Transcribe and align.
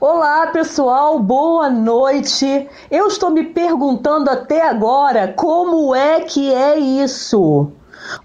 Olá, 0.00 0.46
pessoal, 0.52 1.18
boa 1.18 1.68
noite. 1.68 2.68
Eu 2.88 3.08
estou 3.08 3.30
me 3.30 3.42
perguntando 3.42 4.30
até 4.30 4.62
agora 4.62 5.34
como 5.36 5.92
é 5.92 6.20
que 6.20 6.54
é 6.54 6.78
isso. 6.78 7.72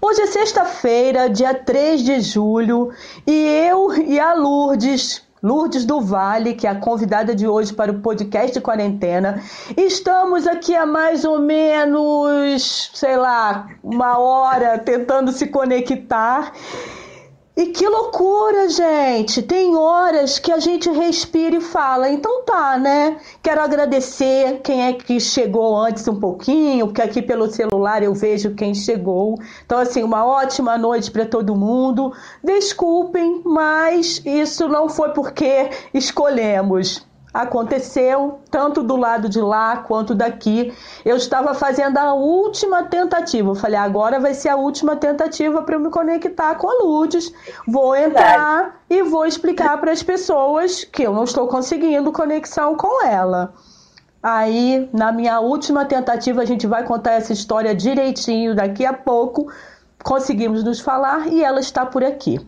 Hoje 0.00 0.20
é 0.22 0.26
sexta-feira, 0.28 1.28
dia 1.28 1.52
3 1.52 2.04
de 2.04 2.20
julho, 2.20 2.92
e 3.26 3.32
eu 3.68 3.92
e 3.92 4.20
a 4.20 4.34
Lourdes, 4.34 5.20
Lourdes 5.42 5.84
do 5.84 6.00
Vale, 6.00 6.54
que 6.54 6.64
é 6.64 6.70
a 6.70 6.76
convidada 6.76 7.34
de 7.34 7.48
hoje 7.48 7.72
para 7.74 7.90
o 7.90 7.98
podcast 7.98 8.52
de 8.52 8.60
quarentena, 8.60 9.42
estamos 9.76 10.46
aqui 10.46 10.76
há 10.76 10.86
mais 10.86 11.24
ou 11.24 11.40
menos, 11.40 12.92
sei 12.94 13.16
lá, 13.16 13.66
uma 13.82 14.16
hora 14.16 14.78
tentando 14.78 15.32
se 15.32 15.48
conectar. 15.48 16.52
E 17.56 17.66
que 17.66 17.86
loucura, 17.86 18.68
gente! 18.68 19.40
Tem 19.40 19.76
horas 19.76 20.40
que 20.40 20.50
a 20.50 20.58
gente 20.58 20.90
respira 20.90 21.54
e 21.54 21.60
fala, 21.60 22.08
então 22.08 22.42
tá, 22.42 22.76
né? 22.76 23.16
Quero 23.40 23.60
agradecer 23.60 24.60
quem 24.60 24.84
é 24.84 24.92
que 24.92 25.20
chegou 25.20 25.76
antes 25.76 26.08
um 26.08 26.18
pouquinho, 26.18 26.88
porque 26.88 27.00
aqui 27.00 27.22
pelo 27.22 27.48
celular 27.48 28.02
eu 28.02 28.12
vejo 28.12 28.56
quem 28.56 28.74
chegou. 28.74 29.38
Então, 29.64 29.78
assim, 29.78 30.02
uma 30.02 30.26
ótima 30.26 30.76
noite 30.76 31.12
para 31.12 31.26
todo 31.26 31.54
mundo. 31.54 32.12
Desculpem, 32.42 33.40
mas 33.44 34.20
isso 34.24 34.66
não 34.66 34.88
foi 34.88 35.10
porque 35.10 35.70
escolhemos 35.94 37.06
aconteceu 37.34 38.38
tanto 38.48 38.80
do 38.80 38.94
lado 38.94 39.28
de 39.28 39.40
lá 39.40 39.78
quanto 39.78 40.14
daqui. 40.14 40.72
Eu 41.04 41.16
estava 41.16 41.52
fazendo 41.52 41.98
a 41.98 42.14
última 42.14 42.84
tentativa. 42.84 43.50
Eu 43.50 43.54
falei, 43.56 43.76
agora 43.76 44.20
vai 44.20 44.32
ser 44.32 44.50
a 44.50 44.56
última 44.56 44.94
tentativa 44.94 45.60
para 45.62 45.74
eu 45.74 45.80
me 45.80 45.90
conectar 45.90 46.54
com 46.54 46.68
a 46.70 46.84
Lourdes. 46.84 47.34
Vou 47.66 47.96
entrar 47.96 48.80
e 48.88 49.02
vou 49.02 49.26
explicar 49.26 49.76
para 49.80 49.90
as 49.90 50.02
pessoas 50.02 50.84
que 50.84 51.02
eu 51.02 51.12
não 51.12 51.24
estou 51.24 51.48
conseguindo 51.48 52.12
conexão 52.12 52.76
com 52.76 53.04
ela. 53.04 53.52
Aí, 54.22 54.88
na 54.92 55.10
minha 55.10 55.40
última 55.40 55.84
tentativa, 55.84 56.40
a 56.40 56.46
gente 56.46 56.66
vai 56.66 56.84
contar 56.84 57.14
essa 57.14 57.32
história 57.32 57.74
direitinho 57.74 58.54
daqui 58.54 58.86
a 58.86 58.92
pouco. 58.92 59.52
Conseguimos 60.02 60.62
nos 60.62 60.80
falar 60.80 61.26
e 61.28 61.42
ela 61.42 61.58
está 61.58 61.84
por 61.84 62.04
aqui. 62.04 62.40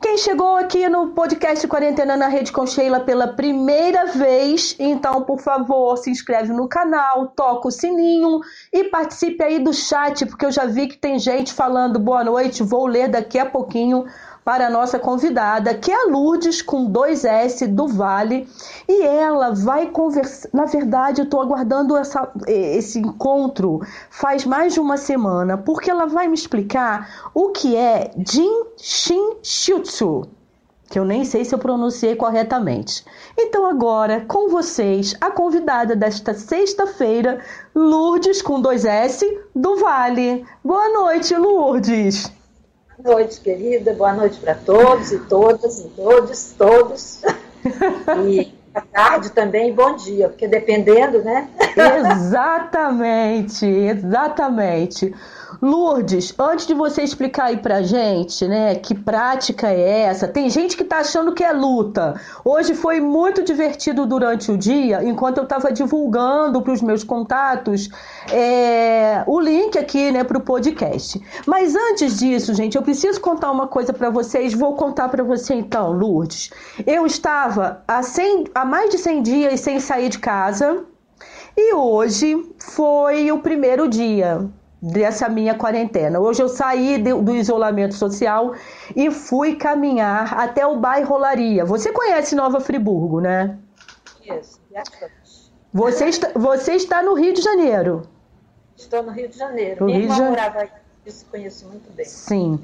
Quem 0.00 0.16
chegou 0.16 0.56
aqui 0.56 0.88
no 0.88 1.08
podcast 1.08 1.66
Quarentena 1.66 2.16
na 2.16 2.28
Rede 2.28 2.52
com 2.52 2.64
Sheila 2.64 3.00
pela 3.00 3.26
primeira 3.34 4.06
vez, 4.06 4.76
então, 4.78 5.22
por 5.24 5.40
favor, 5.40 5.96
se 5.96 6.08
inscreve 6.08 6.52
no 6.52 6.68
canal, 6.68 7.26
toca 7.34 7.66
o 7.66 7.70
sininho 7.72 8.38
e 8.72 8.84
participe 8.84 9.42
aí 9.42 9.58
do 9.58 9.74
chat, 9.74 10.24
porque 10.24 10.46
eu 10.46 10.52
já 10.52 10.66
vi 10.66 10.86
que 10.86 10.96
tem 10.96 11.18
gente 11.18 11.52
falando 11.52 11.98
boa 11.98 12.22
noite, 12.22 12.62
vou 12.62 12.86
ler 12.86 13.08
daqui 13.08 13.40
a 13.40 13.46
pouquinho 13.46 14.04
para 14.48 14.68
a 14.68 14.70
nossa 14.70 14.98
convidada, 14.98 15.74
que 15.74 15.90
é 15.90 15.94
a 15.94 16.06
Lourdes, 16.06 16.62
com 16.62 16.86
dois 16.86 17.22
S, 17.22 17.66
do 17.66 17.86
Vale. 17.86 18.48
E 18.88 19.02
ela 19.02 19.52
vai 19.52 19.88
conversar. 19.88 20.48
Na 20.54 20.64
verdade, 20.64 21.20
eu 21.20 21.26
estou 21.26 21.42
aguardando 21.42 21.94
essa, 21.94 22.32
esse 22.46 22.98
encontro 22.98 23.82
faz 24.08 24.46
mais 24.46 24.72
de 24.72 24.80
uma 24.80 24.96
semana, 24.96 25.58
porque 25.58 25.90
ela 25.90 26.06
vai 26.06 26.28
me 26.28 26.34
explicar 26.34 27.30
o 27.34 27.50
que 27.50 27.76
é 27.76 28.10
Jin 28.26 28.64
Shin 28.78 29.36
Shutsu 29.42 30.26
que 30.90 30.98
eu 30.98 31.04
nem 31.04 31.22
sei 31.22 31.44
se 31.44 31.54
eu 31.54 31.58
pronunciei 31.58 32.16
corretamente. 32.16 33.04
Então 33.36 33.66
agora, 33.66 34.24
com 34.26 34.48
vocês, 34.48 35.14
a 35.20 35.30
convidada 35.30 35.94
desta 35.94 36.32
sexta-feira, 36.32 37.44
Lourdes 37.74 38.40
com 38.40 38.58
dois 38.58 38.86
S 38.86 39.22
do 39.54 39.76
Vale. 39.76 40.46
Boa 40.64 40.88
noite, 40.88 41.36
Lourdes. 41.36 42.37
Boa 43.00 43.14
noite, 43.14 43.40
querida. 43.40 43.92
Boa 43.94 44.12
noite 44.12 44.40
para 44.40 44.56
todos 44.56 45.12
e 45.12 45.20
todas 45.20 45.78
e 45.78 45.88
todos, 45.90 46.54
todos. 46.58 47.22
E 48.26 48.52
à 48.74 48.80
tarde 48.80 49.30
também, 49.30 49.72
bom 49.74 49.94
dia, 49.96 50.28
porque 50.28 50.46
dependendo, 50.46 51.22
né? 51.22 51.48
Exatamente, 51.76 53.66
exatamente. 53.66 55.14
Lourdes, 55.62 56.34
antes 56.38 56.66
de 56.66 56.74
você 56.74 57.02
explicar 57.02 57.46
aí 57.46 57.56
pra 57.56 57.80
gente, 57.82 58.46
né, 58.46 58.74
que 58.74 58.94
prática 58.94 59.68
é 59.68 60.02
essa? 60.02 60.28
Tem 60.28 60.50
gente 60.50 60.76
que 60.76 60.84
tá 60.84 60.98
achando 60.98 61.32
que 61.32 61.42
é 61.42 61.52
luta. 61.52 62.20
Hoje 62.44 62.74
foi 62.74 63.00
muito 63.00 63.42
divertido 63.42 64.04
durante 64.04 64.52
o 64.52 64.58
dia, 64.58 65.02
enquanto 65.02 65.38
eu 65.38 65.44
estava 65.44 65.72
divulgando 65.72 66.60
para 66.60 66.72
os 66.72 66.82
meus 66.82 67.02
contatos 67.02 67.88
é, 68.30 69.24
o 69.26 69.40
link 69.40 69.78
aqui, 69.78 70.12
né, 70.12 70.22
pro 70.22 70.40
podcast. 70.40 71.20
Mas 71.46 71.74
antes 71.74 72.18
disso, 72.18 72.52
gente, 72.52 72.76
eu 72.76 72.82
preciso 72.82 73.20
contar 73.20 73.50
uma 73.50 73.66
coisa 73.66 73.92
para 73.92 74.10
vocês. 74.10 74.52
Vou 74.52 74.74
contar 74.74 75.08
para 75.08 75.24
você 75.24 75.54
então, 75.54 75.92
Lourdes. 75.92 76.50
Eu 76.86 77.06
estava 77.06 77.82
há, 77.88 78.02
100, 78.02 78.44
há 78.54 78.64
mais 78.64 78.90
de 78.90 78.98
100 78.98 79.22
dias 79.22 79.60
sem 79.60 79.80
sair 79.80 80.10
de 80.10 80.18
casa. 80.18 80.84
E 81.56 81.74
hoje 81.74 82.54
foi 82.58 83.32
o 83.32 83.38
primeiro 83.38 83.88
dia 83.88 84.48
dessa 84.80 85.28
minha 85.28 85.54
quarentena. 85.54 86.20
Hoje 86.20 86.42
eu 86.42 86.48
saí 86.48 86.98
do 86.98 87.34
isolamento 87.34 87.94
social 87.94 88.54
e 88.94 89.10
fui 89.10 89.56
caminhar 89.56 90.38
até 90.38 90.66
o 90.66 90.76
bairro 90.76 91.08
Rolaria. 91.08 91.64
Você 91.64 91.92
conhece 91.92 92.34
Nova 92.34 92.60
Friburgo, 92.60 93.20
né? 93.20 93.58
Você 95.72 96.06
está, 96.06 96.30
você 96.34 96.74
está 96.74 97.02
no 97.02 97.14
Rio 97.14 97.32
de 97.32 97.42
Janeiro. 97.42 98.02
Estou 98.76 99.02
no 99.02 99.10
Rio 99.10 99.28
de 99.28 99.36
Janeiro. 99.36 99.80
No 99.80 99.86
Minha 99.86 99.98
Rio 99.98 100.10
irmã 100.10 100.30
morava 100.30 100.60
aqui, 100.60 100.72
isso 101.04 101.26
conheço 101.30 101.66
muito 101.66 101.92
bem. 101.92 102.06
Sim. 102.06 102.62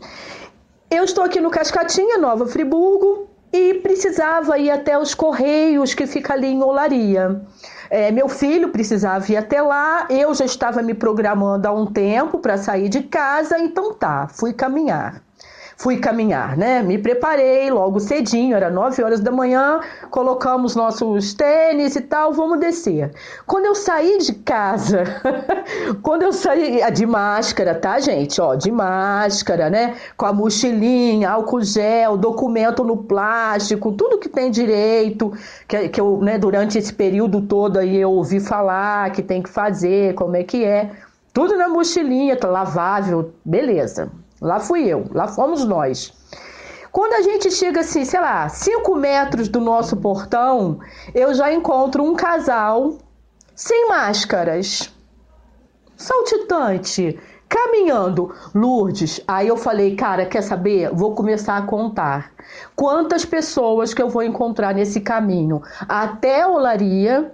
Eu 0.91 1.05
estou 1.05 1.25
aqui 1.25 1.41
no 1.41 1.51
Cascatinha, 1.51 2.19
Nova 2.19 2.47
Friburgo, 2.47 3.29
e 3.53 3.75
precisava 3.75 4.59
ir 4.59 4.71
até 4.71 4.99
os 4.99 5.15
Correios, 5.15 5.93
que 5.93 6.07
fica 6.07 6.35
ali 6.35 6.47
em 6.47 6.63
Olaria. 6.63 7.41
É, 7.95 8.11
meu 8.11 8.29
filho 8.29 8.71
precisava 8.71 9.31
ir 9.31 9.37
até 9.37 9.63
lá, 9.63 10.09
eu 10.11 10.35
já 10.35 10.45
estava 10.45 10.83
me 10.83 10.95
programando 10.95 11.69
há 11.69 11.73
um 11.73 11.87
tempo 11.87 12.41
para 12.41 12.59
sair 12.59 12.89
de 12.89 13.05
casa, 13.05 13.57
então 13.57 13.95
tá, 13.95 14.27
fui 14.27 14.53
caminhar 14.53 15.24
fui 15.77 15.99
caminhar, 15.99 16.57
né? 16.57 16.83
Me 16.83 16.99
preparei 16.99 17.71
logo 17.71 18.01
cedinho, 18.01 18.57
era 18.57 18.71
9 18.71 19.03
horas 19.03 19.21
da 19.21 19.31
manhã, 19.31 19.81
colocamos 20.11 20.77
nossos 20.77 21.35
tênis 21.35 21.97
e 21.97 22.01
tal, 22.01 22.33
vamos 22.33 22.61
descer. 22.61 23.11
Quando 23.47 23.67
eu 23.67 23.75
saí 23.75 24.19
de 24.19 24.35
casa, 24.35 25.05
quando 26.03 26.23
eu 26.23 26.33
saí 26.33 26.83
ah, 26.83 26.91
de 26.91 27.07
máscara, 27.07 27.75
tá, 27.75 27.99
gente? 27.99 28.41
Ó, 28.41 28.55
de 28.55 28.71
máscara, 28.71 29.69
né? 29.69 29.95
Com 30.17 30.27
a 30.27 30.33
mochilinha, 30.33 31.31
álcool 31.31 31.63
gel, 31.63 32.17
documento 32.17 32.85
no 32.85 32.97
plástico, 32.97 33.93
tudo 33.93 34.19
que 34.19 34.29
tem 34.29 34.51
direito, 34.51 35.33
que, 35.67 35.89
que 35.89 36.01
eu, 36.01 36.19
né, 36.21 36.39
durante 36.39 36.79
esse 36.79 36.93
período 36.93 37.43
todo 37.43 37.79
aí 37.79 37.97
eu 37.97 38.11
ouvi 38.11 38.41
falar 38.41 39.11
que 39.11 39.23
tem 39.23 39.43
que 39.43 39.49
fazer, 39.49 40.15
como 40.15 40.37
é 40.37 40.45
que 40.45 40.65
é. 40.65 40.91
Tudo 41.33 41.57
na 41.57 41.69
mochilinha, 41.69 42.37
tá 42.37 42.49
lavável, 42.49 43.35
beleza. 43.45 44.11
Lá 44.45 44.61
fui 44.61 44.87
eu, 44.87 45.07
lá 45.11 45.27
fomos 45.27 45.65
nós. 45.65 46.13
Quando 46.93 47.15
a 47.15 47.23
gente 47.23 47.51
chega 47.51 47.81
assim, 47.81 48.05
sei 48.05 48.21
lá, 48.21 48.47
5 48.47 48.95
metros 48.95 49.49
do 49.49 49.59
nosso 49.59 49.97
portão, 49.97 50.79
eu 51.15 51.33
já 51.33 51.51
encontro 51.51 52.05
um 52.05 52.15
casal 52.15 52.99
sem 53.55 53.89
máscaras, 53.89 54.93
saltitante, 55.97 57.19
caminhando. 57.49 58.35
Lourdes, 58.55 59.19
aí 59.27 59.49
eu 59.49 59.57
falei, 59.57 59.97
cara, 59.97 60.27
quer 60.27 60.43
saber? 60.43 60.91
Vou 60.93 61.15
começar 61.15 61.57
a 61.57 61.63
contar. 61.63 62.31
Quantas 62.77 63.25
pessoas 63.25 63.95
que 63.95 64.03
eu 64.03 64.11
vou 64.11 64.23
encontrar 64.23 64.75
nesse 64.75 65.01
caminho? 65.01 65.63
Até 65.89 66.47
Olaria, 66.47 67.34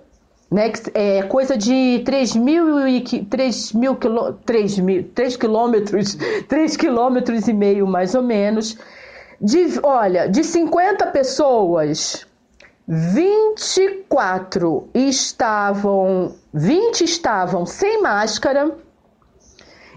né, 0.50 0.72
é 0.94 1.22
coisa 1.22 1.56
de 1.56 2.03
3 2.05 2.37
mil, 2.37 2.88
e, 2.88 3.25
3 3.25 3.72
mil, 3.72 3.97
3 4.44 4.78
mil 4.78 5.09
3 5.15 5.37
quilômetros, 5.37 6.19
3 6.49 6.77
quilômetros 6.77 7.47
e 7.47 7.53
meio 7.53 7.87
mais 7.87 8.15
ou 8.15 8.22
menos. 8.22 8.77
De, 9.41 9.78
olha, 9.83 10.28
de 10.28 10.44
50 10.44 11.06
pessoas, 11.06 12.27
24 12.87 14.88
estavam, 14.93 16.35
20 16.52 17.05
estavam 17.05 17.64
sem 17.64 18.02
máscara, 18.02 18.76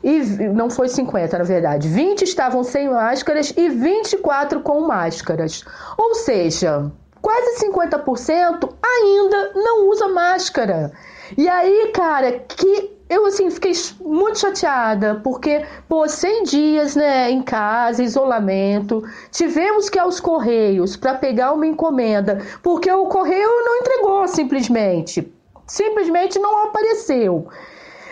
e 0.04 0.20
não 0.54 0.70
foi 0.70 0.88
50 0.88 1.38
na 1.38 1.44
verdade, 1.44 1.88
20 1.88 2.22
estavam 2.22 2.64
sem 2.64 2.90
máscaras 2.90 3.54
e 3.58 3.70
24 3.70 4.62
com 4.62 4.82
máscaras. 4.82 5.64
Ou 5.98 6.14
seja, 6.16 6.92
quase 7.24 7.66
50% 7.66 8.70
ainda 8.84 9.52
não 9.56 9.90
usa 9.90 10.10
máscara. 10.10 10.92
E 11.38 11.48
aí, 11.48 11.90
cara, 11.94 12.34
que 12.34 12.92
eu 13.10 13.26
assim 13.26 13.50
fiquei 13.50 13.72
muito 14.02 14.40
chateada, 14.40 15.22
porque 15.24 15.66
pô, 15.88 16.08
100 16.08 16.44
dias, 16.44 16.96
né, 16.96 17.32
em 17.32 17.42
casa, 17.42 18.04
isolamento, 18.04 19.02
tivemos 19.32 19.90
que 19.90 19.98
ir 19.98 20.02
aos 20.02 20.20
correios 20.20 20.98
para 20.98 21.16
pegar 21.16 21.54
uma 21.54 21.66
encomenda, 21.66 22.46
porque 22.62 22.92
o 22.92 23.06
correio 23.06 23.50
não 23.64 23.78
entregou 23.78 24.28
simplesmente. 24.28 25.32
Simplesmente 25.66 26.38
não 26.40 26.66
apareceu. 26.66 27.48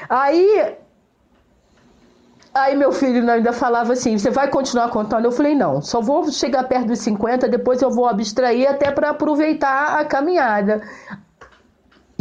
Aí 0.07 0.77
Aí 2.53 2.75
meu 2.75 2.91
filho 2.91 3.29
ainda 3.31 3.53
falava 3.53 3.93
assim: 3.93 4.17
você 4.17 4.29
vai 4.29 4.49
continuar 4.49 4.89
contando? 4.89 5.25
Eu 5.25 5.31
falei: 5.31 5.55
não, 5.55 5.81
só 5.81 6.01
vou 6.01 6.29
chegar 6.31 6.63
perto 6.65 6.87
dos 6.87 6.99
50, 6.99 7.47
depois 7.47 7.81
eu 7.81 7.89
vou 7.89 8.05
abstrair 8.07 8.69
até 8.69 8.91
para 8.91 9.09
aproveitar 9.11 9.99
a 9.99 10.05
caminhada. 10.05 10.81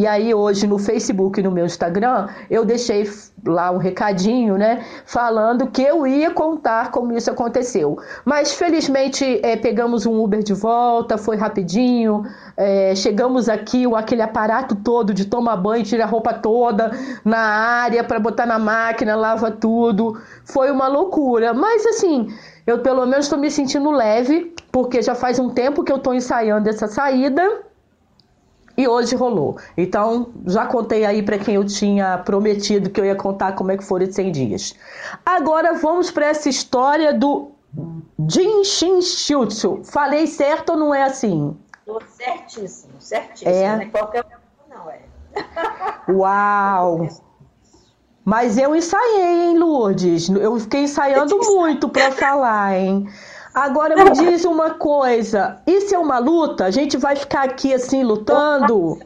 E 0.01 0.07
aí 0.07 0.33
hoje 0.33 0.67
no 0.67 0.79
Facebook 0.79 1.39
e 1.39 1.43
no 1.43 1.51
meu 1.51 1.67
Instagram, 1.67 2.27
eu 2.49 2.65
deixei 2.65 3.07
lá 3.47 3.71
um 3.71 3.77
recadinho, 3.77 4.57
né, 4.57 4.83
falando 5.05 5.67
que 5.67 5.83
eu 5.83 6.07
ia 6.07 6.31
contar 6.31 6.91
como 6.91 7.13
isso 7.13 7.31
aconteceu. 7.31 7.99
Mas 8.25 8.51
felizmente 8.55 9.39
é, 9.43 9.57
pegamos 9.57 10.07
um 10.07 10.19
Uber 10.19 10.43
de 10.43 10.55
volta, 10.55 11.19
foi 11.19 11.37
rapidinho, 11.37 12.25
é, 12.57 12.95
chegamos 12.95 13.47
aqui, 13.47 13.85
aquele 13.95 14.23
aparato 14.23 14.75
todo 14.75 15.13
de 15.13 15.27
tomar 15.27 15.59
banho, 15.59 15.85
tira 15.85 16.05
a 16.05 16.07
roupa 16.07 16.33
toda 16.33 16.93
na 17.23 17.37
área 17.37 18.03
para 18.03 18.19
botar 18.19 18.47
na 18.47 18.59
máquina, 18.59 19.15
lava 19.15 19.51
tudo. 19.51 20.19
Foi 20.47 20.71
uma 20.71 20.89
loucura. 20.89 21.53
Mas 21.53 21.85
assim, 21.85 22.27
eu 22.67 22.79
pelo 22.79 23.05
menos 23.05 23.27
estou 23.27 23.39
me 23.39 23.51
sentindo 23.51 23.91
leve, 23.91 24.55
porque 24.73 25.03
já 25.03 25.15
faz 25.15 25.39
um 25.39 25.51
tempo 25.51 25.85
que 25.85 25.93
eu 25.93 25.99
estou 25.99 26.15
ensaiando 26.15 26.71
essa 26.71 26.87
saída 26.87 27.69
e 28.81 28.89
hoje 28.89 29.15
rolou. 29.15 29.59
Então, 29.77 30.31
já 30.47 30.67
contei 30.67 31.05
aí 31.05 31.23
para 31.23 31.39
quem 31.39 31.57
eu 31.57 31.65
tinha 31.65 32.19
prometido 32.19 32.89
que 32.89 32.99
eu 33.01 33.05
ia 33.05 33.15
contar 33.15 33.53
como 33.53 33.71
é 33.71 33.77
que 33.77 33.85
foram 33.85 34.07
os 34.07 34.15
100 34.15 34.33
dias. 34.33 34.75
Agora 35.25 35.75
vamos 35.75 36.11
para 36.11 36.27
essa 36.27 36.49
história 36.49 37.13
do 37.13 37.51
Jinshin 38.27 39.03
Shutsu. 39.03 39.83
Falei 39.85 40.27
certo 40.27 40.71
ou 40.71 40.79
não 40.79 40.95
é 40.95 41.03
assim? 41.03 41.57
Certíssimo, 42.17 42.95
certíssimo. 42.99 43.51
É. 43.51 43.77
Não 43.77 43.83
é 43.83 43.87
qualquer 43.87 44.25
não 44.71 44.91
é. 44.91 45.01
Uau! 46.09 47.09
Mas 48.25 48.57
eu 48.57 48.77
ensaiei, 48.77 49.49
hein, 49.49 49.59
Lourdes? 49.59 50.29
Eu 50.29 50.59
fiquei 50.59 50.83
ensaiando 50.85 51.37
muito 51.39 51.89
para 51.89 52.13
falar, 52.13 52.79
hein? 52.79 53.09
Agora 53.55 53.97
me 53.97 54.11
diz 54.11 54.45
uma 54.45 54.71
coisa: 54.75 55.61
isso 55.67 55.95
é 55.95 55.99
uma 55.99 56.19
luta? 56.19 56.65
A 56.65 56.71
gente 56.71 56.97
vai 56.97 57.17
ficar 57.17 57.45
aqui 57.45 57.75
assim 57.75 58.03
lutando? 58.03 58.99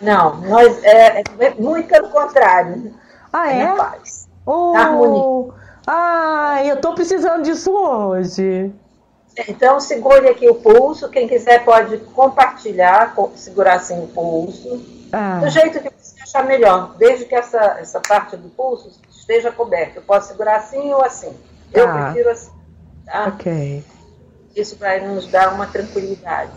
Não, 0.00 0.36
nós 0.42 0.82
é, 0.84 1.22
é 1.40 1.54
muito 1.58 1.88
pelo 1.88 2.08
contrário. 2.08 2.94
Ah, 3.32 3.50
é? 3.50 3.64
Na 3.64 3.74
paz. 3.74 4.28
Oh, 4.44 4.72
na 4.72 4.80
harmonia. 4.80 5.52
Ai, 5.86 6.70
eu 6.70 6.80
tô 6.80 6.94
precisando 6.94 7.42
disso 7.42 7.70
hoje. 7.70 8.72
Então, 9.48 9.78
segure 9.78 10.28
aqui 10.28 10.48
o 10.48 10.54
pulso. 10.54 11.08
Quem 11.10 11.28
quiser 11.28 11.64
pode 11.64 11.98
compartilhar, 11.98 13.14
segurar 13.34 13.74
assim 13.74 14.02
o 14.02 14.06
pulso. 14.08 14.82
Ah. 15.12 15.40
Do 15.40 15.50
jeito 15.50 15.80
que 15.80 15.90
você 15.90 16.22
achar 16.22 16.44
melhor, 16.44 16.94
desde 16.96 17.26
que 17.26 17.34
essa, 17.34 17.78
essa 17.78 18.00
parte 18.00 18.36
do 18.36 18.48
pulso 18.48 18.90
esteja 19.10 19.52
coberta. 19.52 19.98
Eu 19.98 20.02
posso 20.02 20.28
segurar 20.28 20.56
assim 20.56 20.92
ou 20.92 21.04
assim. 21.04 21.36
Eu 21.72 21.88
ah. 21.88 21.92
prefiro 21.92 22.30
assim. 22.30 22.55
Tá? 23.06 23.28
Ok. 23.28 23.84
Isso 24.54 24.76
vai 24.76 25.00
nos 25.00 25.28
dar 25.28 25.54
uma 25.54 25.66
tranquilidade. 25.66 26.52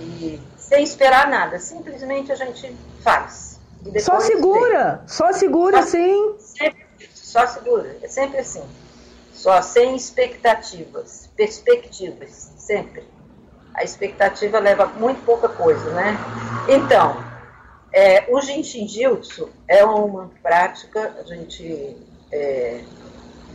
E 0.00 0.38
sem 0.56 0.84
esperar 0.84 1.28
nada, 1.28 1.58
simplesmente 1.58 2.30
a 2.30 2.34
gente 2.36 2.76
faz. 3.02 3.58
Só 3.98 4.20
segura, 4.20 5.02
só 5.06 5.32
segura, 5.32 5.82
só, 5.82 5.88
sim. 5.88 6.34
Sempre, 6.38 6.86
só 7.14 7.46
segura, 7.46 7.96
é 8.02 8.08
sempre 8.08 8.38
assim. 8.38 8.62
Só 9.32 9.62
sem 9.62 9.96
expectativas, 9.96 11.30
perspectivas, 11.34 12.52
sempre. 12.58 13.04
A 13.72 13.82
expectativa 13.82 14.58
leva 14.58 14.86
muito 14.86 15.24
pouca 15.24 15.48
coisa, 15.48 15.90
né? 15.92 16.18
Então, 16.68 17.16
é, 17.92 18.26
o 18.28 18.40
Jinshin 18.40 18.86
Jutsu 18.86 19.48
é 19.66 19.84
uma 19.84 20.30
prática, 20.42 21.16
a 21.18 21.22
gente, 21.24 21.96
é, 22.30 22.82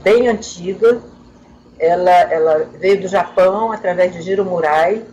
bem 0.02 0.28
antiga, 0.28 1.02
ela, 1.80 2.12
ela 2.12 2.70
veio 2.80 3.02
do 3.02 3.08
Japão 3.08 3.72
através 3.72 4.14
de 4.14 4.22
Jiro 4.22 4.46
Murai, 4.46 5.04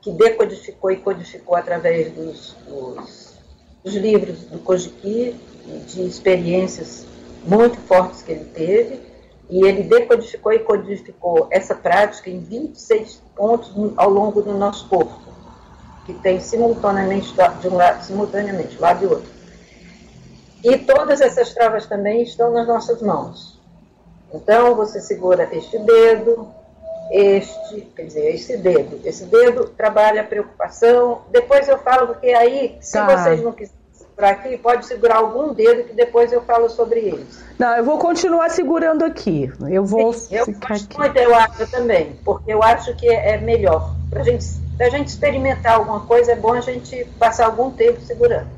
que 0.00 0.10
decodificou 0.10 0.90
e 0.90 0.96
codificou 0.96 1.56
através 1.56 2.12
dos, 2.12 2.56
dos, 2.66 3.34
dos 3.82 3.94
livros 3.94 4.40
do 4.44 4.58
Kojiki, 4.58 5.34
de 5.86 6.06
experiências 6.06 7.06
muito 7.46 7.78
fortes 7.78 8.22
que 8.22 8.32
ele 8.32 8.44
teve, 8.44 9.00
e 9.48 9.64
ele 9.66 9.82
decodificou 9.82 10.52
e 10.52 10.58
codificou 10.58 11.48
essa 11.50 11.74
prática 11.74 12.30
em 12.30 12.40
26 12.40 13.22
pontos 13.36 13.72
ao 13.96 14.10
longo 14.10 14.42
do 14.42 14.52
nosso 14.54 14.88
corpo, 14.88 15.20
que 16.06 16.14
tem 16.14 16.40
simultaneamente 16.40 17.34
de 17.60 17.68
um 17.68 17.76
lado, 17.76 18.04
simultaneamente, 18.04 18.78
lado 18.78 19.04
e 19.04 19.06
outro. 19.06 19.30
E 20.62 20.78
todas 20.78 21.20
essas 21.20 21.52
travas 21.52 21.86
também 21.86 22.22
estão 22.22 22.50
nas 22.50 22.66
nossas 22.66 23.02
mãos. 23.02 23.53
Então, 24.34 24.74
você 24.74 25.00
segura 25.00 25.48
este 25.52 25.78
dedo, 25.78 26.48
este, 27.10 27.82
quer 27.94 28.06
dizer, 28.06 28.34
esse 28.34 28.56
dedo. 28.56 29.00
Esse 29.04 29.24
dedo 29.26 29.68
trabalha 29.68 30.22
a 30.22 30.24
preocupação. 30.24 31.22
Depois 31.30 31.68
eu 31.68 31.78
falo, 31.78 32.08
porque 32.08 32.28
aí, 32.28 32.76
se 32.80 32.94
tá. 32.94 33.06
vocês 33.06 33.40
não 33.42 33.52
quiserem 33.52 33.78
segurar 33.92 34.30
aqui, 34.30 34.56
pode 34.58 34.86
segurar 34.86 35.16
algum 35.16 35.54
dedo 35.54 35.84
que 35.84 35.92
depois 35.92 36.32
eu 36.32 36.42
falo 36.42 36.68
sobre 36.68 37.00
eles. 37.00 37.44
Não, 37.58 37.76
eu 37.76 37.84
vou 37.84 37.98
continuar 37.98 38.50
segurando 38.50 39.04
aqui. 39.04 39.52
Eu 39.68 39.84
vou 39.84 40.12
Sim, 40.12 40.34
eu 40.34 40.42
aqui. 40.42 40.98
Muito, 40.98 41.16
eu 41.16 41.34
acho 41.34 41.70
também, 41.70 42.18
porque 42.24 42.52
eu 42.52 42.62
acho 42.62 42.94
que 42.96 43.08
é 43.08 43.38
melhor. 43.38 43.94
Para 44.10 44.24
gente, 44.24 44.44
a 44.80 44.88
gente 44.88 45.08
experimentar 45.08 45.74
alguma 45.74 46.00
coisa, 46.00 46.32
é 46.32 46.36
bom 46.36 46.54
a 46.54 46.60
gente 46.60 47.04
passar 47.18 47.46
algum 47.46 47.70
tempo 47.70 48.00
segurando. 48.00 48.48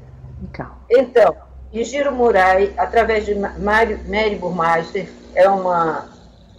Então, 0.89 1.35
então 1.73 1.85
Giro 1.85 2.13
Murai, 2.13 2.73
através 2.77 3.27
de 3.27 3.35
Mary, 3.35 3.99
Mary 4.09 4.37
Burmaster, 4.37 5.09
é 5.35 5.49
uma, 5.49 6.09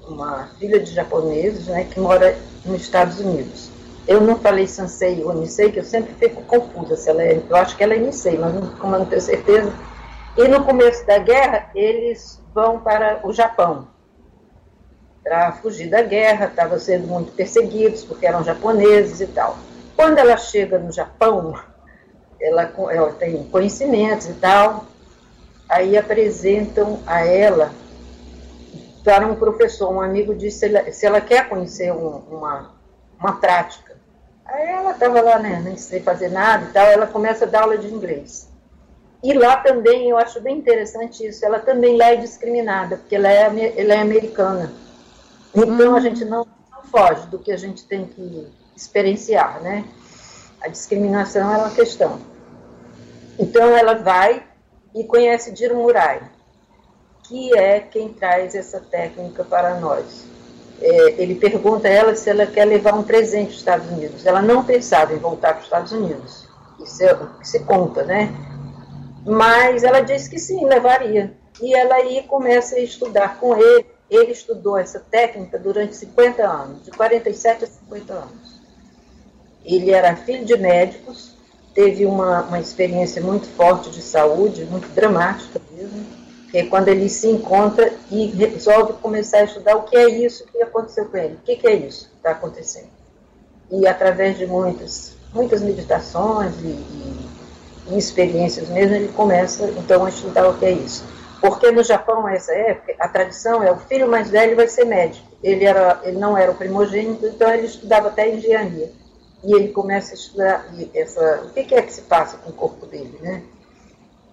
uma 0.07 0.49
filha 0.59 0.79
de 0.79 0.93
japoneses 0.93 1.67
né, 1.67 1.85
que 1.85 1.99
mora 1.99 2.37
nos 2.65 2.81
Estados 2.81 3.19
Unidos. 3.19 3.69
Eu 4.07 4.21
não 4.21 4.37
falei 4.37 4.67
Sansei 4.67 5.23
ou 5.23 5.33
Nisei, 5.33 5.71
que 5.71 5.79
eu 5.79 5.83
sempre 5.83 6.13
fico 6.13 6.41
confusa 6.43 6.95
se 6.95 7.09
ela 7.09 7.23
é, 7.23 7.41
eu 7.49 7.55
acho 7.55 7.75
que 7.75 7.83
ela 7.83 7.93
é 7.93 7.97
Nisei, 7.97 8.37
mas 8.37 8.53
não, 8.53 8.67
como 8.75 8.95
eu 8.95 8.99
não 8.99 9.05
tenho 9.05 9.21
certeza. 9.21 9.73
E 10.37 10.47
no 10.47 10.63
começo 10.63 11.05
da 11.05 11.17
guerra, 11.17 11.69
eles 11.73 12.41
vão 12.53 12.79
para 12.79 13.19
o 13.23 13.33
Japão 13.33 13.87
para 15.27 15.51
fugir 15.53 15.89
da 15.89 16.01
guerra, 16.01 16.45
estavam 16.45 16.79
sendo 16.79 17.05
muito 17.05 17.33
perseguidos 17.33 18.01
porque 18.05 18.25
eram 18.25 18.45
japoneses 18.45 19.19
e 19.19 19.27
tal. 19.27 19.57
Quando 19.93 20.17
ela 20.19 20.37
chega 20.37 20.79
no 20.79 20.89
Japão, 20.89 21.53
ela, 22.39 22.71
ela 22.91 23.11
tem 23.11 23.43
conhecimentos 23.45 24.29
e 24.29 24.33
tal, 24.35 24.85
aí 25.69 25.97
apresentam 25.97 26.99
a 27.05 27.25
ela 27.25 27.71
para 29.03 29.25
um 29.25 29.35
professor, 29.35 29.91
um 29.91 30.01
amigo 30.01 30.35
disse 30.35 30.59
se 30.59 30.65
ela, 30.65 30.91
se 30.91 31.05
ela 31.05 31.21
quer 31.21 31.47
conhecer 31.47 31.93
um, 31.93 32.17
uma, 32.29 32.71
uma 33.19 33.39
prática. 33.39 33.95
Aí 34.45 34.67
ela 34.67 34.91
estava 34.91 35.21
lá, 35.21 35.39
né, 35.39 35.61
nem 35.63 35.77
sei 35.77 36.01
fazer 36.01 36.29
nada 36.29 36.65
e 36.65 36.73
tal, 36.73 36.85
ela 36.85 37.07
começa 37.07 37.45
a 37.45 37.47
dar 37.47 37.63
aula 37.63 37.77
de 37.77 37.87
inglês. 37.87 38.49
E 39.23 39.33
lá 39.33 39.57
também, 39.57 40.09
eu 40.09 40.17
acho 40.17 40.39
bem 40.41 40.57
interessante 40.57 41.25
isso, 41.25 41.45
ela 41.45 41.59
também 41.59 41.97
lá 41.97 42.11
é 42.11 42.15
discriminada, 42.17 42.97
porque 42.97 43.15
ela 43.15 43.29
é, 43.29 43.45
ela 43.77 43.93
é 43.93 43.99
americana. 43.99 44.71
Então 45.55 45.95
a 45.95 45.99
gente 45.99 46.23
não, 46.23 46.45
não 46.71 46.83
foge 46.83 47.27
do 47.27 47.39
que 47.39 47.51
a 47.51 47.57
gente 47.57 47.85
tem 47.85 48.05
que 48.05 48.47
experienciar, 48.75 49.61
né? 49.61 49.85
A 50.61 50.67
discriminação 50.67 51.51
é 51.53 51.57
uma 51.57 51.71
questão. 51.71 52.19
Então 53.39 53.75
ela 53.75 53.95
vai 53.95 54.43
e 54.99 55.03
conhece 55.03 55.51
Diro 55.51 55.75
Murai 55.75 56.21
que 57.27 57.57
é 57.57 57.79
quem 57.79 58.09
traz 58.09 58.55
essa 58.55 58.79
técnica 58.79 59.43
para 59.43 59.79
nós. 59.79 60.25
É, 60.81 61.21
ele 61.21 61.35
pergunta 61.35 61.87
a 61.87 61.91
ela 61.91 62.15
se 62.15 62.29
ela 62.29 62.45
quer 62.45 62.65
levar 62.65 62.93
um 62.93 63.03
presente 63.03 63.47
aos 63.47 63.57
Estados 63.57 63.89
Unidos. 63.91 64.25
Ela 64.25 64.41
não 64.41 64.63
pensava 64.63 65.13
em 65.13 65.17
voltar 65.17 65.53
para 65.53 65.59
os 65.59 65.65
Estados 65.65 65.91
Unidos. 65.91 66.47
Isso 66.79 67.03
é 67.03 67.13
o 67.13 67.39
que 67.39 67.47
se 67.47 67.59
conta, 67.61 68.03
né? 68.03 68.33
Mas 69.25 69.83
ela 69.83 70.01
disse 70.01 70.29
que 70.29 70.39
sim, 70.39 70.65
levaria. 70.65 71.33
E 71.61 71.73
ela 71.73 71.95
aí 71.95 72.23
começa 72.27 72.75
a 72.75 72.79
estudar 72.79 73.39
com 73.39 73.57
ele. 73.57 73.85
Ele 74.09 74.31
estudou 74.31 74.77
essa 74.77 74.99
técnica 74.99 75.59
durante 75.59 75.95
50 75.95 76.47
anos, 76.47 76.85
de 76.85 76.91
47 76.91 77.65
a 77.65 77.67
50 77.67 78.13
anos. 78.13 78.61
Ele 79.65 79.91
era 79.91 80.15
filho 80.15 80.45
de 80.45 80.55
médicos, 80.55 81.36
teve 81.77 82.07
uma, 82.07 82.41
uma 82.41 82.59
experiência 82.59 83.21
muito 83.21 83.45
forte 83.49 83.91
de 83.91 84.01
saúde, 84.01 84.65
muito 84.65 84.89
dramática 84.95 85.61
mesmo 85.71 86.07
que 86.49 86.57
é 86.57 86.65
quando 86.65 86.87
ele 86.87 87.07
se 87.07 87.27
encontra 87.27 87.93
e 88.09 88.27
resolve 88.27 88.93
começar 88.93 89.39
a 89.39 89.43
estudar 89.43 89.75
o 89.75 89.83
que 89.83 89.95
é 89.95 90.09
isso 90.09 90.45
que 90.45 90.59
aconteceu 90.63 91.05
com 91.05 91.17
ele, 91.17 91.35
o 91.35 91.45
que, 91.45 91.57
que 91.57 91.67
é 91.67 91.75
isso 91.75 92.09
que 92.09 92.15
está 92.15 92.31
acontecendo. 92.31 92.87
E 93.69 93.85
através 93.85 94.37
de 94.37 94.47
muitas, 94.47 95.13
muitas 95.33 95.61
meditações 95.61 96.53
e, 96.63 96.67
e, 96.67 97.29
e, 97.89 97.97
experiências 97.97 98.69
mesmo, 98.69 98.95
ele 98.95 99.09
começa 99.09 99.69
então 99.77 100.05
a 100.05 100.09
estudar 100.09 100.47
o 100.47 100.57
que 100.57 100.65
é 100.65 100.71
isso. 100.71 101.03
Porque 101.41 101.69
no 101.69 101.83
Japão, 101.83 102.23
nessa 102.23 102.53
época, 102.53 102.95
a 102.97 103.09
tradição 103.09 103.61
é 103.61 103.71
o 103.71 103.77
filho 103.77 104.07
mais 104.07 104.29
velho 104.29 104.55
vai 104.55 104.69
ser 104.69 104.85
médico. 104.85 105.27
Ele, 105.43 105.65
era, 105.65 105.99
ele 106.03 106.17
não 106.17 106.37
era 106.37 106.49
o 106.49 106.55
primogênito, 106.55 107.27
então 107.27 107.53
ele 107.53 107.67
estudava 107.67 108.07
até 108.07 108.33
engenharia. 108.33 108.89
E 109.43 109.53
ele 109.53 109.69
começa 109.69 110.11
a 110.11 110.15
estudar 110.15 110.65
essa, 110.93 111.43
o 111.45 111.53
que, 111.53 111.63
que 111.63 111.75
é 111.75 111.81
que 111.81 111.93
se 111.93 112.01
passa 112.01 112.37
com 112.37 112.49
o 112.49 112.53
corpo 112.53 112.85
dele, 112.85 113.17
né? 113.21 113.43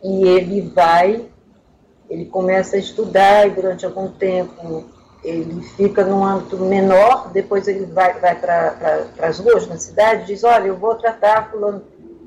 E 0.03 0.27
ele 0.27 0.63
vai 0.63 1.29
ele 2.09 2.27
começa 2.27 2.77
a 2.77 2.79
estudar 2.79 3.47
e 3.47 3.51
durante 3.51 3.85
algum 3.85 4.09
tempo 4.09 4.85
ele 5.23 5.63
fica 5.63 6.05
num 6.05 6.23
âmbito 6.23 6.59
menor, 6.59 7.31
depois 7.33 7.67
ele 7.67 7.87
vai, 7.87 8.19
vai 8.21 8.39
para 8.39 9.09
as 9.21 9.39
ruas 9.39 9.67
na 9.67 9.79
cidade 9.79 10.25
e 10.25 10.27
diz, 10.27 10.45
olha, 10.45 10.67
eu 10.67 10.77
vou 10.77 10.95
tratar 10.97 11.51
fulano, 11.51 11.83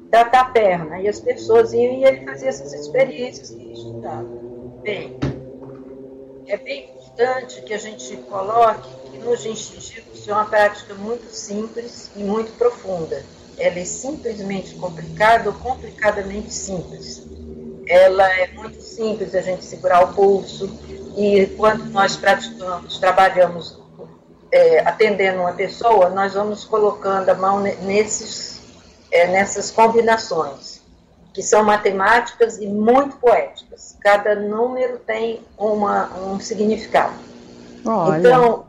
tratar 0.10 0.42
a 0.42 0.46
perna. 0.46 1.00
E 1.00 1.08
as 1.08 1.20
pessoas 1.20 1.74
iam 1.74 1.94
e 1.94 2.04
ele 2.04 2.26
fazia 2.26 2.50
essas 2.50 2.74
experiências 2.74 3.52
e 3.52 3.72
estudava. 3.72 4.28
Bem, 4.82 5.16
é 6.48 6.58
bem 6.58 6.90
importante 7.18 7.64
que 7.64 7.74
a 7.74 7.80
gente 7.80 8.16
coloque 8.30 8.88
que 9.10 9.18
no 9.18 9.36
Jinshinjitsu 9.36 10.30
é 10.30 10.34
uma 10.34 10.46
prática 10.46 10.94
muito 10.94 11.34
simples 11.34 12.12
e 12.16 12.20
muito 12.20 12.52
profunda. 12.58 13.24
Ela 13.58 13.80
é 13.80 13.86
simplesmente 13.86 14.76
complicada 14.76 15.50
ou 15.50 15.56
complicadamente 15.56 16.54
simples. 16.54 17.26
Ela 17.88 18.30
é 18.40 18.52
muito 18.54 18.80
simples 18.82 19.34
a 19.34 19.42
gente 19.42 19.66
segurar 19.66 20.04
o 20.04 20.14
pulso, 20.14 20.70
e 21.18 21.48
quando 21.58 21.86
nós 21.86 22.16
praticamos, 22.16 23.00
trabalhamos 23.00 23.82
é, 24.52 24.82
atendendo 24.82 25.40
uma 25.40 25.54
pessoa, 25.54 26.10
nós 26.10 26.36
vamos 26.36 26.66
colocando 26.66 27.30
a 27.30 27.34
mão 27.34 27.60
nesses, 27.60 28.62
é, 29.10 29.26
nessas 29.28 29.72
combinações, 29.72 30.77
que 31.38 31.44
são 31.44 31.64
matemáticas 31.64 32.58
e 32.58 32.66
muito 32.66 33.18
poéticas. 33.18 33.96
Cada 34.02 34.34
número 34.34 34.98
tem 34.98 35.40
uma, 35.56 36.12
um 36.18 36.40
significado. 36.40 37.14
Olha. 37.86 38.18
Então, 38.18 38.66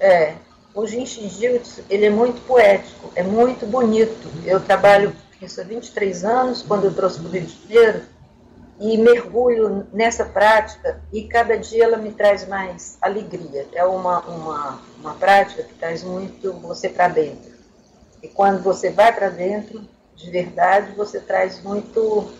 é, 0.00 0.32
o 0.74 0.86
Jinshin 0.86 1.28
Jutsu, 1.28 1.84
ele 1.90 2.06
é 2.06 2.10
muito 2.10 2.40
poético, 2.46 3.12
é 3.14 3.22
muito 3.22 3.66
bonito. 3.66 4.30
Eu 4.46 4.60
trabalho 4.60 5.14
isso 5.42 5.60
há 5.60 5.64
23 5.64 6.24
anos, 6.24 6.62
quando 6.62 6.84
eu 6.84 6.94
trouxe 6.94 7.20
para 7.20 7.28
o 7.28 7.30
Rio 7.30 7.42
de 7.42 7.74
Janeiro, 7.74 8.02
e 8.80 8.96
mergulho 8.96 9.86
nessa 9.92 10.24
prática 10.24 11.02
e 11.12 11.24
cada 11.24 11.58
dia 11.58 11.84
ela 11.84 11.98
me 11.98 12.12
traz 12.12 12.48
mais 12.48 12.96
alegria. 13.02 13.66
É 13.74 13.84
uma, 13.84 14.20
uma, 14.20 14.80
uma 15.00 15.14
prática 15.16 15.64
que 15.64 15.74
traz 15.74 16.02
muito 16.02 16.50
você 16.54 16.88
para 16.88 17.08
dentro. 17.08 17.52
E 18.22 18.28
quando 18.28 18.62
você 18.62 18.88
vai 18.88 19.14
para 19.14 19.28
dentro, 19.28 19.86
de 20.16 20.30
verdade, 20.30 20.92
você 20.96 21.20
traz 21.20 21.62
muito 21.62 22.30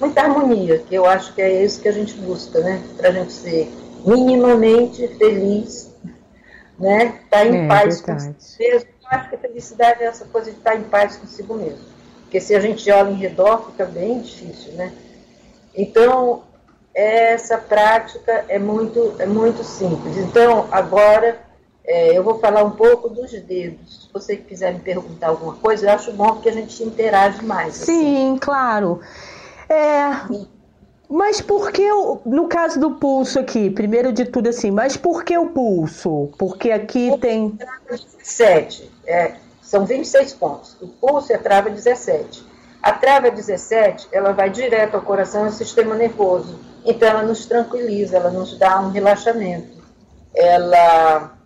muita 0.00 0.22
harmonia, 0.22 0.78
que 0.78 0.94
eu 0.94 1.06
acho 1.06 1.34
que 1.34 1.42
é 1.42 1.64
isso 1.64 1.80
que 1.80 1.88
a 1.88 1.92
gente 1.92 2.14
busca, 2.14 2.60
né? 2.60 2.82
Para 2.96 3.08
a 3.08 3.12
gente 3.12 3.32
ser 3.32 3.68
minimamente 4.04 5.08
feliz, 5.16 5.92
né? 6.78 7.20
Estar 7.24 7.38
tá 7.38 7.46
em 7.46 7.64
é, 7.64 7.68
paz 7.68 8.00
verdade. 8.00 8.34
consigo 8.34 8.72
mesmo. 8.72 8.88
Eu 9.00 9.18
acho 9.18 9.28
que 9.28 9.34
a 9.34 9.38
felicidade 9.38 10.02
é 10.02 10.06
essa 10.06 10.24
coisa 10.26 10.50
de 10.50 10.58
estar 10.58 10.72
tá 10.72 10.76
em 10.76 10.84
paz 10.84 11.16
consigo 11.16 11.54
mesmo. 11.54 11.84
Porque 12.22 12.40
se 12.40 12.54
a 12.54 12.60
gente 12.60 12.90
olha 12.90 13.10
em 13.10 13.16
redor, 13.16 13.70
fica 13.70 13.86
bem 13.86 14.20
difícil, 14.20 14.74
né? 14.74 14.92
Então, 15.74 16.42
essa 16.94 17.56
prática 17.56 18.44
é 18.48 18.58
muito, 18.58 19.14
é 19.18 19.26
muito 19.26 19.64
simples. 19.64 20.16
Então, 20.16 20.68
agora 20.70 21.38
é, 21.88 22.16
eu 22.16 22.22
vou 22.22 22.38
falar 22.38 22.62
um 22.64 22.72
pouco 22.72 23.08
dos 23.08 23.32
dedos. 23.32 24.02
Se 24.04 24.12
você 24.12 24.36
quiser 24.36 24.74
me 24.74 24.80
perguntar 24.80 25.28
alguma 25.28 25.54
coisa, 25.54 25.86
eu 25.86 25.94
acho 25.94 26.12
bom 26.12 26.36
que 26.36 26.50
a 26.50 26.52
gente 26.52 26.84
interage 26.84 27.42
mais. 27.42 27.80
Assim. 27.80 27.84
Sim, 27.84 28.30
assim. 28.32 28.38
claro. 28.38 29.00
É, 29.70 30.10
mas 31.08 31.40
por 31.40 31.72
que, 31.72 31.88
no 32.26 32.46
caso 32.46 32.78
do 32.78 32.90
pulso 32.92 33.38
aqui, 33.38 33.70
primeiro 33.70 34.12
de 34.12 34.26
tudo 34.26 34.50
assim, 34.50 34.70
mas 34.70 34.98
por 34.98 35.24
que 35.24 35.38
o 35.38 35.46
pulso? 35.46 36.28
Porque 36.38 36.70
aqui 36.70 37.10
o 37.10 37.16
tem. 37.16 37.58
17, 37.88 38.90
é, 39.06 39.36
são 39.62 39.86
26 39.86 40.34
pontos. 40.34 40.76
O 40.82 40.88
pulso 40.88 41.32
é 41.32 41.38
trava 41.38 41.70
17. 41.70 42.46
A 42.82 42.92
trava 42.92 43.30
17, 43.30 44.08
ela 44.12 44.32
vai 44.32 44.50
direto 44.50 44.94
ao 44.94 45.00
coração 45.00 45.44
e 45.44 45.46
ao 45.46 45.52
sistema 45.52 45.94
nervoso. 45.94 46.58
Então, 46.84 47.08
ela 47.08 47.22
nos 47.22 47.46
tranquiliza, 47.46 48.18
ela 48.18 48.30
nos 48.30 48.58
dá 48.58 48.78
um 48.78 48.90
relaxamento. 48.90 49.78
Ela, 50.34 51.37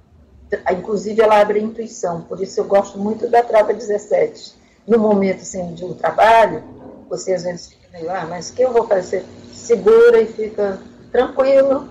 inclusive, 0.70 1.20
ela 1.20 1.40
abre 1.40 1.58
a 1.58 1.62
intuição. 1.62 2.22
Por 2.22 2.40
isso, 2.40 2.60
eu 2.60 2.64
gosto 2.64 2.98
muito 2.98 3.28
da 3.28 3.42
trava 3.42 3.72
17. 3.72 4.54
No 4.86 4.98
momento 4.98 5.42
assim, 5.42 5.74
de 5.74 5.84
um 5.84 5.94
trabalho, 5.94 6.62
você 7.08 7.34
às 7.34 7.44
vezes 7.44 7.68
fica 7.68 7.88
meio, 7.92 8.10
ah, 8.10 8.26
mas 8.28 8.50
o 8.50 8.54
que 8.54 8.62
eu 8.62 8.72
vou 8.72 8.86
fazer? 8.86 9.24
Segura 9.52 10.20
e 10.20 10.26
fica 10.26 10.78
tranquilo 11.10 11.88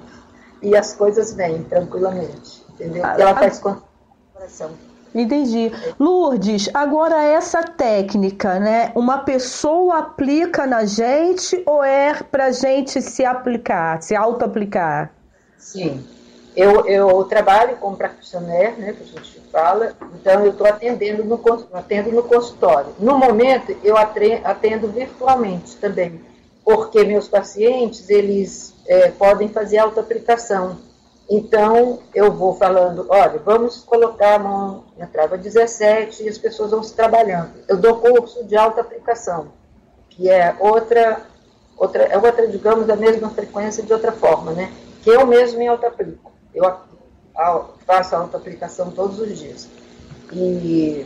e 0.61 0.75
as 0.75 0.93
coisas 0.93 1.33
vêm 1.33 1.63
tranquilamente, 1.63 2.63
entendeu? 2.69 3.03
E 3.03 3.21
ela 3.21 3.35
faz 3.35 3.59
com 3.59 3.71
o 3.71 3.81
coração. 4.33 4.71
Entendi. 5.13 5.71
Lourdes, 5.99 6.69
agora 6.73 7.21
essa 7.21 7.63
técnica, 7.63 8.59
né? 8.59 8.91
Uma 8.95 9.19
pessoa 9.19 9.99
aplica 9.99 10.65
na 10.65 10.85
gente 10.85 11.61
ou 11.65 11.83
é 11.83 12.13
para 12.13 12.51
gente 12.51 13.01
se 13.01 13.25
aplicar, 13.25 14.01
se 14.01 14.15
auto-aplicar? 14.15 15.11
Sim. 15.57 16.03
Eu, 16.55 16.85
eu 16.85 17.23
trabalho 17.23 17.77
como 17.77 17.95
practitioner, 17.95 18.77
né, 18.77 18.93
que 18.93 19.03
a 19.03 19.05
gente 19.05 19.41
fala, 19.51 19.93
então 20.15 20.43
eu 20.45 20.51
estou 20.51 20.67
atendendo 20.67 21.23
no, 21.23 21.39
atendo 21.73 22.11
no 22.11 22.23
consultório. 22.23 22.93
No 22.99 23.17
momento, 23.17 23.75
eu 23.83 23.95
atendo 23.97 24.89
virtualmente 24.89 25.77
também, 25.77 26.21
porque 26.65 27.03
meus 27.05 27.27
pacientes, 27.27 28.09
eles 28.09 28.73
é, 28.85 29.11
podem 29.11 29.47
fazer 29.47 29.77
auto-aplicação 29.77 30.77
então, 31.33 31.99
eu 32.13 32.29
vou 32.29 32.55
falando, 32.55 33.05
olha, 33.07 33.39
vamos 33.39 33.77
colocar 33.83 34.35
a 34.35 34.39
mão 34.39 34.83
na 34.97 35.07
trava 35.07 35.37
17 35.37 36.23
e 36.23 36.27
as 36.27 36.37
pessoas 36.37 36.71
vão 36.71 36.83
se 36.83 36.93
trabalhando. 36.93 37.51
Eu 37.69 37.77
dou 37.77 38.01
curso 38.01 38.43
de 38.43 38.57
alta 38.57 38.81
aplicação, 38.81 39.47
que 40.09 40.29
é 40.29 40.53
outra, 40.59 41.21
outra, 41.77 42.03
é 42.03 42.17
outra, 42.17 42.45
digamos, 42.49 42.89
a 42.89 42.97
mesma 42.97 43.29
frequência 43.29 43.81
de 43.81 43.93
outra 43.93 44.11
forma, 44.11 44.51
né? 44.51 44.73
Que 45.01 45.09
eu 45.09 45.25
mesmo 45.25 45.59
me 45.59 45.69
auto-aplico. 45.69 46.30
Eu 46.53 46.73
faço 47.85 48.15
auto-aplicação 48.15 48.91
todos 48.91 49.19
os 49.19 49.39
dias. 49.39 49.69
E, 50.33 51.05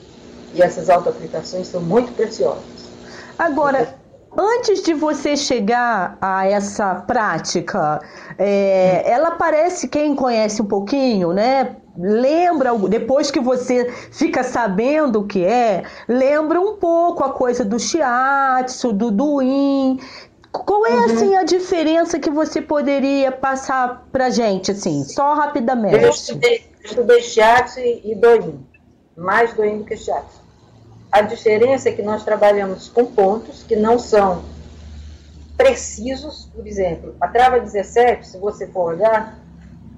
e 0.53 0.61
essas 0.61 0.89
auto-aplicações 0.89 1.67
são 1.67 1.81
muito 1.81 2.11
preciosas. 2.13 2.89
Agora, 3.37 3.95
Antes 4.37 4.83
de 4.83 4.93
você 4.93 5.37
chegar 5.37 6.17
a 6.21 6.45
essa 6.45 6.95
prática, 6.95 8.01
é, 8.37 9.09
ela 9.09 9.31
parece, 9.31 9.87
quem 9.87 10.13
conhece 10.13 10.61
um 10.61 10.65
pouquinho, 10.65 11.31
né? 11.31 11.77
Lembra, 11.97 12.77
depois 12.89 13.31
que 13.31 13.39
você 13.39 13.89
fica 14.11 14.43
sabendo 14.43 15.21
o 15.21 15.25
que 15.25 15.45
é, 15.45 15.83
lembra 16.05 16.59
um 16.59 16.75
pouco 16.75 17.23
a 17.23 17.31
coisa 17.31 17.63
do 17.63 17.79
shiatsu, 17.79 18.91
do 18.91 19.09
duin. 19.09 19.97
Qual 20.59 20.85
é, 20.85 20.91
uhum. 20.91 21.05
assim, 21.05 21.35
a 21.35 21.43
diferença 21.43 22.19
que 22.19 22.29
você 22.29 22.61
poderia 22.61 23.31
passar 23.31 24.07
pra 24.11 24.29
gente, 24.29 24.71
assim, 24.71 25.03
só 25.03 25.33
rapidamente? 25.33 26.03
Eu 26.03 26.09
estudei, 26.09 26.65
estudei 26.83 27.21
shiatsu 27.21 27.79
e 27.79 28.15
duin, 28.15 28.65
mais 29.17 29.53
duin 29.53 29.79
do 29.79 29.85
que 29.85 29.97
shiatsu. 29.97 30.39
A 31.11 31.21
diferença 31.21 31.89
é 31.89 31.91
que 31.91 32.01
nós 32.01 32.23
trabalhamos 32.23 32.89
com 32.89 33.05
pontos 33.05 33.63
que 33.63 33.75
não 33.75 33.97
são 33.97 34.43
precisos, 35.57 36.49
por 36.53 36.67
exemplo, 36.67 37.15
a 37.19 37.27
trava 37.27 37.59
17, 37.59 38.27
se 38.27 38.37
você 38.37 38.67
for 38.67 38.93
olhar, 38.93 39.39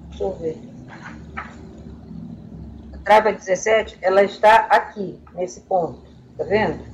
deixa 0.08 0.24
eu 0.24 0.32
ver. 0.34 0.58
A 2.94 2.98
trava 3.04 3.32
17, 3.32 3.98
ela 4.00 4.22
está 4.22 4.66
aqui, 4.70 5.18
nesse 5.34 5.60
ponto, 5.60 6.00
tá 6.36 6.44
vendo? 6.44 6.84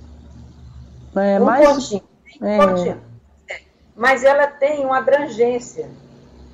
É, 1.16 1.40
um 1.40 1.44
mais... 1.44 1.68
pontinho, 1.68 2.02
é. 2.40 2.58
pontinho. 2.58 3.13
Mas 3.96 4.24
ela 4.24 4.46
tem 4.46 4.84
uma 4.84 4.98
abrangência. 4.98 5.88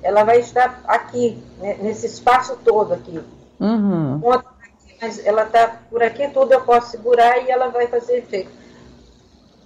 Ela 0.03 0.23
vai 0.23 0.39
estar 0.39 0.81
aqui, 0.87 1.41
né, 1.57 1.77
nesse 1.81 2.05
espaço 2.05 2.57
todo 2.63 2.93
aqui. 2.93 3.21
Uhum. 3.59 4.19
Mas 5.01 5.25
ela 5.25 5.43
está 5.43 5.79
por 5.89 6.03
aqui, 6.03 6.27
tudo 6.27 6.53
eu 6.53 6.61
posso 6.61 6.91
segurar 6.91 7.39
e 7.39 7.49
ela 7.49 7.69
vai 7.69 7.87
fazer 7.87 8.17
efeito. 8.17 8.51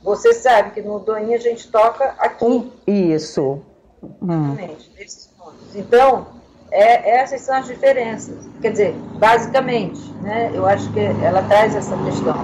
Você 0.03 0.33
sabe 0.33 0.71
que 0.71 0.81
no 0.81 0.99
doinho 0.99 1.33
a 1.33 1.39
gente 1.39 1.67
toca 1.69 2.15
aqui. 2.19 2.71
Isso. 2.85 3.61
Exatamente, 4.03 4.89
hum. 4.89 4.93
nesses 4.97 5.27
pontos. 5.27 5.75
Então, 5.75 6.27
é, 6.71 7.21
essas 7.21 7.41
são 7.41 7.55
as 7.55 7.65
diferenças. 7.65 8.37
Quer 8.61 8.71
dizer, 8.71 8.93
basicamente, 9.17 10.01
né, 10.21 10.51
eu 10.53 10.65
acho 10.65 10.91
que 10.93 10.99
ela 10.99 11.41
traz 11.43 11.75
essa 11.75 11.97
questão. 11.97 12.35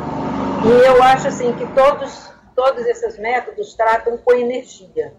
E 0.65 0.87
eu 0.87 1.03
acho 1.03 1.27
assim 1.27 1.53
que 1.53 1.65
todos, 1.67 2.29
todos 2.61 2.85
esses 2.85 3.17
métodos 3.17 3.73
tratam 3.73 4.17
com 4.17 4.33
energia. 4.33 5.13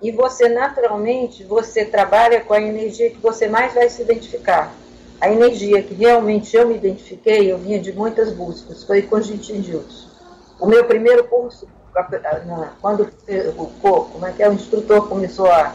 E 0.00 0.12
você, 0.12 0.48
naturalmente, 0.48 1.42
você 1.42 1.84
trabalha 1.84 2.40
com 2.40 2.54
a 2.54 2.60
energia 2.60 3.10
que 3.10 3.18
você 3.18 3.48
mais 3.48 3.74
vai 3.74 3.88
se 3.88 4.02
identificar 4.02 4.72
a 5.20 5.30
energia 5.30 5.82
que 5.82 5.94
realmente 5.94 6.54
eu 6.54 6.68
me 6.68 6.74
identifiquei, 6.74 7.50
eu 7.50 7.56
vinha 7.56 7.80
de 7.80 7.92
muitas 7.92 8.30
buscas, 8.32 8.84
foi 8.84 9.00
com 9.02 9.20
Jitinjutsu. 9.20 10.10
O 10.60 10.66
meu 10.66 10.84
primeiro 10.84 11.24
curso, 11.24 11.66
quando 12.80 13.08
o, 13.56 13.66
como 13.66 14.26
é 14.26 14.32
que 14.32 14.42
é, 14.42 14.48
o 14.50 14.52
instrutor 14.52 15.08
começou 15.08 15.46
a. 15.46 15.74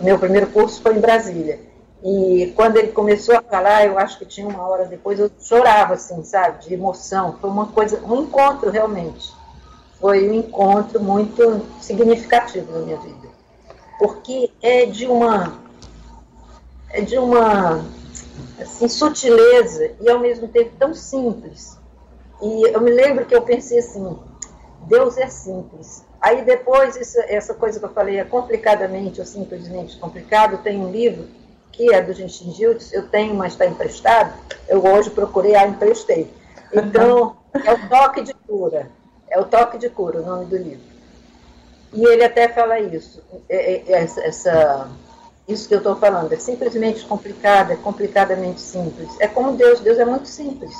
O 0.00 0.04
meu 0.04 0.18
primeiro 0.18 0.46
curso 0.46 0.80
foi 0.80 0.96
em 0.96 1.00
Brasília. 1.00 1.60
E 2.02 2.52
quando 2.56 2.76
ele 2.76 2.92
começou 2.92 3.36
a 3.36 3.42
falar, 3.42 3.84
eu 3.84 3.98
acho 3.98 4.18
que 4.18 4.24
tinha 4.24 4.48
uma 4.48 4.66
hora 4.66 4.86
depois, 4.86 5.18
eu 5.18 5.30
chorava, 5.40 5.94
assim, 5.94 6.22
sabe, 6.22 6.64
de 6.64 6.72
emoção. 6.72 7.36
Foi 7.40 7.50
uma 7.50 7.66
coisa, 7.66 8.00
um 8.06 8.22
encontro 8.22 8.70
realmente. 8.70 9.37
Foi 10.00 10.28
um 10.28 10.34
encontro 10.34 11.02
muito 11.02 11.66
significativo 11.80 12.72
na 12.72 12.78
minha 12.80 12.98
vida. 12.98 13.28
porque 13.98 14.50
é 14.62 14.86
de 14.86 15.06
uma 15.06 15.58
é 16.90 17.00
de 17.00 17.18
uma 17.18 17.84
assim, 18.60 18.88
sutileza 18.88 19.92
e 20.00 20.08
ao 20.08 20.18
mesmo 20.18 20.48
tempo 20.48 20.70
tão 20.78 20.94
simples. 20.94 21.76
E 22.40 22.68
eu 22.68 22.80
me 22.80 22.90
lembro 22.90 23.26
que 23.26 23.34
eu 23.34 23.42
pensei 23.42 23.80
assim, 23.80 24.16
Deus 24.82 25.18
é 25.18 25.28
simples. 25.28 26.04
Aí 26.20 26.44
depois, 26.44 26.96
isso, 26.96 27.18
essa 27.26 27.54
coisa 27.54 27.78
que 27.78 27.84
eu 27.84 27.90
falei 27.90 28.18
é 28.18 28.24
complicadamente 28.24 29.20
ou 29.20 29.26
simplesmente 29.26 29.96
complicado, 29.98 30.62
tem 30.62 30.80
um 30.80 30.90
livro 30.90 31.26
que 31.72 31.92
é 31.92 32.02
do 32.02 32.12
Genshin 32.12 32.52
Gildes, 32.52 32.92
eu 32.92 33.08
tenho, 33.08 33.34
mas 33.34 33.52
está 33.52 33.66
emprestado, 33.66 34.32
eu 34.68 34.84
hoje 34.84 35.10
procurei, 35.10 35.54
ah, 35.54 35.66
emprestei. 35.66 36.28
Então, 36.72 37.36
é 37.54 37.72
o 37.72 37.88
toque 37.88 38.22
de 38.22 38.34
cura, 38.34 38.90
é 39.30 39.38
o 39.38 39.44
toque 39.44 39.78
de 39.78 39.88
cura 39.88 40.20
o 40.20 40.26
nome 40.26 40.46
do 40.46 40.56
livro. 40.56 40.86
E 41.92 42.04
ele 42.04 42.24
até 42.24 42.48
fala 42.48 42.78
isso, 42.78 43.22
é, 43.48 43.74
é, 43.74 43.92
é 43.92 44.02
essa, 44.02 44.88
isso 45.48 45.66
que 45.66 45.74
eu 45.74 45.78
estou 45.78 45.96
falando, 45.96 46.30
é 46.32 46.36
simplesmente 46.36 47.04
complicado, 47.06 47.72
é 47.72 47.76
complicadamente 47.76 48.60
simples. 48.60 49.08
É 49.18 49.26
como 49.26 49.56
Deus, 49.56 49.80
Deus 49.80 49.98
é 49.98 50.04
muito 50.04 50.28
simples. 50.28 50.74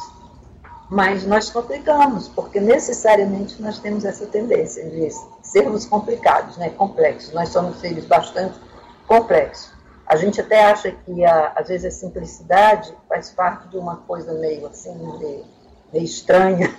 Mas 0.90 1.26
nós 1.26 1.50
complicamos, 1.50 2.28
porque 2.28 2.60
necessariamente 2.60 3.60
nós 3.60 3.78
temos 3.78 4.04
essa 4.04 4.26
tendência 4.26 4.84
de 4.88 5.08
sermos 5.42 5.86
complicados, 5.86 6.56
né, 6.56 6.70
complexos. 6.70 7.32
Nós 7.32 7.48
somos 7.50 7.78
seres 7.80 8.04
bastante 8.04 8.58
complexos. 9.06 9.70
A 10.06 10.16
gente 10.16 10.40
até 10.40 10.64
acha 10.64 10.90
que, 10.90 11.24
a, 11.24 11.52
às 11.54 11.68
vezes, 11.68 11.86
a 11.86 11.90
simplicidade 11.90 12.94
faz 13.08 13.30
parte 13.30 13.68
de 13.68 13.76
uma 13.76 13.96
coisa 13.96 14.32
meio 14.34 14.66
assim, 14.66 14.94
meio, 15.18 15.44
meio 15.92 16.04
estranha, 16.04 16.74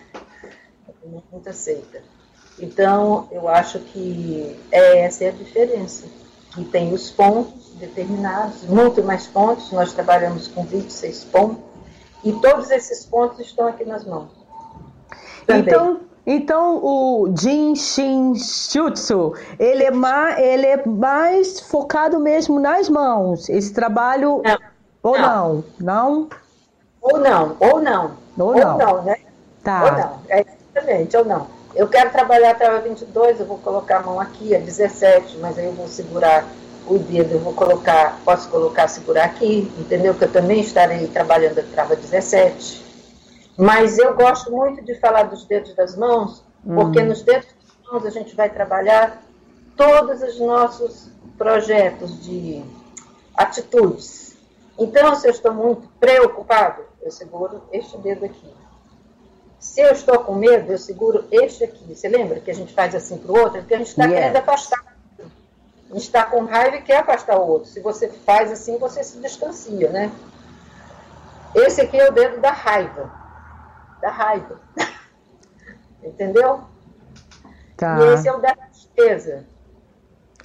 muito 1.09 1.49
aceita. 1.49 2.01
Então, 2.59 3.27
eu 3.31 3.47
acho 3.47 3.79
que 3.79 4.59
é, 4.71 4.99
essa 5.01 5.25
é 5.25 5.29
a 5.29 5.31
diferença. 5.31 6.05
E 6.57 6.63
tem 6.63 6.93
os 6.93 7.09
pontos 7.09 7.73
determinados, 7.75 8.63
muito 8.63 9.03
mais 9.03 9.27
pontos, 9.27 9.71
nós 9.71 9.93
trabalhamos 9.93 10.47
com 10.47 10.63
26 10.63 11.23
pontos, 11.25 11.63
e 12.23 12.33
todos 12.33 12.69
esses 12.69 13.05
pontos 13.05 13.39
estão 13.39 13.67
aqui 13.67 13.85
nas 13.85 14.03
mãos. 14.05 14.29
Também. 15.45 15.61
Então, 15.61 15.99
então 16.25 16.83
o 16.83 17.33
Jin 17.37 17.75
Shin 17.75 18.35
Shutsu, 18.35 19.33
ele 19.57 19.83
é, 19.83 19.91
mais, 19.91 20.39
ele 20.39 20.65
é 20.65 20.85
mais 20.85 21.61
focado 21.61 22.19
mesmo 22.19 22.59
nas 22.59 22.89
mãos. 22.89 23.47
Esse 23.47 23.73
trabalho 23.73 24.41
não, 24.43 24.57
ou 25.01 25.17
não. 25.17 25.63
não? 25.79 26.29
Ou 27.01 27.19
não, 27.19 27.57
ou 27.59 27.81
não. 27.81 28.17
Ou 28.37 28.55
não. 28.55 28.71
Ou 28.73 28.77
não, 28.77 29.01
né? 29.03 29.15
Tá. 29.63 29.83
Ou 29.85 29.91
não, 29.91 30.19
é 30.29 30.58
exatamente, 30.75 31.17
ou 31.17 31.25
não. 31.25 31.47
Eu 31.75 31.87
quero 31.87 32.11
trabalhar 32.11 32.51
até 32.51 32.65
a 32.65 32.79
22, 32.79 33.39
eu 33.39 33.45
vou 33.45 33.57
colocar 33.59 33.97
a 33.97 34.03
mão 34.03 34.19
aqui, 34.19 34.55
a 34.55 34.59
17, 34.59 35.37
mas 35.37 35.57
aí 35.57 35.65
eu 35.65 35.73
vou 35.73 35.87
segurar 35.87 36.45
o 36.87 36.97
dedo, 36.97 37.33
eu 37.33 37.39
vou 37.39 37.53
colocar, 37.53 38.19
posso 38.25 38.49
colocar, 38.49 38.87
segurar 38.87 39.25
aqui, 39.25 39.71
entendeu? 39.77 40.15
Que 40.15 40.23
eu 40.23 40.31
também 40.31 40.61
estarei 40.61 41.07
trabalhando 41.07 41.59
a 41.59 41.63
trava 41.63 41.95
17. 41.95 42.83
Mas 43.55 43.97
eu 43.97 44.15
gosto 44.15 44.51
muito 44.51 44.83
de 44.83 44.95
falar 44.95 45.23
dos 45.23 45.45
dedos 45.45 45.75
das 45.75 45.95
mãos, 45.95 46.43
porque 46.65 47.01
hum. 47.01 47.07
nos 47.07 47.21
dedos 47.21 47.47
das 47.47 47.91
mãos 47.91 48.05
a 48.05 48.09
gente 48.09 48.35
vai 48.35 48.49
trabalhar 48.49 49.21
todos 49.75 50.21
os 50.23 50.39
nossos 50.39 51.09
projetos 51.37 52.23
de 52.23 52.63
atitudes. 53.35 54.35
Então, 54.77 55.15
se 55.15 55.27
eu 55.27 55.31
estou 55.31 55.53
muito 55.53 55.87
preocupado, 55.99 56.83
eu 57.01 57.11
seguro 57.11 57.61
este 57.71 57.97
dedo 57.97 58.25
aqui. 58.25 58.49
Se 59.59 59.81
eu 59.81 59.91
estou 59.91 60.19
com 60.19 60.35
medo, 60.35 60.71
eu 60.71 60.77
seguro 60.77 61.25
este 61.31 61.65
aqui. 61.65 61.93
Você 61.93 62.07
lembra 62.07 62.39
que 62.39 62.49
a 62.49 62.55
gente 62.55 62.73
faz 62.73 62.95
assim 62.95 63.17
para 63.17 63.31
o 63.31 63.37
outro? 63.37 63.59
Porque 63.59 63.73
a 63.73 63.77
gente 63.77 63.89
está 63.89 64.05
yeah. 64.05 64.27
querendo 64.27 64.37
afastar 64.37 64.89
está 65.97 66.23
com 66.25 66.45
raiva 66.45 66.77
e 66.77 66.81
quer 66.81 66.99
afastar 66.99 67.37
o 67.39 67.47
outro. 67.47 67.69
Se 67.69 67.79
você 67.79 68.09
faz 68.09 68.51
assim, 68.51 68.77
você 68.77 69.03
se 69.03 69.19
distancia, 69.19 69.89
né? 69.89 70.11
Esse 71.55 71.81
aqui 71.81 71.99
é 71.99 72.07
o 72.07 72.13
dedo 72.13 72.39
da 72.39 72.51
raiva. 72.51 73.11
Da 74.01 74.09
raiva. 74.09 74.59
Entendeu? 76.03 76.61
Tá. 77.75 77.97
E 77.99 78.13
esse 78.13 78.27
é 78.27 78.33
o 78.33 78.39
da 78.39 78.55
tristeza. 78.55 79.45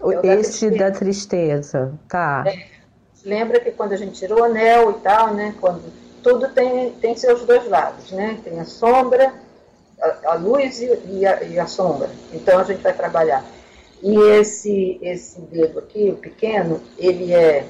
É 0.01 0.05
o 0.05 0.13
esse 0.13 0.23
da 0.23 0.37
tristeza. 0.37 0.79
da 0.79 0.91
tristeza, 0.91 1.99
tá. 2.09 2.45
É. 2.47 2.75
Lembra 3.25 3.61
que 3.61 3.71
quando 3.71 3.93
a 3.93 3.97
gente 3.97 4.13
tirou 4.13 4.41
o 4.41 4.45
anel 4.45 4.91
e 4.91 4.95
tal, 5.01 5.33
né? 5.35 5.55
Quando 5.61 5.83
tudo 6.25 6.49
tem, 6.49 6.91
tem 6.95 7.15
seus 7.17 7.45
dois 7.45 7.69
lados, 7.69 8.11
né? 8.11 8.41
Tem 8.43 8.59
a 8.59 8.65
sombra, 8.65 9.33
a, 10.01 10.33
a 10.33 10.35
luz 10.35 10.81
e, 10.81 11.25
a, 11.25 11.45
e 11.45 11.59
a 11.61 11.67
sombra. 11.69 12.11
Então 12.33 12.59
a 12.59 12.65
gente 12.65 12.83
vai 12.83 12.93
trabalhar 12.93 13.45
e 14.05 14.19
esse, 14.39 14.99
esse 15.01 15.41
dedo 15.41 15.79
aqui, 15.79 16.11
o 16.11 16.17
pequeno, 16.17 16.83
ele 16.99 17.33
é 17.33 17.67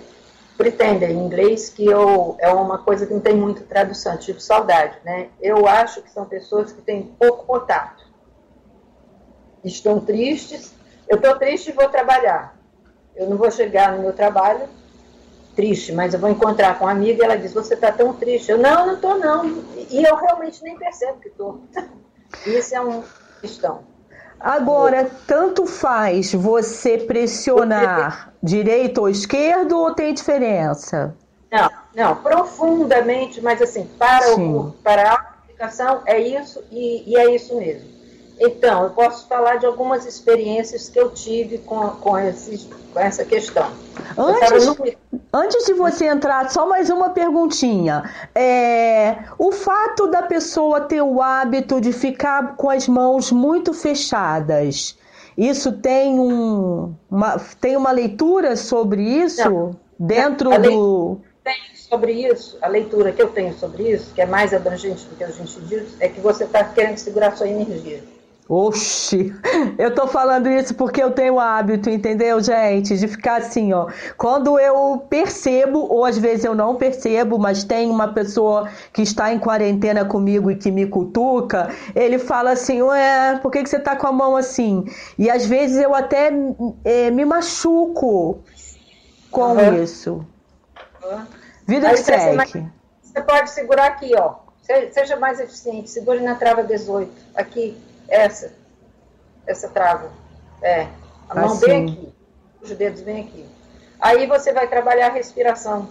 pretender 0.56 1.10
em 1.12 1.24
inglês, 1.24 1.68
que 1.68 1.86
eu, 1.86 2.36
é 2.40 2.52
uma 2.52 2.78
coisa 2.78 3.06
que 3.06 3.14
não 3.14 3.20
tem 3.20 3.36
muito 3.36 3.62
tradução, 3.62 4.16
tipo 4.16 4.40
saudade, 4.40 4.96
né? 5.04 5.28
Eu 5.40 5.68
acho 5.68 6.02
que 6.02 6.10
são 6.10 6.24
pessoas 6.24 6.72
que 6.72 6.82
têm 6.82 7.02
pouco 7.02 7.46
contato. 7.46 8.04
Estão 9.62 10.00
tristes, 10.00 10.74
eu 11.08 11.18
estou 11.18 11.38
triste 11.38 11.70
e 11.70 11.72
vou 11.72 11.88
trabalhar. 11.88 12.58
Eu 13.14 13.30
não 13.30 13.36
vou 13.36 13.52
chegar 13.52 13.92
no 13.92 14.02
meu 14.02 14.12
trabalho 14.12 14.68
triste, 15.54 15.92
mas 15.92 16.14
eu 16.14 16.20
vou 16.20 16.30
encontrar 16.30 16.78
com 16.78 16.84
uma 16.84 16.92
amiga 16.92 17.22
e 17.22 17.24
ela 17.24 17.36
diz, 17.36 17.52
você 17.52 17.74
está 17.74 17.92
tão 17.92 18.12
triste. 18.12 18.50
Eu, 18.50 18.58
não, 18.58 18.86
não 18.86 18.94
estou 18.94 19.18
não. 19.18 19.64
E 19.90 20.02
eu 20.02 20.16
realmente 20.16 20.62
nem 20.62 20.76
percebo 20.76 21.18
que 21.20 21.28
estou. 21.28 21.60
Isso 22.46 22.74
é 22.74 22.80
uma 22.80 23.04
questão. 23.40 23.82
Agora, 24.38 25.10
tanto 25.26 25.64
faz 25.64 26.34
você 26.34 26.98
pressionar 26.98 28.34
direito 28.42 28.98
ou 28.98 29.08
esquerdo 29.08 29.78
ou 29.78 29.94
tem 29.94 30.12
diferença? 30.12 31.16
Não, 31.50 31.70
não, 31.94 32.16
profundamente, 32.16 33.40
mas 33.40 33.62
assim, 33.62 33.88
para, 33.98 34.34
o, 34.34 34.72
para 34.82 35.12
a 35.12 35.14
aplicação 35.14 36.02
é 36.04 36.18
isso 36.18 36.62
e, 36.70 37.04
e 37.10 37.16
é 37.16 37.34
isso 37.34 37.56
mesmo. 37.56 37.93
Então, 38.38 38.84
eu 38.84 38.90
posso 38.90 39.28
falar 39.28 39.56
de 39.56 39.66
algumas 39.66 40.04
experiências 40.06 40.88
que 40.88 40.98
eu 40.98 41.10
tive 41.10 41.58
com, 41.58 41.88
com, 41.90 42.18
esses, 42.18 42.68
com 42.92 42.98
essa 42.98 43.24
questão. 43.24 43.70
Antes, 44.18 44.66
no... 44.66 44.76
antes 45.32 45.66
de 45.66 45.72
você 45.72 46.06
entrar, 46.06 46.50
só 46.50 46.68
mais 46.68 46.90
uma 46.90 47.10
perguntinha. 47.10 48.10
É, 48.34 49.18
o 49.38 49.52
fato 49.52 50.08
da 50.08 50.22
pessoa 50.22 50.80
ter 50.80 51.02
o 51.02 51.22
hábito 51.22 51.80
de 51.80 51.92
ficar 51.92 52.56
com 52.56 52.70
as 52.70 52.88
mãos 52.88 53.30
muito 53.30 53.72
fechadas, 53.72 54.98
isso 55.38 55.72
tem, 55.72 56.18
um, 56.18 56.94
uma, 57.10 57.38
tem 57.60 57.76
uma 57.76 57.92
leitura 57.92 58.56
sobre 58.56 59.02
isso 59.02 59.48
Não. 59.48 59.76
dentro 59.98 60.50
do. 60.60 61.18
Tem 61.42 61.54
sobre 61.74 62.12
isso, 62.12 62.58
a 62.62 62.68
leitura 62.68 63.12
que 63.12 63.22
eu 63.22 63.28
tenho 63.28 63.52
sobre 63.54 63.90
isso, 63.90 64.12
que 64.14 64.20
é 64.20 64.26
mais 64.26 64.54
abrangente 64.54 65.04
do 65.04 65.14
que 65.14 65.22
a 65.22 65.30
gente 65.30 65.60
diz, 65.60 65.94
é 66.00 66.08
que 66.08 66.20
você 66.20 66.44
está 66.44 66.64
querendo 66.64 66.96
segurar 66.96 67.36
sua 67.36 67.46
energia. 67.46 68.02
Oxi, 68.46 69.34
eu 69.78 69.94
tô 69.94 70.06
falando 70.06 70.50
isso 70.50 70.74
porque 70.74 71.02
eu 71.02 71.10
tenho 71.10 71.40
hábito, 71.40 71.88
entendeu, 71.88 72.42
gente? 72.42 72.94
De 72.94 73.08
ficar 73.08 73.38
assim, 73.38 73.72
ó. 73.72 73.88
Quando 74.18 74.60
eu 74.60 75.02
percebo, 75.08 75.78
ou 75.78 76.04
às 76.04 76.18
vezes 76.18 76.44
eu 76.44 76.54
não 76.54 76.76
percebo, 76.76 77.38
mas 77.38 77.64
tem 77.64 77.90
uma 77.90 78.12
pessoa 78.12 78.68
que 78.92 79.00
está 79.00 79.32
em 79.32 79.38
quarentena 79.38 80.04
comigo 80.04 80.50
e 80.50 80.56
que 80.56 80.70
me 80.70 80.86
cutuca, 80.86 81.70
ele 81.94 82.18
fala 82.18 82.50
assim: 82.50 82.82
Ué, 82.82 83.38
por 83.40 83.50
que, 83.50 83.62
que 83.62 83.68
você 83.68 83.78
tá 83.78 83.96
com 83.96 84.08
a 84.08 84.12
mão 84.12 84.36
assim? 84.36 84.84
E 85.18 85.30
às 85.30 85.46
vezes 85.46 85.78
eu 85.78 85.94
até 85.94 86.30
é, 86.84 87.10
me 87.10 87.24
machuco 87.24 88.44
com 89.30 89.52
uhum. 89.54 89.82
isso. 89.82 90.22
Uhum. 91.02 91.26
Vida 91.66 91.88
Aí 91.88 91.94
que 91.94 92.00
segue. 92.00 92.68
Você 93.02 93.22
pode 93.22 93.50
segurar 93.50 93.86
aqui, 93.86 94.12
ó. 94.18 94.34
Seja 94.92 95.16
mais 95.16 95.40
eficiente. 95.40 95.88
Segure 95.88 96.20
na 96.20 96.34
trava 96.34 96.62
18. 96.62 97.10
Aqui 97.34 97.76
essa, 98.08 98.52
essa 99.46 99.68
trava. 99.68 100.10
É, 100.62 100.86
a 101.28 101.34
mão 101.34 101.52
assim. 101.52 101.66
bem 101.66 101.84
aqui, 101.84 102.08
os 102.62 102.70
dedos 102.70 103.02
bem 103.02 103.20
aqui. 103.22 103.44
Aí 104.00 104.26
você 104.26 104.52
vai 104.52 104.68
trabalhar 104.68 105.08
a 105.08 105.12
respiração. 105.12 105.88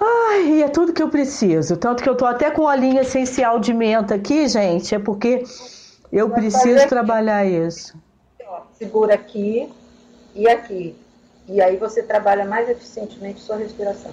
Ai, 0.00 0.62
é 0.62 0.68
tudo 0.68 0.92
que 0.92 1.02
eu 1.02 1.08
preciso. 1.08 1.76
Tanto 1.76 2.02
que 2.02 2.08
eu 2.08 2.16
tô 2.16 2.24
até 2.24 2.50
com 2.50 2.68
a 2.68 2.76
linha 2.76 3.02
essencial 3.02 3.58
de 3.58 3.74
menta 3.74 4.14
aqui, 4.14 4.48
gente, 4.48 4.94
é 4.94 4.98
porque 4.98 5.42
eu 6.12 6.28
vai 6.28 6.40
preciso 6.40 6.86
trabalhar 6.88 7.44
isso. 7.44 7.96
Segura 8.78 9.14
aqui 9.14 9.72
e 10.34 10.48
aqui. 10.48 10.96
E 11.48 11.60
aí 11.60 11.76
você 11.76 12.02
trabalha 12.02 12.44
mais 12.44 12.68
eficientemente 12.68 13.40
sua 13.40 13.56
respiração. 13.56 14.12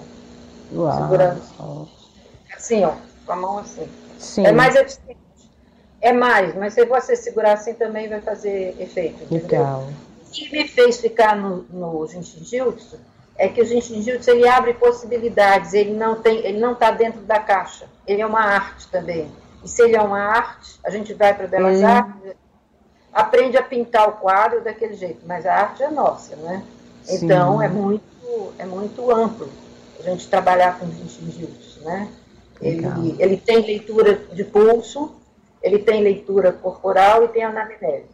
Uau. 0.72 1.02
Segurando. 1.02 1.42
Assim, 2.54 2.84
ó, 2.84 2.92
com 3.24 3.32
a 3.32 3.36
mão 3.36 3.58
assim. 3.58 3.88
Sim. 4.18 4.46
É 4.46 4.52
mais 4.52 4.74
eficiente 4.74 5.25
é 6.06 6.12
mais, 6.12 6.54
mas 6.54 6.74
se 6.74 6.84
você 6.84 7.16
segurar 7.16 7.54
assim 7.54 7.74
também 7.74 8.08
vai 8.08 8.20
fazer 8.20 8.76
efeito. 8.78 9.26
Legal. 9.28 9.88
O 10.26 10.30
que 10.30 10.50
me 10.52 10.68
fez 10.68 11.00
ficar 11.00 11.34
no, 11.34 11.66
no 11.70 12.06
Jiu-Jitsu 12.06 12.98
é 13.36 13.48
que 13.48 13.60
o 13.60 13.66
Jiu-Jitsu 13.66 14.30
ele 14.30 14.46
abre 14.46 14.74
possibilidades, 14.74 15.74
ele 15.74 15.94
não 15.94 16.14
tem, 16.14 16.38
ele 16.38 16.58
não 16.58 16.72
está 16.72 16.92
dentro 16.92 17.20
da 17.22 17.40
caixa. 17.40 17.86
Ele 18.06 18.22
é 18.22 18.26
uma 18.26 18.40
arte 18.40 18.86
também. 18.88 19.28
E 19.64 19.68
se 19.68 19.82
ele 19.82 19.96
é 19.96 20.00
uma 20.00 20.20
arte, 20.20 20.78
a 20.84 20.90
gente 20.90 21.12
vai 21.12 21.34
para 21.34 21.48
Belas 21.48 21.82
Artes, 21.82 22.36
aprende 23.12 23.56
a 23.56 23.62
pintar 23.62 24.08
o 24.08 24.12
quadro 24.12 24.62
daquele 24.62 24.94
jeito, 24.94 25.22
mas 25.26 25.44
a 25.44 25.54
arte 25.54 25.82
é 25.82 25.90
nossa, 25.90 26.36
né? 26.36 26.62
Então, 27.08 27.60
é 27.60 27.68
muito, 27.68 28.52
é 28.58 28.64
muito 28.64 29.10
amplo 29.10 29.48
a 29.98 30.02
gente 30.02 30.28
trabalhar 30.28 30.78
com 30.78 30.86
gingivitis, 30.86 31.78
né? 31.82 32.08
Ele, 32.60 33.16
ele 33.18 33.36
tem 33.36 33.60
leitura 33.60 34.14
de 34.32 34.44
pulso, 34.44 35.12
ele 35.66 35.80
tem 35.80 36.00
leitura 36.00 36.52
corporal 36.52 37.24
e 37.24 37.28
tem 37.28 37.42
anamnese. 37.42 38.06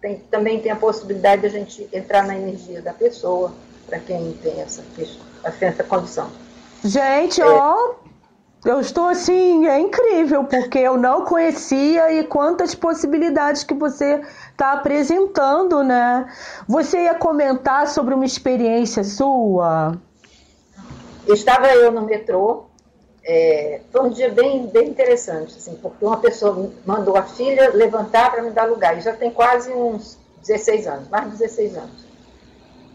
Tem, 0.00 0.16
também 0.30 0.60
tem 0.60 0.70
a 0.70 0.76
possibilidade 0.76 1.42
de 1.42 1.48
a 1.48 1.50
gente 1.50 1.88
entrar 1.92 2.24
na 2.24 2.36
energia 2.36 2.80
da 2.80 2.92
pessoa, 2.92 3.52
para 3.84 3.98
quem 3.98 4.32
tem 4.34 4.60
essa, 4.60 4.84
essa 5.60 5.82
condição. 5.82 6.30
Gente, 6.84 7.42
é. 7.42 7.44
ó, 7.44 7.94
eu 8.64 8.80
estou 8.80 9.08
assim, 9.08 9.66
é 9.66 9.80
incrível, 9.80 10.44
porque 10.44 10.78
eu 10.78 10.96
não 10.96 11.24
conhecia 11.24 12.12
e 12.12 12.22
quantas 12.22 12.76
possibilidades 12.76 13.64
que 13.64 13.74
você 13.74 14.22
está 14.52 14.74
apresentando, 14.74 15.82
né? 15.82 16.32
Você 16.68 17.02
ia 17.02 17.14
comentar 17.14 17.88
sobre 17.88 18.14
uma 18.14 18.24
experiência 18.24 19.02
sua? 19.02 19.98
Estava 21.26 21.66
eu 21.74 21.90
no 21.90 22.02
metrô, 22.02 22.69
é, 23.30 23.80
foi 23.92 24.00
um 24.02 24.10
dia 24.10 24.30
bem, 24.30 24.66
bem 24.66 24.88
interessante, 24.88 25.56
assim, 25.56 25.76
porque 25.76 26.04
uma 26.04 26.18
pessoa 26.18 26.70
mandou 26.84 27.16
a 27.16 27.22
filha 27.22 27.70
levantar 27.70 28.30
para 28.30 28.42
me 28.42 28.50
dar 28.50 28.64
lugar, 28.64 28.96
e 28.98 29.00
já 29.00 29.12
tem 29.12 29.30
quase 29.30 29.72
uns 29.72 30.18
16 30.40 30.86
anos, 30.86 31.08
mais 31.08 31.24
de 31.24 31.30
16 31.38 31.76
anos 31.76 32.10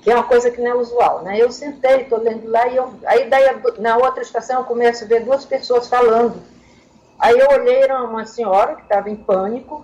que 0.06 0.12
é 0.12 0.14
uma 0.14 0.24
coisa 0.26 0.52
que 0.52 0.62
não 0.62 0.70
é 0.70 0.76
usual, 0.76 1.24
né? 1.24 1.42
Eu 1.42 1.52
sentei, 1.52 2.02
estou 2.02 2.22
lendo 2.22 2.48
lá, 2.48 2.68
e 2.68 2.76
eu, 2.76 2.94
aí 3.08 3.28
daí 3.28 3.44
na 3.80 3.98
outra 3.98 4.22
estação 4.22 4.60
eu 4.60 4.66
começo 4.66 5.04
a 5.04 5.08
ver 5.08 5.26
duas 5.26 5.46
pessoas 5.46 5.90
falando. 5.90 6.36
Aí 7.18 7.36
eu 7.40 7.48
olhei, 7.50 7.82
era 7.82 8.04
uma 8.04 8.24
senhora 8.24 8.76
que 8.76 8.84
estava 8.84 9.10
em 9.10 9.16
pânico, 9.16 9.84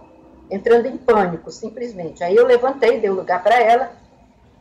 entrando 0.51 0.85
em 0.85 0.95
pânico, 0.95 1.49
simplesmente. 1.49 2.23
Aí 2.23 2.35
eu 2.35 2.45
levantei, 2.45 2.99
dei 2.99 3.09
lugar 3.09 3.41
para 3.41 3.59
ela, 3.59 3.93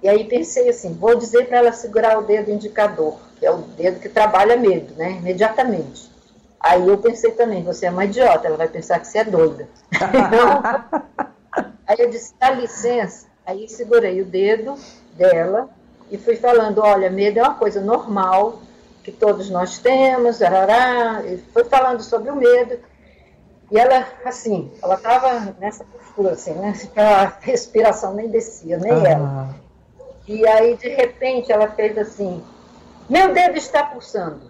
e 0.02 0.08
aí 0.08 0.24
pensei 0.24 0.68
assim, 0.68 0.94
vou 0.94 1.14
dizer 1.14 1.46
para 1.46 1.58
ela 1.58 1.72
segurar 1.72 2.18
o 2.18 2.22
dedo 2.22 2.50
indicador, 2.50 3.18
que 3.38 3.46
é 3.46 3.50
o 3.50 3.58
dedo 3.58 4.00
que 4.00 4.08
trabalha 4.08 4.56
medo, 4.56 4.94
né? 4.96 5.12
Imediatamente. 5.12 6.10
Aí 6.58 6.86
eu 6.86 6.98
pensei 6.98 7.32
também, 7.32 7.62
você 7.62 7.86
é 7.86 7.90
uma 7.90 8.04
idiota, 8.04 8.46
ela 8.46 8.56
vai 8.56 8.68
pensar 8.68 8.98
que 8.98 9.06
você 9.06 9.18
é 9.18 9.24
doida. 9.24 9.68
então, 9.92 11.00
aí 11.86 11.96
eu 11.98 12.10
disse, 12.10 12.34
dá 12.38 12.50
licença. 12.50 13.26
Aí 13.46 13.68
segurei 13.68 14.20
o 14.20 14.26
dedo, 14.26 14.76
dela 15.20 15.68
e 16.10 16.18
fui 16.18 16.36
falando, 16.36 16.80
olha, 16.80 17.10
medo 17.10 17.38
é 17.38 17.42
uma 17.42 17.54
coisa 17.54 17.80
normal 17.80 18.60
que 19.04 19.12
todos 19.12 19.48
nós 19.48 19.78
temos, 19.78 20.42
arará, 20.42 21.22
e 21.24 21.38
foi 21.52 21.64
falando 21.64 22.02
sobre 22.02 22.30
o 22.30 22.36
medo. 22.36 22.78
E 23.70 23.78
ela, 23.78 24.06
assim, 24.24 24.70
ela 24.82 24.96
estava 24.96 25.54
nessa 25.58 25.84
postura, 25.84 26.32
assim, 26.32 26.52
né? 26.52 26.74
A 26.96 27.32
respiração 27.40 28.14
nem 28.14 28.28
descia, 28.28 28.76
nem 28.78 28.92
ah. 28.92 29.08
ela. 29.08 29.54
E 30.30 30.46
aí, 30.46 30.76
de 30.76 30.88
repente, 30.88 31.50
ela 31.50 31.66
fez 31.72 31.98
assim: 31.98 32.40
Meu 33.08 33.34
dedo 33.34 33.58
está 33.58 33.82
pulsando. 33.82 34.48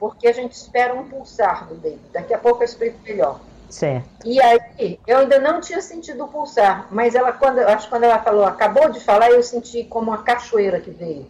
Porque 0.00 0.26
a 0.26 0.32
gente 0.32 0.52
espera 0.52 0.94
um 0.94 1.06
pulsar 1.06 1.66
do 1.66 1.74
dedo. 1.74 2.00
Daqui 2.10 2.32
a 2.32 2.38
pouco 2.38 2.62
eu 2.62 2.64
explico 2.64 2.98
melhor. 3.04 3.38
Certo. 3.68 4.08
E 4.24 4.40
aí, 4.40 4.98
eu 5.06 5.18
ainda 5.18 5.38
não 5.38 5.60
tinha 5.60 5.82
sentido 5.82 6.24
o 6.24 6.28
pulsar, 6.28 6.86
mas 6.90 7.14
ela, 7.14 7.32
quando, 7.34 7.58
acho 7.58 7.84
que 7.84 7.90
quando 7.90 8.04
ela 8.04 8.18
falou, 8.20 8.46
acabou 8.46 8.88
de 8.88 8.98
falar, 8.98 9.30
eu 9.30 9.42
senti 9.42 9.84
como 9.84 10.10
uma 10.10 10.22
cachoeira 10.22 10.80
que 10.80 10.90
veio. 10.90 11.26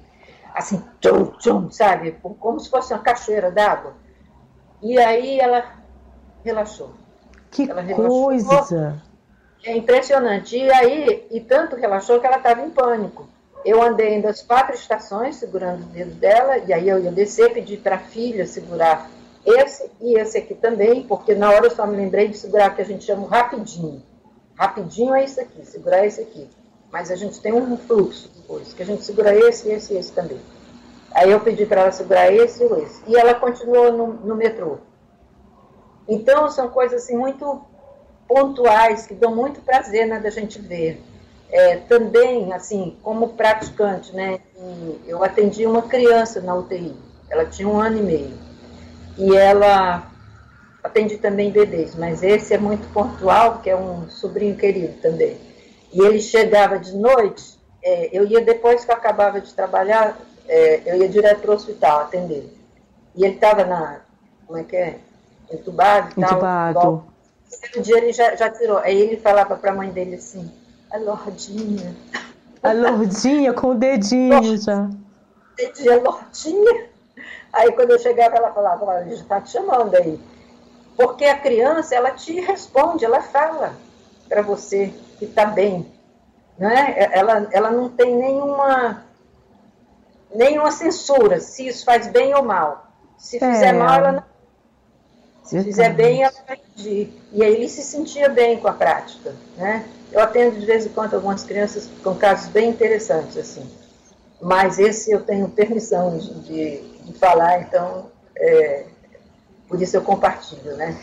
Assim, 0.55 0.81
tchum, 1.01 1.33
tchum, 1.39 1.71
sabe? 1.73 2.13
Como 2.23 2.61
se 2.61 2.71
fosse 2.71 2.93
uma 2.95 3.03
cachoeira 3.03 3.51
d'água. 3.51 3.95
E 4.81 4.97
aí 5.01 5.41
ela 5.41 5.65
relaxou. 6.45 6.93
Que 7.51 7.69
ela 7.69 7.81
relaxou. 7.81 8.25
coisa! 8.27 9.03
É 9.65 9.77
impressionante. 9.77 10.57
E 10.57 10.71
aí, 10.71 11.27
e 11.29 11.41
tanto 11.41 11.75
relaxou 11.75 12.21
que 12.21 12.27
ela 12.27 12.37
estava 12.37 12.61
em 12.61 12.71
pânico. 12.71 13.34
Eu 13.65 13.83
andei 13.83 14.15
ainda 14.15 14.29
as 14.29 14.43
quatro 14.43 14.75
estações 14.75 15.37
segurando 15.37 15.81
os 15.81 15.87
dedos 15.87 16.15
dela, 16.17 16.59
e 16.59 16.73
aí 16.73 16.89
eu 16.89 17.03
ia 17.03 17.11
descer, 17.11 17.53
pedi 17.53 17.77
para 17.77 17.97
a 17.97 17.99
filha 17.99 18.47
segurar 18.47 19.11
esse 19.45 19.91
e 20.01 20.19
esse 20.19 20.39
aqui 20.39 20.55
também, 20.55 21.03
porque 21.03 21.35
na 21.35 21.51
hora 21.51 21.67
eu 21.67 21.71
só 21.71 21.87
me 21.87 21.97
lembrei 21.97 22.29
de 22.29 22.37
segurar 22.37 22.71
o 22.71 22.75
que 22.75 22.83
a 22.83 22.85
gente 22.85 23.05
chama 23.05 23.29
rapidinho. 23.29 24.03
Rapidinho 24.55 25.15
é 25.15 25.25
isso 25.25 25.41
aqui, 25.41 25.65
segurar 25.65 26.07
esse 26.07 26.21
aqui. 26.21 26.49
Mas 26.91 27.11
a 27.11 27.17
gente 27.17 27.41
tem 27.41 27.53
um 27.53 27.77
fluxo 27.77 28.31
depois, 28.37 28.73
que 28.73 28.83
a 28.83 28.87
gente 28.87 29.05
segura 29.05 29.35
esse, 29.35 29.69
esse 29.71 29.95
e 29.95 29.97
esse 29.97 30.13
também. 30.13 30.41
Aí 31.13 31.31
eu 31.31 31.41
pedi 31.41 31.67
para 31.67 31.83
ela 31.83 31.93
segurar 31.93 32.33
esse 32.33 32.63
e 32.63 32.67
esse. 32.83 33.03
E 33.07 33.17
ela 33.17 33.35
continuou 33.35 33.93
no, 33.93 34.07
no 34.15 34.35
metrô. 34.35 34.79
Então, 36.09 36.51
são 36.51 36.69
coisas 36.69 37.03
assim 37.03 37.17
muito 37.17 37.63
pontuais, 38.29 39.07
que 39.07 39.15
dão 39.15 39.35
muito 39.35 39.61
prazer 39.61 40.07
né, 40.07 40.19
da 40.21 40.31
gente 40.31 40.61
ver. 40.61 41.01
É, 41.55 41.77
também, 41.77 42.53
assim, 42.53 42.97
como 43.01 43.29
praticante, 43.35 44.13
né, 44.13 44.41
eu 45.07 45.23
atendi 45.23 45.65
uma 45.65 45.83
criança 45.83 46.41
na 46.41 46.53
UTI, 46.53 46.93
ela 47.31 47.45
tinha 47.45 47.69
um 47.69 47.79
ano 47.79 47.99
e 47.99 48.03
meio 48.03 48.33
e 49.17 49.37
ela 49.37 50.11
atende 50.83 51.17
também 51.17 51.53
bebês, 51.53 51.95
mas 51.95 52.25
esse 52.25 52.53
é 52.53 52.59
muito 52.59 52.93
pontual, 52.93 53.61
que 53.61 53.71
é 53.71 53.77
um 53.77 54.11
sobrinho 54.11 54.57
querido 54.57 55.01
também. 55.01 55.37
E 55.93 56.01
ele 56.01 56.21
chegava 56.21 56.77
de 56.77 56.93
noite, 56.97 57.57
é, 57.85 58.11
eu 58.13 58.27
ia 58.27 58.41
depois 58.41 58.85
que 58.85 58.91
eu 58.91 58.97
acabava 58.97 59.41
de 59.41 59.55
trabalhar, 59.55 60.19
é, 60.49 60.83
eu 60.85 60.97
ia 60.97 61.09
direto 61.09 61.41
para 61.41 61.53
o 61.53 61.55
hospital 61.55 62.01
atender. 62.01 62.53
E 63.15 63.25
ele 63.25 63.37
estava 63.37 63.65
na, 63.65 64.01
como 64.45 64.59
é 64.59 64.65
que 64.65 64.75
é? 64.75 64.99
Entubado 65.53 66.13
e 66.17 66.21
Entubado. 66.21 67.05
Um 67.77 67.81
dia 67.81 67.99
ele 67.99 68.13
já, 68.13 68.35
já 68.35 68.51
tirou. 68.51 68.79
Aí 68.79 69.01
ele 69.01 69.17
falava 69.19 69.55
para 69.55 69.71
a 69.71 69.75
mãe 69.75 69.91
dele 69.91 70.17
assim, 70.17 70.51
a 70.95 70.99
Lordinha. 70.99 71.97
A 72.63 72.73
Lordinha 72.73 73.53
com 73.53 73.71
o 73.71 73.75
dedinho 73.75 74.57
já. 74.57 74.89
Dedinha, 75.57 76.01
Lordinha. 76.01 76.89
Aí 77.53 77.73
quando 77.73 77.91
eu 77.91 77.99
chegava, 77.99 78.37
ela 78.37 78.53
falava, 78.53 78.85
olha, 78.85 79.07
já 79.09 79.23
está 79.23 79.41
te 79.41 79.51
chamando 79.51 79.97
aí. 79.97 80.21
Porque 80.97 81.25
a 81.25 81.39
criança, 81.39 81.97
ela 81.97 82.13
te 82.13 82.41
responde, 82.41 83.05
ela 83.05 83.21
fala 83.21 83.75
para 84.29 84.41
você 84.41 84.95
que 85.19 85.25
está 85.25 85.47
bem. 85.47 85.93
Né? 86.57 86.95
Ela, 87.13 87.49
ela 87.51 87.71
não 87.73 87.89
tem 87.89 88.15
nenhuma, 88.15 89.05
nenhuma 90.33 90.71
censura 90.71 91.41
se 91.41 91.67
isso 91.67 91.85
faz 91.85 92.07
bem 92.07 92.33
ou 92.35 92.45
mal. 92.45 92.87
Se 93.19 93.41
fizer 93.41 93.67
é. 93.67 93.73
mal, 93.73 93.99
ela 93.99 94.13
não. 94.13 94.34
Se 95.45 95.63
fizer 95.63 95.93
bem, 95.93 96.23
ela 96.23 96.35
vai 96.47 96.57
pedir. 96.57 97.13
E 97.33 97.43
aí 97.43 97.55
ele 97.55 97.69
se 97.69 97.83
sentia 97.83 98.29
bem 98.29 98.59
com 98.59 98.67
a 98.67 98.73
prática. 98.73 99.35
Né? 99.57 99.85
Eu 100.11 100.21
atendo 100.21 100.59
de 100.59 100.65
vez 100.65 100.87
em 100.87 100.89
quando 100.89 101.15
algumas 101.15 101.45
crianças 101.45 101.89
com 102.03 102.15
casos 102.15 102.49
bem 102.49 102.71
interessantes, 102.71 103.37
assim. 103.37 103.69
Mas 104.41 104.79
esse 104.79 105.11
eu 105.11 105.23
tenho 105.23 105.49
permissão 105.49 106.19
de, 106.19 106.79
de 106.81 107.13
falar, 107.19 107.61
então, 107.61 108.11
é, 108.37 108.85
por 109.69 109.81
isso 109.81 109.97
eu 109.97 110.03
compartilho, 110.03 110.77
né? 110.77 110.99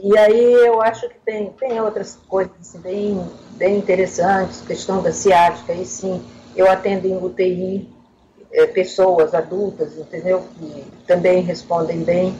E 0.00 0.18
aí 0.18 0.52
eu 0.66 0.82
acho 0.82 1.08
que 1.08 1.14
tem, 1.24 1.50
tem 1.50 1.80
outras 1.80 2.18
coisas 2.28 2.52
assim, 2.60 2.78
bem, 2.80 3.30
bem 3.52 3.78
interessantes, 3.78 4.60
questão 4.62 5.00
da 5.00 5.12
ciática, 5.12 5.72
aí 5.72 5.86
sim, 5.86 6.24
eu 6.56 6.68
atendo 6.68 7.06
em 7.06 7.16
UTI 7.16 7.88
é, 8.52 8.66
pessoas 8.66 9.32
adultas, 9.32 9.96
entendeu? 9.96 10.42
Que 10.58 10.84
também 11.06 11.42
respondem 11.42 12.02
bem. 12.02 12.34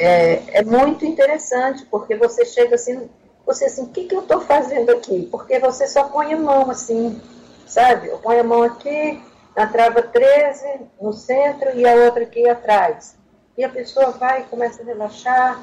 É, 0.00 0.42
é 0.60 0.64
muito 0.64 1.04
interessante, 1.04 1.84
porque 1.90 2.16
você 2.16 2.44
chega 2.46 2.74
assim, 2.74 3.08
você 3.44 3.66
assim, 3.66 3.82
o 3.82 3.88
que, 3.88 4.04
que 4.04 4.14
eu 4.14 4.20
estou 4.20 4.40
fazendo 4.40 4.90
aqui? 4.90 5.28
Porque 5.30 5.58
você 5.58 5.86
só 5.86 6.04
põe 6.04 6.32
a 6.32 6.36
mão 6.38 6.70
assim, 6.70 7.20
sabe? 7.66 8.08
Eu 8.08 8.18
ponho 8.18 8.40
a 8.40 8.44
mão 8.44 8.62
aqui, 8.62 9.22
na 9.54 9.66
trava 9.66 10.00
13 10.02 10.66
no 11.00 11.12
centro 11.12 11.76
e 11.76 11.86
a 11.86 11.94
outra 11.96 12.22
aqui 12.22 12.48
atrás. 12.48 13.14
E 13.58 13.62
a 13.62 13.68
pessoa 13.68 14.12
vai, 14.12 14.44
começa 14.44 14.80
a 14.80 14.86
relaxar, 14.86 15.60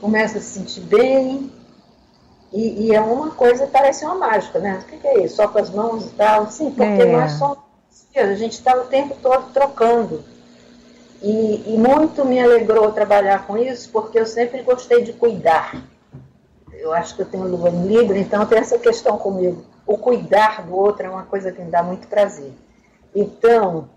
começa 0.00 0.36
a 0.36 0.40
se 0.42 0.58
sentir 0.58 0.80
bem. 0.82 1.50
E, 2.52 2.86
e 2.88 2.94
é 2.94 3.00
uma 3.00 3.30
coisa, 3.30 3.66
parece 3.66 4.04
uma 4.04 4.16
mágica, 4.16 4.58
né? 4.58 4.80
O 4.82 4.84
que, 4.86 4.98
que, 4.98 5.08
é 5.08 5.24
isso? 5.24 5.36
Só 5.36 5.48
com 5.48 5.58
as 5.58 5.70
mãos 5.70 6.04
e 6.04 6.10
tal? 6.10 6.50
Sim, 6.50 6.70
porque 6.70 7.02
é. 7.02 7.06
nós 7.06 7.32
somos. 7.32 7.58
A 8.14 8.34
gente 8.34 8.52
está 8.52 8.76
o 8.76 8.84
tempo 8.84 9.16
todo 9.22 9.50
trocando. 9.52 10.22
E, 11.24 11.72
e 11.72 11.78
muito 11.78 12.22
me 12.22 12.38
alegrou 12.38 12.92
trabalhar 12.92 13.46
com 13.46 13.56
isso, 13.56 13.88
porque 13.90 14.20
eu 14.20 14.26
sempre 14.26 14.60
gostei 14.60 15.02
de 15.02 15.14
cuidar. 15.14 15.74
Eu 16.74 16.92
acho 16.92 17.16
que 17.16 17.22
eu 17.22 17.26
tenho 17.26 17.48
lua 17.48 17.70
em 17.70 17.86
Libra, 17.86 18.18
então 18.18 18.44
tem 18.44 18.58
essa 18.58 18.78
questão 18.78 19.16
comigo. 19.16 19.64
O 19.86 19.96
cuidar 19.96 20.66
do 20.66 20.76
outro 20.76 21.06
é 21.06 21.08
uma 21.08 21.22
coisa 21.22 21.50
que 21.50 21.62
me 21.62 21.70
dá 21.70 21.82
muito 21.82 22.06
prazer. 22.08 22.52
Então, 23.16 23.88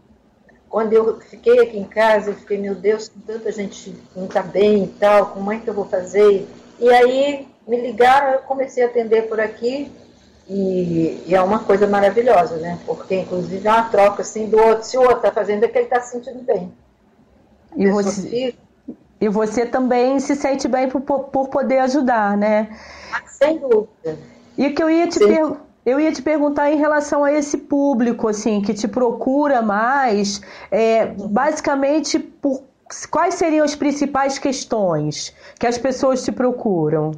quando 0.69 0.93
eu 0.93 1.19
fiquei 1.19 1.59
aqui 1.59 1.77
em 1.77 1.83
casa, 1.83 2.29
eu 2.29 2.35
fiquei, 2.35 2.57
meu 2.57 2.73
Deus, 2.73 3.11
tanta 3.25 3.51
gente 3.51 3.93
não 4.15 4.23
está 4.23 4.41
bem 4.41 4.85
e 4.85 4.87
tal, 4.87 5.25
como 5.31 5.51
é 5.51 5.59
que 5.59 5.67
eu 5.69 5.73
vou 5.73 5.85
fazer? 5.85 6.47
E 6.79 6.89
aí 6.89 7.45
me 7.67 7.81
ligaram, 7.81 8.35
eu 8.35 8.39
comecei 8.43 8.85
a 8.85 8.87
atender 8.87 9.27
por 9.27 9.41
aqui, 9.41 9.91
e, 10.47 11.25
e, 11.27 11.35
é 11.35 11.41
uma 11.41 11.59
coisa 11.59 11.85
maravilhosa, 11.85 12.55
né? 12.55 12.79
Porque, 12.85 13.15
inclusive, 13.15 13.67
é 13.67 13.71
uma 13.71 13.89
troca 13.89 14.21
assim 14.21 14.47
do 14.47 14.57
outro. 14.57 14.85
Se 14.85 14.97
o 14.97 15.01
outro 15.01 15.17
está 15.17 15.31
fazendo, 15.33 15.65
é 15.65 15.67
que 15.67 15.77
ele 15.77 15.87
está 15.87 15.99
se 15.99 16.11
sentindo 16.11 16.41
bem. 16.41 16.71
E 17.75 17.87
você, 17.87 18.55
e 19.19 19.29
você 19.29 19.65
também 19.65 20.19
se 20.19 20.35
sente 20.35 20.67
bem 20.67 20.89
por, 20.89 21.01
por 21.01 21.49
poder 21.49 21.79
ajudar, 21.79 22.37
né? 22.37 22.69
Ah, 23.11 23.21
sem 23.27 23.59
dúvida. 23.59 24.19
E 24.57 24.69
que 24.71 24.81
eu 24.81 24.89
ia 24.89 25.07
te 25.07 25.19
perguntar 25.19 25.65
Eu 25.85 25.99
ia 26.01 26.11
te 26.11 26.21
perguntar 26.21 26.69
em 26.69 26.77
relação 26.77 27.23
a 27.23 27.31
esse 27.31 27.57
público, 27.59 28.27
assim, 28.27 28.61
que 28.61 28.73
te 28.73 28.87
procura 28.89 29.61
mais, 29.61 30.41
é, 30.69 31.05
basicamente, 31.05 32.19
por 32.19 32.61
quais 33.09 33.35
seriam 33.35 33.63
as 33.63 33.73
principais 33.75 34.37
questões 34.37 35.33
que 35.57 35.65
as 35.65 35.77
pessoas 35.77 36.23
te 36.23 36.31
procuram? 36.31 37.11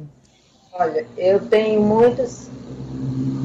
Olha, 0.72 1.04
eu 1.16 1.40
tenho 1.48 1.80
muitos, 1.82 2.48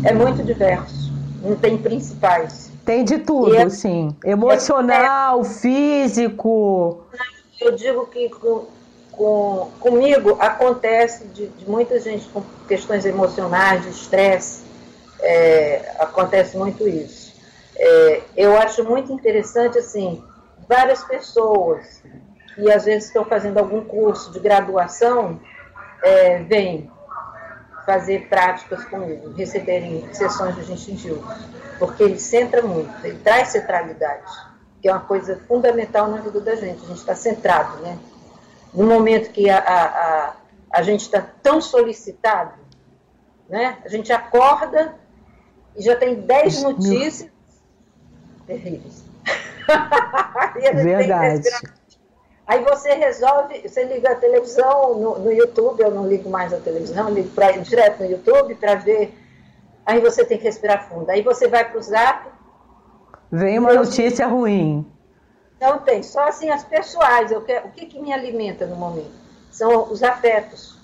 é 0.03 0.13
muito 0.13 0.43
diverso, 0.43 1.11
não 1.41 1.55
tem 1.55 1.77
principais. 1.77 2.64
Tem 2.85 3.03
de 3.03 3.17
tudo, 3.17 3.55
eu, 3.55 3.69
sim. 3.69 4.15
Emocional, 4.23 5.41
é, 5.41 5.43
físico. 5.43 7.03
Eu 7.59 7.71
digo 7.71 8.05
que 8.05 8.29
com, 8.29 8.67
com, 9.11 9.71
comigo 9.79 10.37
acontece 10.39 11.25
de, 11.29 11.47
de, 11.47 11.67
muita 11.67 11.99
gente 11.99 12.27
com 12.29 12.43
questões 12.67 13.03
emocionais, 13.03 13.81
de 13.81 13.89
estresse, 13.89 14.63
é, 15.19 15.95
acontece 15.97 16.55
muito 16.55 16.87
isso. 16.87 17.33
É, 17.75 18.21
eu 18.37 18.55
acho 18.55 18.83
muito 18.83 19.11
interessante, 19.11 19.79
assim, 19.79 20.23
várias 20.69 21.03
pessoas 21.03 22.03
que 22.53 22.71
às 22.71 22.85
vezes 22.85 23.07
estão 23.07 23.25
fazendo 23.25 23.57
algum 23.57 23.83
curso 23.83 24.31
de 24.31 24.39
graduação, 24.39 25.39
é, 26.03 26.43
vêm 26.43 26.89
fazer 27.85 28.27
práticas 28.27 28.83
comigo, 28.85 29.31
receberem 29.33 30.11
sessões 30.13 30.55
do 30.55 30.63
gentil, 30.63 31.23
porque 31.77 32.03
ele 32.03 32.19
centra 32.19 32.61
muito, 32.61 32.91
ele 33.05 33.19
traz 33.19 33.49
centralidade, 33.49 34.23
que 34.81 34.87
é 34.87 34.91
uma 34.91 35.01
coisa 35.01 35.39
fundamental 35.47 36.09
na 36.09 36.17
vida 36.17 36.39
da 36.41 36.55
gente, 36.55 36.83
a 36.83 36.87
gente 36.87 36.97
está 36.97 37.15
centrado, 37.15 37.77
né? 37.81 37.97
No 38.73 38.85
momento 38.85 39.31
que 39.31 39.49
a, 39.49 39.57
a, 39.57 39.85
a, 39.85 40.33
a 40.71 40.81
gente 40.81 41.01
está 41.01 41.21
tão 41.21 41.61
solicitado, 41.61 42.53
né? 43.47 43.77
A 43.85 43.89
gente 43.89 44.11
acorda 44.11 44.95
e 45.75 45.81
já 45.81 45.95
tem 45.95 46.15
10 46.15 46.63
notícias 46.63 47.29
terríveis. 48.47 49.03
Verdade. 50.73 51.49
Aí 52.47 52.63
você 52.63 52.93
resolve, 52.93 53.67
você 53.67 53.83
liga 53.85 54.11
a 54.11 54.15
televisão 54.15 54.99
no, 54.99 55.19
no 55.19 55.31
YouTube, 55.31 55.81
eu 55.81 55.89
não 55.89 56.07
ligo 56.07 56.29
mais 56.29 56.53
a 56.53 56.57
televisão, 56.57 57.09
ligo 57.09 57.29
pra, 57.29 57.51
direto 57.51 58.03
no 58.03 58.09
YouTube 58.09 58.53
para 58.55 58.75
ver. 58.75 59.13
Aí 59.85 59.99
você 59.99 60.23
tem 60.23 60.37
que 60.37 60.43
respirar 60.43 60.87
fundo. 60.87 61.09
Aí 61.09 61.21
você 61.21 61.47
vai 61.47 61.67
para 61.67 61.79
o 61.79 61.81
zap. 61.81 62.27
Vem 63.31 63.57
uma 63.57 63.73
notícia 63.73 64.27
ruim. 64.27 64.85
Não 65.59 65.79
tem, 65.79 66.03
só 66.03 66.27
assim 66.27 66.49
as 66.49 66.63
pessoais. 66.63 67.31
Quero, 67.45 67.67
o 67.67 67.71
que, 67.71 67.87
que 67.87 67.99
me 67.99 68.13
alimenta 68.13 68.67
no 68.67 68.75
momento? 68.75 69.11
São 69.51 69.91
os 69.91 70.03
afetos. 70.03 70.77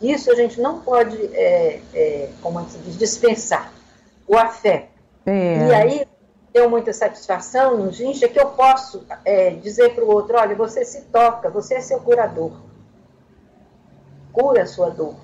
Isso 0.00 0.30
a 0.30 0.34
gente 0.34 0.60
não 0.60 0.80
pode, 0.80 1.16
é, 1.34 1.80
é, 1.94 2.30
como 2.40 2.58
é 2.60 2.64
se 2.64 2.78
diz, 2.78 2.98
dispensar. 2.98 3.70
O 4.26 4.36
afeto. 4.36 4.88
É. 5.26 5.68
E 5.68 5.74
aí 5.74 6.06
deu 6.52 6.68
muita 6.68 6.92
satisfação 6.92 7.78
no 7.78 7.90
Gincha 7.90 8.28
que 8.28 8.38
eu 8.38 8.50
posso 8.50 9.04
é, 9.24 9.50
dizer 9.50 9.94
para 9.94 10.04
o 10.04 10.10
outro, 10.10 10.36
olha, 10.36 10.54
você 10.54 10.84
se 10.84 11.02
toca, 11.02 11.48
você 11.48 11.74
é 11.76 11.80
seu 11.80 11.98
curador. 12.00 12.52
Cura 14.32 14.62
a 14.62 14.66
sua 14.66 14.90
dor. 14.90 15.14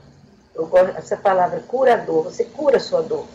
Eu 0.55 0.67
gosto 0.67 0.97
essa 0.97 1.17
palavra 1.17 1.61
curador, 1.61 2.25
você 2.25 2.45
cura 2.45 2.79
a 2.79 2.81
sua 2.81 3.03
dor. 3.03 3.27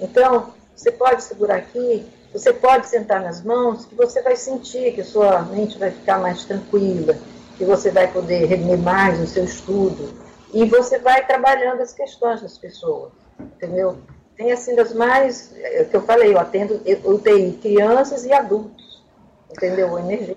Então, 0.00 0.52
você 0.74 0.90
pode 0.90 1.22
segurar 1.22 1.56
aqui, 1.56 2.06
você 2.32 2.52
pode 2.52 2.88
sentar 2.88 3.20
nas 3.20 3.42
mãos, 3.42 3.84
que 3.84 3.94
você 3.94 4.20
vai 4.22 4.36
sentir 4.36 4.92
que 4.92 5.02
a 5.02 5.04
sua 5.04 5.42
mente 5.42 5.78
vai 5.78 5.90
ficar 5.90 6.18
mais 6.18 6.44
tranquila, 6.44 7.16
que 7.56 7.64
você 7.64 7.90
vai 7.90 8.10
poder 8.10 8.46
render 8.46 8.76
mais 8.76 9.20
no 9.20 9.26
seu 9.26 9.44
estudo. 9.44 10.12
E 10.52 10.64
você 10.64 10.98
vai 10.98 11.24
trabalhando 11.26 11.80
as 11.80 11.92
questões 11.92 12.42
das 12.42 12.58
pessoas, 12.58 13.12
entendeu? 13.38 13.98
Tem 14.36 14.52
assim 14.52 14.74
das 14.74 14.92
mais, 14.92 15.52
é, 15.56 15.84
que 15.84 15.96
eu 15.96 16.02
falei, 16.02 16.32
eu 16.32 16.38
atendo 16.38 16.80
UTI 17.04 17.58
crianças 17.60 18.24
e 18.24 18.32
adultos, 18.32 19.02
entendeu? 19.50 19.98
Energia. 19.98 20.36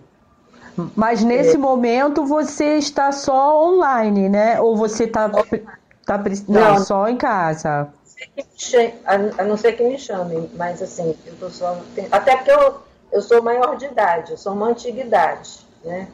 Mas 0.95 1.23
nesse 1.23 1.55
é. 1.55 1.57
momento 1.57 2.23
você 2.25 2.77
está 2.77 3.11
só 3.11 3.65
online, 3.67 4.29
né? 4.29 4.61
Ou 4.61 4.77
você 4.77 5.05
está 5.05 5.27
tá, 5.27 5.43
não, 6.47 6.73
não, 6.73 6.79
só 6.79 7.07
em 7.07 7.17
casa? 7.17 7.89
A 9.05 9.43
não 9.43 9.57
ser 9.57 9.73
que 9.73 9.83
me 9.83 9.97
chamem, 9.97 10.49
mas 10.55 10.81
assim, 10.81 11.15
eu 11.25 11.35
tô 11.39 11.49
só. 11.49 11.81
Até 12.11 12.35
porque 12.35 12.51
eu, 12.51 12.75
eu 13.11 13.21
sou 13.21 13.41
maior 13.41 13.75
de 13.75 13.85
idade, 13.85 14.31
eu 14.31 14.37
sou 14.37 14.53
uma 14.53 14.69
antiguidade, 14.69 15.59
né? 15.83 16.07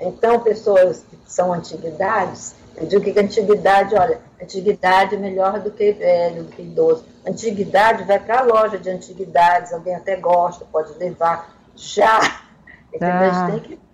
Então, 0.00 0.40
pessoas 0.40 1.04
que 1.10 1.18
são 1.26 1.52
antiguidades, 1.52 2.54
eu 2.76 2.86
digo 2.86 3.02
que 3.02 3.18
antiguidade, 3.18 3.94
olha, 3.96 4.20
antiguidade 4.40 5.16
é 5.16 5.18
melhor 5.18 5.58
do 5.60 5.70
que 5.70 5.92
velho, 5.92 6.44
do 6.44 6.52
que 6.52 6.62
idoso. 6.62 7.04
Antiguidade 7.28 8.04
vai 8.04 8.18
para 8.18 8.40
a 8.40 8.42
loja 8.42 8.78
de 8.78 8.88
antiguidades, 8.88 9.72
alguém 9.72 9.94
até 9.94 10.16
gosta, 10.16 10.64
pode 10.64 10.96
levar. 10.98 11.54
Já, 11.76 12.20
entendeu? 12.88 13.08
Ah. 13.08 13.44
A 13.46 13.50
gente 13.50 13.68
tem 13.68 13.76
que 13.76 13.88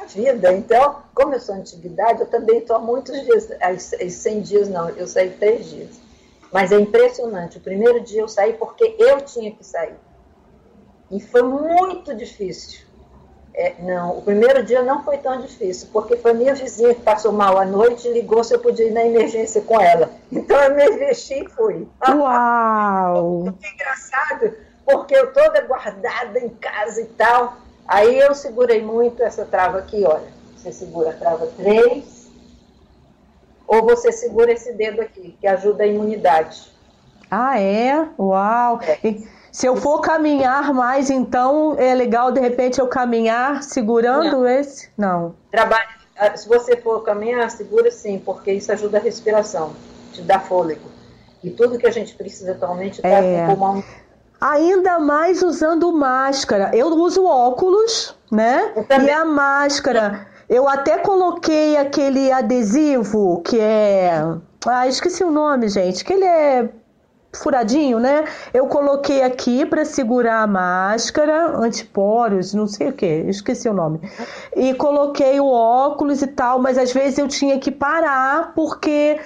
a 0.00 0.04
vida. 0.06 0.52
Então, 0.52 1.02
como 1.14 1.34
eu 1.34 1.40
sou 1.40 1.54
antiguidade, 1.54 2.20
eu 2.20 2.26
também 2.26 2.58
estou 2.58 2.76
há 2.76 2.78
muitos 2.78 3.20
dias, 3.22 3.50
as 3.60 3.92
100 4.14 4.40
dias 4.40 4.68
não, 4.68 4.88
eu 4.90 5.06
saí 5.06 5.30
três 5.30 5.68
dias. 5.68 6.00
Mas 6.52 6.72
é 6.72 6.80
impressionante. 6.80 7.58
O 7.58 7.60
primeiro 7.60 8.00
dia 8.00 8.22
eu 8.22 8.28
saí 8.28 8.54
porque 8.54 8.96
eu 8.98 9.20
tinha 9.20 9.52
que 9.52 9.64
sair. 9.64 9.94
E 11.10 11.20
foi 11.20 11.42
muito 11.42 12.14
difícil. 12.14 12.86
É, 13.60 13.74
não, 13.80 14.16
o 14.16 14.22
primeiro 14.22 14.62
dia 14.62 14.80
não 14.80 15.04
foi 15.04 15.18
tão 15.18 15.38
difícil, 15.38 15.90
porque 15.92 16.16
foi 16.16 16.32
minha 16.32 16.54
vizinha 16.54 16.94
que 16.94 17.02
passou 17.02 17.30
mal 17.30 17.58
à 17.58 17.64
noite 17.66 18.08
e 18.08 18.12
ligou 18.14 18.42
se 18.42 18.54
eu 18.54 18.58
podia 18.58 18.86
ir 18.86 18.90
na 18.90 19.04
emergência 19.04 19.60
com 19.60 19.78
ela. 19.78 20.08
Então 20.32 20.56
eu 20.56 20.74
me 20.74 20.96
vesti 20.96 21.44
e 21.44 21.48
fui. 21.50 21.86
Uau! 22.08 23.40
Muito 23.44 23.66
engraçado, 23.66 24.54
porque 24.82 25.14
eu 25.14 25.30
toda 25.34 25.60
guardada 25.60 26.38
em 26.38 26.48
casa 26.48 27.02
e 27.02 27.04
tal. 27.04 27.58
Aí 27.86 28.18
eu 28.18 28.34
segurei 28.34 28.80
muito 28.80 29.22
essa 29.22 29.44
trava 29.44 29.80
aqui, 29.80 30.04
olha. 30.04 30.32
Você 30.56 30.72
segura 30.72 31.10
a 31.10 31.12
trava 31.12 31.46
3, 31.48 32.30
ou 33.66 33.82
você 33.82 34.10
segura 34.10 34.52
esse 34.52 34.72
dedo 34.72 35.02
aqui, 35.02 35.36
que 35.38 35.46
ajuda 35.46 35.84
a 35.84 35.86
imunidade. 35.86 36.72
Ah, 37.30 37.60
é? 37.60 38.08
Uau! 38.18 38.80
É. 38.82 39.39
Se 39.52 39.66
eu 39.66 39.76
for 39.76 40.00
caminhar 40.00 40.72
mais, 40.72 41.10
então 41.10 41.74
é 41.78 41.94
legal 41.94 42.30
de 42.30 42.40
repente 42.40 42.80
eu 42.80 42.86
caminhar 42.86 43.62
segurando 43.62 44.38
Não. 44.38 44.46
esse? 44.46 44.88
Não. 44.96 45.34
Trabalhe. 45.50 45.88
Ah, 46.16 46.36
se 46.36 46.48
você 46.48 46.76
for 46.76 47.02
caminhar, 47.02 47.50
segura 47.50 47.90
sim, 47.90 48.18
porque 48.18 48.52
isso 48.52 48.70
ajuda 48.70 48.98
a 48.98 49.00
respiração, 49.00 49.72
te 50.12 50.20
dá 50.22 50.38
fôlego. 50.38 50.88
E 51.42 51.50
tudo 51.50 51.78
que 51.78 51.86
a 51.86 51.90
gente 51.90 52.14
precisa 52.14 52.52
atualmente 52.52 52.96
está 52.96 53.08
é. 53.08 53.22
com 53.22 53.52
o 53.52 53.56
pulmão. 53.56 53.84
Ainda 54.40 54.98
mais 54.98 55.42
usando 55.42 55.92
máscara. 55.92 56.70
Eu 56.74 56.88
uso 56.88 57.24
óculos, 57.24 58.16
né? 58.30 58.72
E 58.88 59.10
a 59.10 59.24
máscara. 59.24 60.26
Eu 60.48 60.68
até 60.68 60.98
coloquei 60.98 61.76
aquele 61.76 62.32
adesivo 62.32 63.40
que 63.42 63.58
é. 63.60 64.22
Ah, 64.66 64.88
esqueci 64.88 65.22
o 65.22 65.30
nome, 65.30 65.68
gente. 65.68 66.04
Que 66.04 66.12
ele 66.12 66.24
é 66.24 66.68
furadinho, 67.32 67.98
né? 68.00 68.24
Eu 68.52 68.66
coloquei 68.66 69.22
aqui 69.22 69.64
para 69.64 69.84
segurar 69.84 70.42
a 70.42 70.46
máscara, 70.46 71.56
antiporos, 71.56 72.52
não 72.52 72.66
sei 72.66 72.88
o 72.88 72.92
que, 72.92 73.06
esqueci 73.06 73.68
o 73.68 73.72
nome. 73.72 74.00
E 74.56 74.74
coloquei 74.74 75.38
o 75.40 75.46
óculos 75.46 76.22
e 76.22 76.26
tal, 76.26 76.58
mas 76.58 76.76
às 76.76 76.92
vezes 76.92 77.18
eu 77.18 77.28
tinha 77.28 77.58
que 77.58 77.70
parar 77.70 78.52
porque 78.54 79.18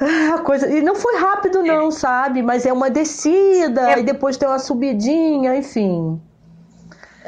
ah, 0.00 0.34
a 0.36 0.38
coisa 0.38 0.68
e 0.68 0.80
não 0.80 0.94
foi 0.94 1.16
rápido 1.16 1.62
não, 1.62 1.90
sabe? 1.90 2.42
Mas 2.42 2.64
é 2.64 2.72
uma 2.72 2.90
descida 2.90 3.92
é. 3.92 4.00
e 4.00 4.02
depois 4.02 4.36
tem 4.36 4.48
uma 4.48 4.58
subidinha, 4.58 5.54
enfim. 5.54 6.20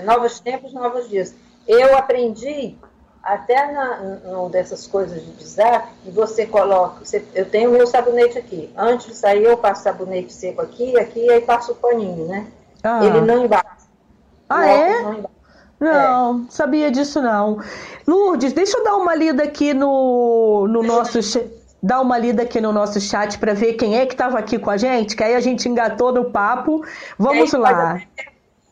Novos 0.03 0.41
tempos, 0.41 0.73
novos 0.73 1.09
dias. 1.09 1.35
Eu 1.69 1.97
aprendi 1.97 2.77
até 3.25 3.73
na, 3.73 4.49
dessas 4.51 4.87
coisas 4.87 5.23
de 5.23 5.31
WhatsApp, 5.31 5.89
que 6.05 6.11
você 6.11 6.47
coloca, 6.47 7.05
você, 7.05 7.25
eu 7.35 7.49
tenho 7.49 7.71
o 7.71 7.73
meu 7.73 7.87
sabonete 7.87 8.39
aqui. 8.39 8.73
Antes 8.77 9.07
de 9.07 9.15
sair, 9.15 9.45
eu 9.45 9.57
passo 9.57 9.83
sabonete 9.83 10.33
seco 10.33 10.61
aqui, 10.61 10.99
aqui, 10.99 11.31
aí 11.31 11.41
passo 11.41 11.73
o 11.73 11.75
paninho, 11.77 12.27
né? 12.27 12.47
Ah. 12.83 13.05
Ele 13.05 13.23
não 13.23 13.45
embaça. 13.45 13.89
Ah, 14.49 14.67
é? 14.67 15.03
Não, 15.03 15.31
não 15.81 16.45
é. 16.47 16.51
sabia 16.51 16.91
disso 16.91 17.21
não. 17.23 17.59
Lourdes, 18.07 18.53
deixa 18.53 18.79
eu 18.79 18.85
dar 18.85 18.97
uma 18.97 19.15
lida 19.15 19.43
aqui 19.43 19.73
no, 19.73 20.69
no 20.69 20.83
nosso 20.83 21.19
dar 21.83 22.01
uma 22.01 22.17
lida 22.17 22.45
aqui 22.45 22.63
no 22.63 22.73
nosso 22.73 22.99
chat 22.99 23.39
para 23.39 23.53
ver 23.53 23.75
quem 23.75 23.99
é 23.99 24.07
que 24.07 24.15
estava 24.15 24.39
aqui 24.39 24.59
com 24.59 24.71
a 24.71 24.77
gente, 24.79 25.15
que 25.15 25.23
aí 25.23 25.35
a 25.35 25.41
gente 25.41 25.69
engatou 25.69 26.13
no 26.13 26.31
papo. 26.31 26.83
Vamos 27.19 27.53
lá. 27.53 28.01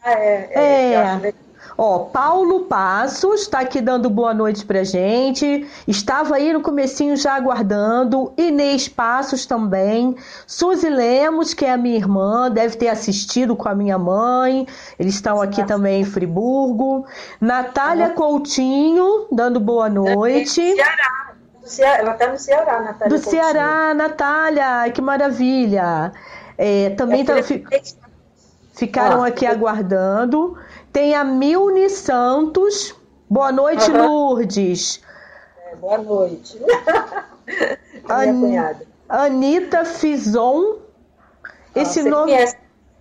É, 0.04 0.12
é, 0.12 0.92
é. 0.94 1.34
Ó, 1.76 2.00
Paulo 2.00 2.60
Passos 2.66 3.42
está 3.42 3.60
aqui 3.60 3.80
dando 3.80 4.10
boa 4.10 4.34
noite 4.34 4.64
pra 4.64 4.84
gente. 4.84 5.66
Estava 5.86 6.36
aí 6.36 6.52
no 6.52 6.60
comecinho 6.60 7.16
já 7.16 7.34
aguardando. 7.34 8.32
Inês 8.36 8.88
Passos 8.88 9.46
também. 9.46 10.14
Suzy 10.46 10.88
Lemos, 10.88 11.54
que 11.54 11.64
é 11.64 11.72
a 11.72 11.76
minha 11.76 11.96
irmã, 11.96 12.50
deve 12.50 12.76
ter 12.76 12.88
assistido 12.88 13.56
com 13.56 13.68
a 13.68 13.74
minha 13.74 13.98
mãe. 13.98 14.66
Eles 14.98 15.14
estão 15.14 15.40
aqui 15.40 15.64
também 15.64 16.02
em 16.02 16.04
Friburgo. 16.04 17.06
Natália 17.40 18.10
Coutinho, 18.10 19.26
dando 19.32 19.58
boa 19.58 19.88
noite. 19.88 20.74
Ceará. 20.74 22.00
Ela 22.00 22.12
está 22.12 22.28
no 22.28 22.38
Ceará, 22.38 22.80
Natália. 22.80 23.16
Do 23.16 23.22
Coutinho. 23.22 23.42
Ceará, 23.42 23.94
Natália, 23.94 24.90
que 24.92 25.00
maravilha. 25.00 26.12
É, 26.58 26.90
também 26.90 27.24
tá, 27.24 27.42
fi, 27.42 27.64
ficaram 28.74 29.22
aqui 29.24 29.46
aguardando. 29.46 30.56
Tem 30.92 31.14
a 31.14 31.24
Milne 31.24 31.88
Santos. 31.88 32.94
Boa 33.28 33.50
noite, 33.50 33.90
uhum. 33.90 34.06
Lourdes. 34.06 35.00
É, 35.66 35.76
boa 35.76 35.98
noite. 35.98 36.60
An 38.08 38.32
minha. 38.34 38.76
Anitta 39.08 39.84
Fison. 39.84 40.78
Esse 41.74 42.02
nome. 42.02 42.32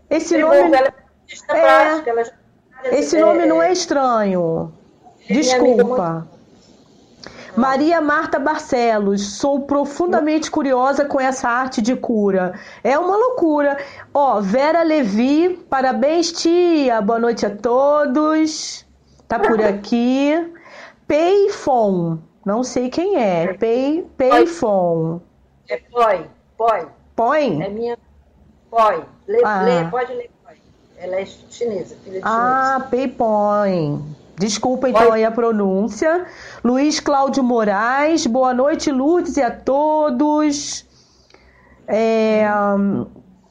Esse 0.10 0.38
nome. 0.38 0.56
Ela 0.56 0.94
é, 1.50 2.10
ela 2.10 2.24
já, 2.24 2.34
esse 2.92 3.20
nome 3.20 3.46
não 3.46 3.62
é 3.62 3.72
estranho. 3.72 4.74
Desculpa. 5.28 6.28
Maria 7.56 8.00
Marta 8.00 8.40
Barcelos, 8.40 9.36
sou 9.36 9.62
profundamente 9.62 10.50
curiosa 10.50 11.06
com 11.06 11.20
essa 11.20 11.50
arte 11.50 11.82
de 11.82 11.96
cura. 11.96 12.58
É 12.84 12.98
uma 12.98 13.16
loucura. 13.16 13.78
Ó, 14.14 14.40
Vera 14.40 14.84
Levi, 14.84 15.50
parabéns, 15.70 16.32
tia. 16.32 17.02
Boa 17.02 17.20
noite 17.20 17.46
a 17.46 17.50
todos. 17.50 18.86
Tá 19.28 19.38
por 19.38 19.62
aqui. 19.62 20.32
Peifon, 21.08 22.20
não 22.46 22.64
sei 22.64 22.90
quem 22.90 23.18
é. 23.18 23.54
Pei, 23.54 24.08
Peifon. 24.16 25.20
É 25.68 25.78
Poi, 25.78 26.26
Poi. 26.58 26.88
Poi? 27.16 27.62
É 27.62 27.70
minha 27.70 27.98
Poi. 28.70 29.04
Lê, 29.28 29.42
ah. 29.44 29.62
lê, 29.64 29.86
pode 29.90 30.14
ler. 30.14 30.32
Ela 30.98 31.20
é 31.20 31.26
chinesa, 31.26 31.96
filha 32.04 32.20
de 32.20 32.26
Ah, 32.26 32.88
Peipon. 32.90 34.02
Desculpa 34.42 34.90
então 34.90 35.14
aí 35.14 35.24
a 35.24 35.30
pronúncia. 35.30 36.26
Luiz 36.64 37.00
Cláudio 37.00 37.44
Moraes, 37.44 38.26
boa 38.26 38.56
noite, 38.56 38.92
Lourdes 38.92 39.38
e 39.38 39.42
a 39.44 39.52
todos. 39.52 40.84
É, 41.88 42.48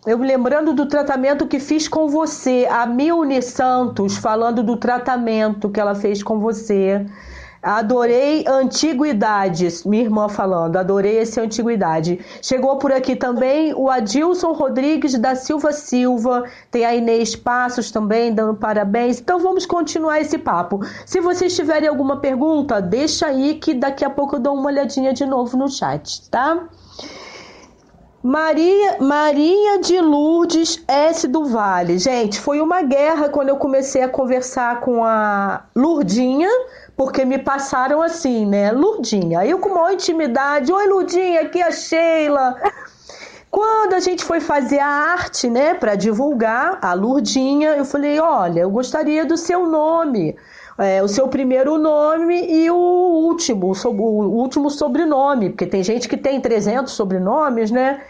eu 0.05 0.19
me 0.19 0.27
lembrando 0.27 0.73
do 0.73 0.87
tratamento 0.87 1.47
que 1.47 1.61
fiz 1.61 1.87
com 1.87 2.09
você, 2.09 2.67
a 2.69 2.87
Milne 2.87 3.41
Santos, 3.41 4.17
falando 4.17 4.65
do 4.65 4.77
tratamento 4.77 5.71
que 5.71 5.79
ela 5.79 5.95
fez 5.95 6.25
com 6.25 6.41
você. 6.41 7.07
Adorei 7.63 8.43
Antiguidades, 8.49 9.85
minha 9.85 10.03
irmã 10.03 10.31
falando, 10.31 10.79
adorei 10.79 11.19
esse 11.19 11.39
Antiguidade. 11.39 12.19
Chegou 12.41 12.79
por 12.79 12.91
aqui 12.91 13.15
também 13.15 13.75
o 13.75 13.91
Adilson 13.91 14.53
Rodrigues 14.53 15.19
da 15.19 15.35
Silva 15.35 15.71
Silva, 15.71 16.45
tem 16.71 16.87
a 16.87 16.95
Inês 16.95 17.37
Passos 17.37 17.91
também 17.91 18.33
dando 18.33 18.55
parabéns. 18.55 19.21
Então 19.21 19.39
vamos 19.39 19.67
continuar 19.67 20.21
esse 20.21 20.39
papo. 20.39 20.81
Se 21.05 21.21
vocês 21.21 21.55
tiverem 21.55 21.87
alguma 21.87 22.19
pergunta, 22.19 22.81
deixa 22.81 23.27
aí 23.27 23.57
que 23.57 23.75
daqui 23.75 24.07
a 24.07 24.11
pouco 24.11 24.37
eu 24.37 24.41
dou 24.41 24.55
uma 24.55 24.69
olhadinha 24.69 25.13
de 25.13 25.27
novo 25.27 25.55
no 25.59 25.69
chat, 25.69 26.31
tá? 26.31 26.67
Maria, 28.23 28.99
Maria 29.01 29.81
de 29.81 29.99
Lourdes 29.99 30.83
S. 30.87 31.27
do 31.27 31.47
Vale. 31.47 31.99
Gente, 31.99 32.39
foi 32.39 32.61
uma 32.61 32.83
guerra 32.83 33.31
quando 33.31 33.49
eu 33.49 33.57
comecei 33.57 34.03
a 34.03 34.09
conversar 34.09 34.81
com 34.81 35.03
a 35.03 35.65
Lurdinha 35.75 36.49
porque 37.01 37.25
me 37.25 37.39
passaram 37.39 38.03
assim, 38.03 38.45
né? 38.45 38.71
Lurdinha. 38.73 39.39
Aí 39.39 39.51
eu 39.51 39.59
com 39.59 39.71
maior 39.71 39.91
intimidade, 39.91 40.71
oi 40.71 40.87
Lurdinha, 40.87 41.41
aqui 41.41 41.59
é 41.59 41.67
a 41.67 41.73
Sheila. 41.73 42.55
Quando 43.51 43.95
a 43.95 44.01
gente 44.01 44.23
foi 44.23 44.39
fazer 44.39 44.81
a 44.81 44.87
arte, 44.87 45.49
né, 45.49 45.73
para 45.73 45.95
divulgar 45.95 46.79
a 46.83 46.93
Lurdinha, 46.93 47.71
eu 47.71 47.87
falei: 47.87 48.21
olha, 48.21 48.61
eu 48.61 48.71
gostaria 48.71 49.25
do 49.25 49.39
seu 49.39 49.67
nome. 49.67 50.37
É, 50.77 51.03
o 51.03 51.09
seu 51.09 51.27
primeiro 51.29 51.79
nome 51.79 52.39
e 52.53 52.71
o 52.71 52.77
último, 52.77 53.73
o 53.73 54.29
último 54.39 54.69
sobrenome, 54.69 55.49
porque 55.49 55.67
tem 55.67 55.83
gente 55.83 56.07
que 56.07 56.19
tem 56.19 56.39
300 56.39 56.93
sobrenomes, 56.93 57.71
né? 57.71 58.03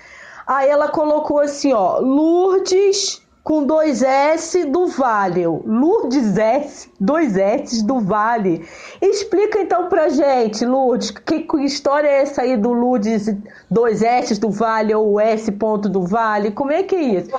Aí 0.44 0.68
ela 0.68 0.88
colocou 0.88 1.38
assim, 1.38 1.72
ó, 1.72 2.00
Lourdes 2.00 3.19
com 3.42 3.64
dois 3.64 4.02
S 4.02 4.64
do 4.66 4.86
Vale. 4.86 5.46
Lourdes 5.46 6.36
S, 6.36 6.90
dois 7.00 7.36
S 7.36 7.84
do 7.84 8.00
Vale. 8.00 8.66
Explica 9.00 9.60
então 9.60 9.88
pra 9.88 10.08
gente, 10.08 10.64
Lourdes, 10.64 11.10
que, 11.10 11.40
que 11.40 11.56
história 11.64 12.08
é 12.08 12.22
essa 12.22 12.42
aí 12.42 12.56
do 12.56 12.72
Lourdes, 12.72 13.34
dois 13.70 14.02
S 14.02 14.38
do 14.38 14.50
Vale 14.50 14.94
ou 14.94 15.18
S 15.18 15.50
ponto 15.52 15.88
do 15.88 16.02
Vale? 16.02 16.50
Como 16.50 16.72
é 16.72 16.82
que 16.82 16.94
é 16.94 17.02
isso? 17.02 17.30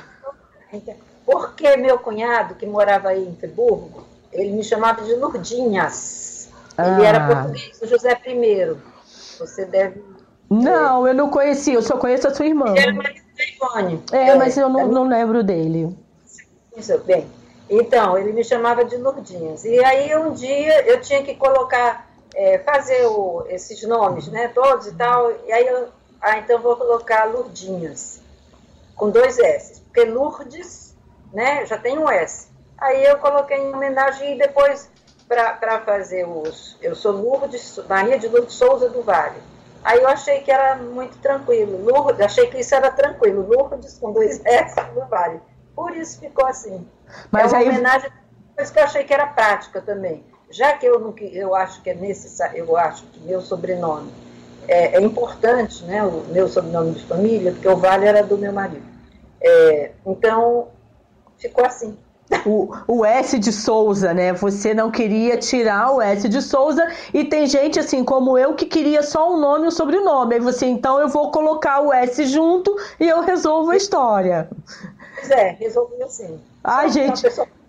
Porque 1.24 1.76
meu 1.76 1.98
cunhado, 1.98 2.54
que 2.54 2.66
morava 2.66 3.08
aí 3.08 3.26
em 3.26 3.36
Friburgo, 3.36 4.04
ele 4.32 4.52
me 4.52 4.64
chamava 4.64 5.02
de 5.02 5.14
Lourdinhas. 5.14 6.48
Ele 6.78 7.06
ah. 7.06 7.08
era 7.08 7.26
português, 7.26 7.80
o 7.80 7.86
José 7.86 8.18
I. 8.26 8.76
Você 9.38 9.64
deve. 9.64 10.02
Não, 10.50 11.06
eu 11.06 11.14
não 11.14 11.30
conheci, 11.30 11.72
eu 11.72 11.82
só 11.82 11.96
conheço 11.96 12.28
a 12.28 12.34
sua 12.34 12.46
irmã. 12.46 12.70
Ele 12.70 12.80
era 12.80 12.92
marido 12.92 13.21
Ivone. 13.44 14.02
É, 14.12 14.30
é, 14.30 14.34
mas 14.34 14.56
eu 14.56 14.68
não, 14.68 14.86
não 14.86 15.08
lembro 15.08 15.42
dele. 15.42 15.96
Isso, 16.76 16.98
bem. 16.98 17.26
Então, 17.68 18.18
ele 18.18 18.32
me 18.32 18.44
chamava 18.44 18.84
de 18.84 18.96
Lourdinhas. 18.96 19.64
E 19.64 19.82
aí, 19.84 20.14
um 20.16 20.32
dia, 20.32 20.86
eu 20.86 21.00
tinha 21.00 21.22
que 21.22 21.34
colocar, 21.34 22.08
é, 22.34 22.58
fazer 22.58 23.06
o, 23.06 23.44
esses 23.48 23.82
nomes, 23.82 24.28
né, 24.28 24.48
todos 24.48 24.86
e 24.86 24.94
tal. 24.94 25.32
E 25.46 25.52
aí, 25.52 25.66
eu, 25.66 25.88
ah, 26.20 26.38
então 26.38 26.60
vou 26.60 26.76
colocar 26.76 27.24
Lourdinhas, 27.24 28.20
com 28.94 29.10
dois 29.10 29.38
S. 29.38 29.80
Porque 29.82 30.04
Lourdes, 30.04 30.94
né, 31.32 31.64
já 31.66 31.78
tem 31.78 31.98
um 31.98 32.08
S. 32.10 32.48
Aí 32.78 33.04
eu 33.04 33.18
coloquei 33.18 33.58
em 33.58 33.74
homenagem 33.74 34.34
e 34.34 34.38
depois, 34.38 34.90
para 35.26 35.80
fazer 35.80 36.26
os... 36.26 36.76
Eu 36.82 36.94
sou 36.94 37.12
Lourdes, 37.12 37.78
Maria 37.88 38.18
de 38.18 38.28
Lourdes 38.28 38.54
Souza 38.54 38.88
do 38.88 39.02
Vale. 39.02 39.51
Aí 39.84 40.00
eu 40.00 40.08
achei 40.08 40.40
que 40.40 40.50
era 40.50 40.76
muito 40.76 41.18
tranquilo. 41.18 41.84
Lourdes, 41.84 42.20
achei 42.20 42.46
que 42.48 42.58
isso 42.60 42.74
era 42.74 42.90
tranquilo. 42.90 43.46
Lourdes 43.48 43.98
com 43.98 44.12
dois 44.12 44.40
S 44.44 44.74
do 44.94 45.04
Vale. 45.06 45.40
Por 45.74 45.96
isso 45.96 46.20
ficou 46.20 46.46
assim. 46.46 46.86
Mas 47.30 47.52
é 47.52 47.56
uma 47.56 47.62
aí... 47.62 47.68
homenagem, 47.68 48.10
mas 48.56 48.70
que 48.70 48.78
eu 48.78 48.84
achei 48.84 49.04
que 49.04 49.12
era 49.12 49.26
prática 49.26 49.80
também. 49.80 50.24
Já 50.50 50.76
que 50.76 50.86
eu, 50.86 51.00
não, 51.00 51.14
eu 51.18 51.54
acho 51.54 51.82
que 51.82 51.90
é 51.90 51.94
necessário, 51.94 52.58
eu 52.58 52.76
acho 52.76 53.04
que 53.06 53.20
meu 53.20 53.40
sobrenome 53.40 54.12
é, 54.68 54.96
é, 54.96 55.00
importante, 55.00 55.82
né? 55.84 56.04
O 56.04 56.24
meu 56.28 56.48
sobrenome 56.48 56.92
de 56.92 57.04
família, 57.06 57.52
porque 57.52 57.68
o 57.68 57.76
Vale 57.76 58.06
era 58.06 58.22
do 58.22 58.36
meu 58.36 58.52
marido. 58.52 58.86
É, 59.40 59.92
então, 60.06 60.68
ficou 61.38 61.64
assim 61.64 61.96
o, 62.46 62.74
o 62.86 63.04
S 63.04 63.38
de 63.38 63.52
Souza, 63.52 64.12
né? 64.14 64.32
Você 64.32 64.74
não 64.74 64.90
queria 64.90 65.36
tirar 65.36 65.92
o 65.92 66.00
S 66.00 66.28
de 66.28 66.40
Souza 66.40 66.86
e 67.12 67.24
tem 67.24 67.46
gente 67.46 67.78
assim 67.78 68.04
como 68.04 68.38
eu 68.38 68.54
que 68.54 68.66
queria 68.66 69.02
só 69.02 69.32
um 69.32 69.38
nome 69.38 69.64
e 69.64 69.68
um 69.68 69.70
sobrenome. 69.70 70.34
Aí 70.34 70.40
você, 70.40 70.66
então 70.66 70.98
eu 70.98 71.08
vou 71.08 71.30
colocar 71.30 71.80
o 71.80 71.92
S 71.92 72.24
junto 72.26 72.74
e 72.98 73.08
eu 73.08 73.20
resolvo 73.20 73.70
a 73.70 73.76
história. 73.76 74.48
Pois 75.14 75.30
é, 75.30 75.56
resolvi 75.60 76.02
assim. 76.02 76.40
Ai, 76.64 76.90
gente. 76.90 77.26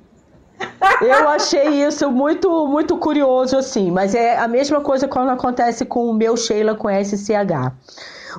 Eu 1.01 1.27
achei 1.27 1.83
isso 1.85 2.09
muito 2.09 2.67
muito 2.67 2.97
curioso 2.97 3.57
assim, 3.57 3.91
mas 3.91 4.15
é 4.15 4.37
a 4.37 4.47
mesma 4.47 4.79
coisa 4.79 5.07
quando 5.07 5.29
acontece 5.29 5.83
com 5.83 6.05
o 6.05 6.13
meu 6.13 6.37
Sheila 6.37 6.75
com 6.75 6.87
SCH. 6.89 7.73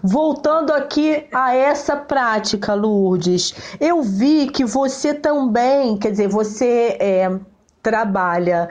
Voltando 0.02 0.72
aqui 0.72 1.26
a 1.32 1.54
essa 1.54 1.96
prática, 1.96 2.74
Lourdes, 2.74 3.54
eu 3.80 4.02
vi 4.02 4.48
que 4.48 4.64
você 4.64 5.14
também, 5.14 5.96
quer 5.96 6.10
dizer, 6.10 6.28
você 6.28 6.96
é, 7.00 7.38
trabalha 7.82 8.68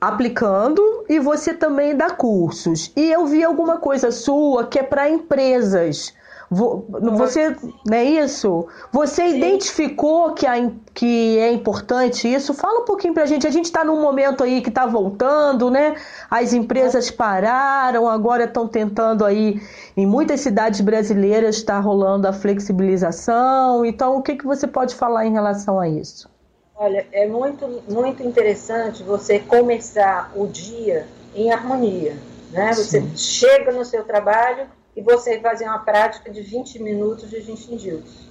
aplicando 0.00 1.04
e 1.08 1.20
você 1.20 1.54
também 1.54 1.96
dá 1.96 2.10
cursos. 2.10 2.90
E 2.96 3.10
eu 3.10 3.26
vi 3.26 3.44
alguma 3.44 3.78
coisa 3.78 4.10
sua 4.10 4.66
que 4.66 4.78
é 4.78 4.82
para 4.82 5.08
empresas. 5.08 6.12
Você, 6.52 7.56
não 7.86 7.96
é 7.96 8.04
isso? 8.04 8.66
Você 8.92 9.30
Sim. 9.30 9.38
identificou 9.38 10.34
que, 10.34 10.46
a, 10.46 10.70
que 10.92 11.38
é 11.38 11.50
importante 11.50 12.30
isso? 12.30 12.52
Fala 12.52 12.80
um 12.80 12.84
pouquinho 12.84 13.14
pra 13.14 13.24
gente. 13.24 13.46
A 13.46 13.50
gente 13.50 13.64
está 13.64 13.82
num 13.82 14.02
momento 14.02 14.44
aí 14.44 14.60
que 14.60 14.68
está 14.68 14.84
voltando, 14.84 15.70
né? 15.70 15.96
As 16.30 16.52
empresas 16.52 17.10
pararam, 17.10 18.06
agora 18.06 18.44
estão 18.44 18.68
tentando 18.68 19.24
aí, 19.24 19.62
em 19.96 20.04
muitas 20.04 20.40
cidades 20.40 20.82
brasileiras 20.82 21.56
está 21.56 21.80
rolando 21.80 22.28
a 22.28 22.34
flexibilização. 22.34 23.82
Então, 23.86 24.18
o 24.18 24.22
que, 24.22 24.36
que 24.36 24.44
você 24.44 24.66
pode 24.66 24.94
falar 24.94 25.24
em 25.24 25.32
relação 25.32 25.80
a 25.80 25.88
isso? 25.88 26.28
Olha, 26.76 27.06
é 27.12 27.26
muito, 27.26 27.82
muito 27.88 28.22
interessante 28.22 29.02
você 29.02 29.38
começar 29.38 30.30
o 30.36 30.46
dia 30.46 31.06
em 31.34 31.50
harmonia. 31.50 32.14
Né? 32.50 32.74
Você 32.74 33.00
Sim. 33.00 33.16
chega 33.16 33.72
no 33.72 33.86
seu 33.86 34.04
trabalho 34.04 34.66
e 34.94 35.00
você 35.00 35.40
fazer 35.40 35.64
uma 35.64 35.78
prática 35.78 36.30
de 36.30 36.40
20 36.42 36.82
minutos 36.82 37.30
de 37.30 37.40
Jinshinjutsu. 37.40 38.30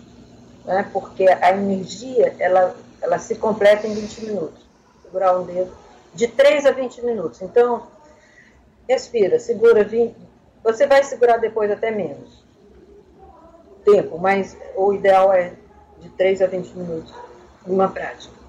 Né? 0.66 0.88
Porque 0.94 1.28
a 1.28 1.52
energia, 1.52 2.36
ela, 2.40 2.76
ela 3.02 3.18
se 3.18 3.36
completa 3.36 3.88
em 3.88 3.94
20 3.94 4.26
minutos. 4.26 4.66
Segurar 5.04 5.40
um 5.40 5.44
dedo. 5.44 5.72
De 6.14 6.28
3 6.28 6.66
a 6.66 6.72
20 6.72 7.04
minutos. 7.04 7.42
Então, 7.42 7.88
respira, 8.88 9.40
segura 9.40 9.84
20. 9.84 10.16
Você 10.64 10.86
vai 10.86 11.04
segurar 11.04 11.38
depois 11.38 11.72
até 11.72 11.90
menos 11.90 12.42
tempo, 13.84 14.18
mas 14.18 14.58
o 14.76 14.94
ideal 14.94 15.34
é 15.34 15.54
de 16.00 16.10
3 16.10 16.42
a 16.42 16.48
20 16.48 16.78
minutos 16.78 17.14
uma 17.66 17.88
prática. 17.88 18.41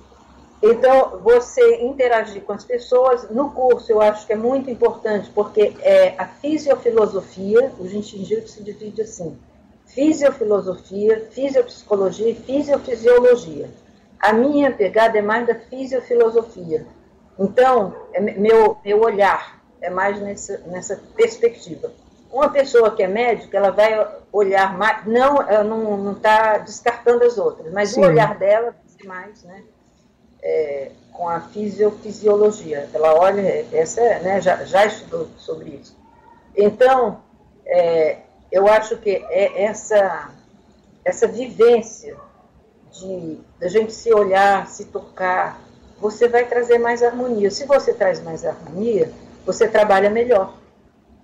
Então, 0.62 1.18
você 1.18 1.82
interagir 1.82 2.42
com 2.42 2.52
as 2.52 2.64
pessoas 2.64 3.28
no 3.30 3.50
curso, 3.50 3.90
eu 3.90 4.00
acho 4.00 4.24
que 4.24 4.32
é 4.32 4.36
muito 4.36 4.70
importante, 4.70 5.28
porque 5.34 5.74
é 5.80 6.14
a 6.16 6.24
fisiofilosofia, 6.24 7.72
o 7.80 7.88
Jinshinjutsu 7.88 8.54
se 8.54 8.62
divide 8.62 9.02
assim, 9.02 9.36
fisiofilosofia, 9.86 11.28
fisiopsicologia 11.32 12.30
e 12.30 12.34
fisiofisiologia. 12.36 13.68
A 14.20 14.32
minha 14.32 14.70
pegada 14.70 15.18
é 15.18 15.22
mais 15.22 15.48
da 15.48 15.56
fisiofilosofia. 15.56 16.86
Então, 17.36 17.96
é 18.12 18.20
meu, 18.20 18.76
meu 18.84 19.00
olhar 19.00 19.60
é 19.80 19.90
mais 19.90 20.20
nessa, 20.20 20.58
nessa 20.66 21.02
perspectiva. 21.16 21.90
Uma 22.30 22.48
pessoa 22.50 22.94
que 22.94 23.02
é 23.02 23.08
médica, 23.08 23.56
ela 23.56 23.70
vai 23.70 24.08
olhar 24.32 24.78
mais, 24.78 25.04
não, 25.06 25.42
ela 25.42 25.64
não 25.64 26.12
está 26.12 26.58
descartando 26.58 27.24
as 27.24 27.36
outras, 27.36 27.72
mas 27.72 27.90
Sim. 27.90 28.00
o 28.00 28.06
olhar 28.06 28.38
dela 28.38 28.76
mais, 29.04 29.42
né? 29.42 29.64
É, 30.42 30.90
com 31.12 31.28
a 31.28 31.40
fisiofisiologia. 31.40 32.88
Ela 32.92 33.14
olha, 33.14 33.66
essa, 33.72 34.00
né, 34.20 34.40
já, 34.40 34.64
já 34.64 34.86
estudou 34.86 35.28
sobre 35.36 35.70
isso. 35.70 35.96
Então, 36.56 37.20
é, 37.66 38.18
eu 38.50 38.66
acho 38.66 38.96
que 38.96 39.10
é 39.10 39.62
essa, 39.64 40.30
essa 41.04 41.26
vivência 41.26 42.16
de 42.92 43.38
a 43.60 43.68
gente 43.68 43.92
se 43.92 44.12
olhar, 44.12 44.66
se 44.66 44.86
tocar, 44.86 45.60
você 45.98 46.28
vai 46.28 46.44
trazer 46.46 46.78
mais 46.78 47.02
harmonia. 47.02 47.50
Se 47.50 47.64
você 47.64 47.94
traz 47.94 48.20
mais 48.20 48.44
harmonia, 48.44 49.10
você 49.46 49.68
trabalha 49.68 50.10
melhor. 50.10 50.54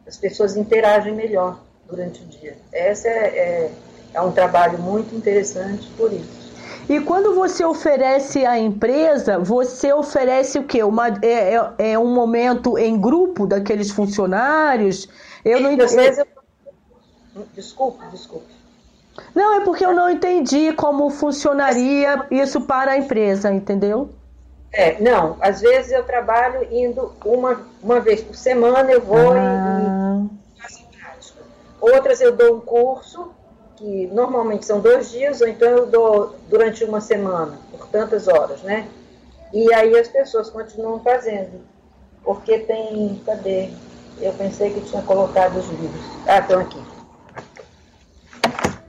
As 0.07 0.17
pessoas 0.17 0.57
interagem 0.57 1.15
melhor 1.15 1.61
durante 1.87 2.23
o 2.23 2.27
dia. 2.27 2.57
Esse 2.73 3.09
é, 3.09 3.39
é, 3.39 3.73
é 4.15 4.21
um 4.21 4.33
trabalho 4.33 4.79
muito 4.79 5.15
interessante 5.15 5.89
por 5.97 6.13
isso. 6.13 6.48
E 6.89 7.01
quando 7.01 7.35
você 7.35 7.65
oferece 7.65 8.47
à 8.47 8.59
empresa, 8.59 9.39
você 9.39 9.93
oferece 9.93 10.59
o 10.59 10.65
quê? 10.65 10.83
Uma, 10.83 11.09
é, 11.23 11.55
é, 11.55 11.93
é 11.93 11.99
um 11.99 12.15
momento 12.15 12.79
em 12.79 12.99
grupo 12.99 13.47
daqueles 13.47 13.91
funcionários? 13.91 15.07
Eu 15.45 15.61
não 15.61 15.73
entendi. 15.73 16.25
Desculpe, 17.55 18.05
desculpe. 18.07 18.59
Não, 19.35 19.61
é 19.61 19.65
porque 19.65 19.85
eu 19.85 19.93
não 19.93 20.09
entendi 20.09 20.73
como 20.73 21.11
funcionaria 21.11 22.27
isso 22.31 22.63
para 22.63 22.93
a 22.93 22.97
empresa, 22.97 23.53
entendeu? 23.53 24.11
É, 24.73 25.01
não, 25.01 25.37
às 25.41 25.61
vezes 25.61 25.93
eu 25.93 26.05
trabalho 26.05 26.67
indo 26.71 27.13
uma, 27.25 27.67
uma 27.83 28.01
vez 28.01 28.23
por 28.23 28.35
semana, 28.35 28.91
eu 28.91 29.01
vou 29.01 29.33
ah. 29.33 30.25
e 30.57 30.61
faço 30.61 30.85
prática. 30.87 31.41
Outras 31.81 32.21
eu 32.21 32.35
dou 32.35 32.57
um 32.57 32.61
curso, 32.61 33.31
que 33.79 34.09
normalmente 34.09 34.67
são 34.67 34.81
dois 34.81 35.11
dias, 35.11 35.41
ou 35.41 35.47
então 35.47 35.69
eu 35.69 35.87
dou 35.87 36.35
durante 36.49 36.85
uma 36.85 37.01
semana, 37.01 37.59
por 37.71 37.87
tantas 37.89 38.27
horas, 38.27 38.61
né? 38.63 38.89
E 39.53 39.73
aí 39.73 39.97
as 39.97 40.09
pessoas 40.09 40.51
continuam 40.51 41.01
fazendo, 41.01 41.61
porque 42.25 42.59
tem, 42.59 43.23
cadê? 43.25 43.71
Eu 44.21 44.33
pensei 44.33 44.75
que 44.75 44.81
tinha 44.81 45.01
colocado 45.03 45.57
os 45.57 45.69
livros. 45.69 46.03
Ah, 46.27 46.41
estão 46.41 46.61
aqui. 46.61 46.83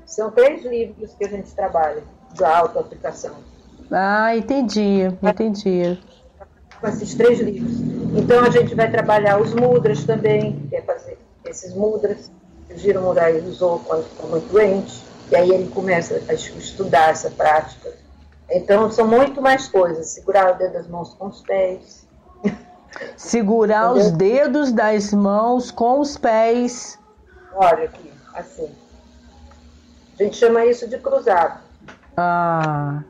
São 0.05 0.31
três 0.31 0.65
livros 0.65 1.13
que 1.13 1.23
a 1.23 1.29
gente 1.29 1.53
trabalha 1.53 2.03
da 2.35 2.57
autoaplicação. 2.57 3.35
Ah, 3.91 4.35
entendi, 4.35 5.03
entendi. 5.21 5.99
Com 6.81 6.87
esses 6.87 7.13
três 7.13 7.39
livros. 7.39 7.79
Então 8.17 8.43
a 8.43 8.49
gente 8.49 8.73
vai 8.73 8.89
trabalhar 8.89 9.39
os 9.39 9.53
mudras 9.53 10.03
também, 10.03 10.59
que 10.67 10.75
é 10.75 10.81
fazer 10.81 11.19
esses 11.45 11.75
mudras. 11.75 12.31
Giro 12.75 13.01
Murai 13.01 13.39
usou 13.39 13.79
quando 13.79 14.03
ficou 14.05 14.29
muito 14.29 14.51
doente, 14.51 15.03
e 15.31 15.35
aí 15.35 15.49
ele 15.49 15.69
começa 15.69 16.21
a 16.27 16.33
estudar 16.33 17.09
essa 17.09 17.29
prática. 17.31 17.93
Então 18.49 18.89
são 18.91 19.07
muito 19.07 19.41
mais 19.41 19.67
coisas, 19.67 20.07
segurar 20.07 20.55
o 20.55 20.57
dedo 20.57 20.73
das 20.73 20.87
mãos 20.87 21.13
com 21.13 21.27
os 21.27 21.41
pés. 21.41 22.07
Segurar 23.15 23.91
Entendeu? 23.91 24.05
os 24.05 24.11
dedos 24.11 24.71
das 24.71 25.13
mãos 25.13 25.69
com 25.69 25.99
os 25.99 26.17
pés. 26.17 26.97
Olha 27.53 27.85
aqui, 27.85 28.11
assim. 28.33 28.69
A 30.19 30.23
gente 30.23 30.37
chama 30.37 30.65
isso 30.65 30.87
de 30.87 30.97
cruzado. 30.97 31.61
Ah. 32.17 33.03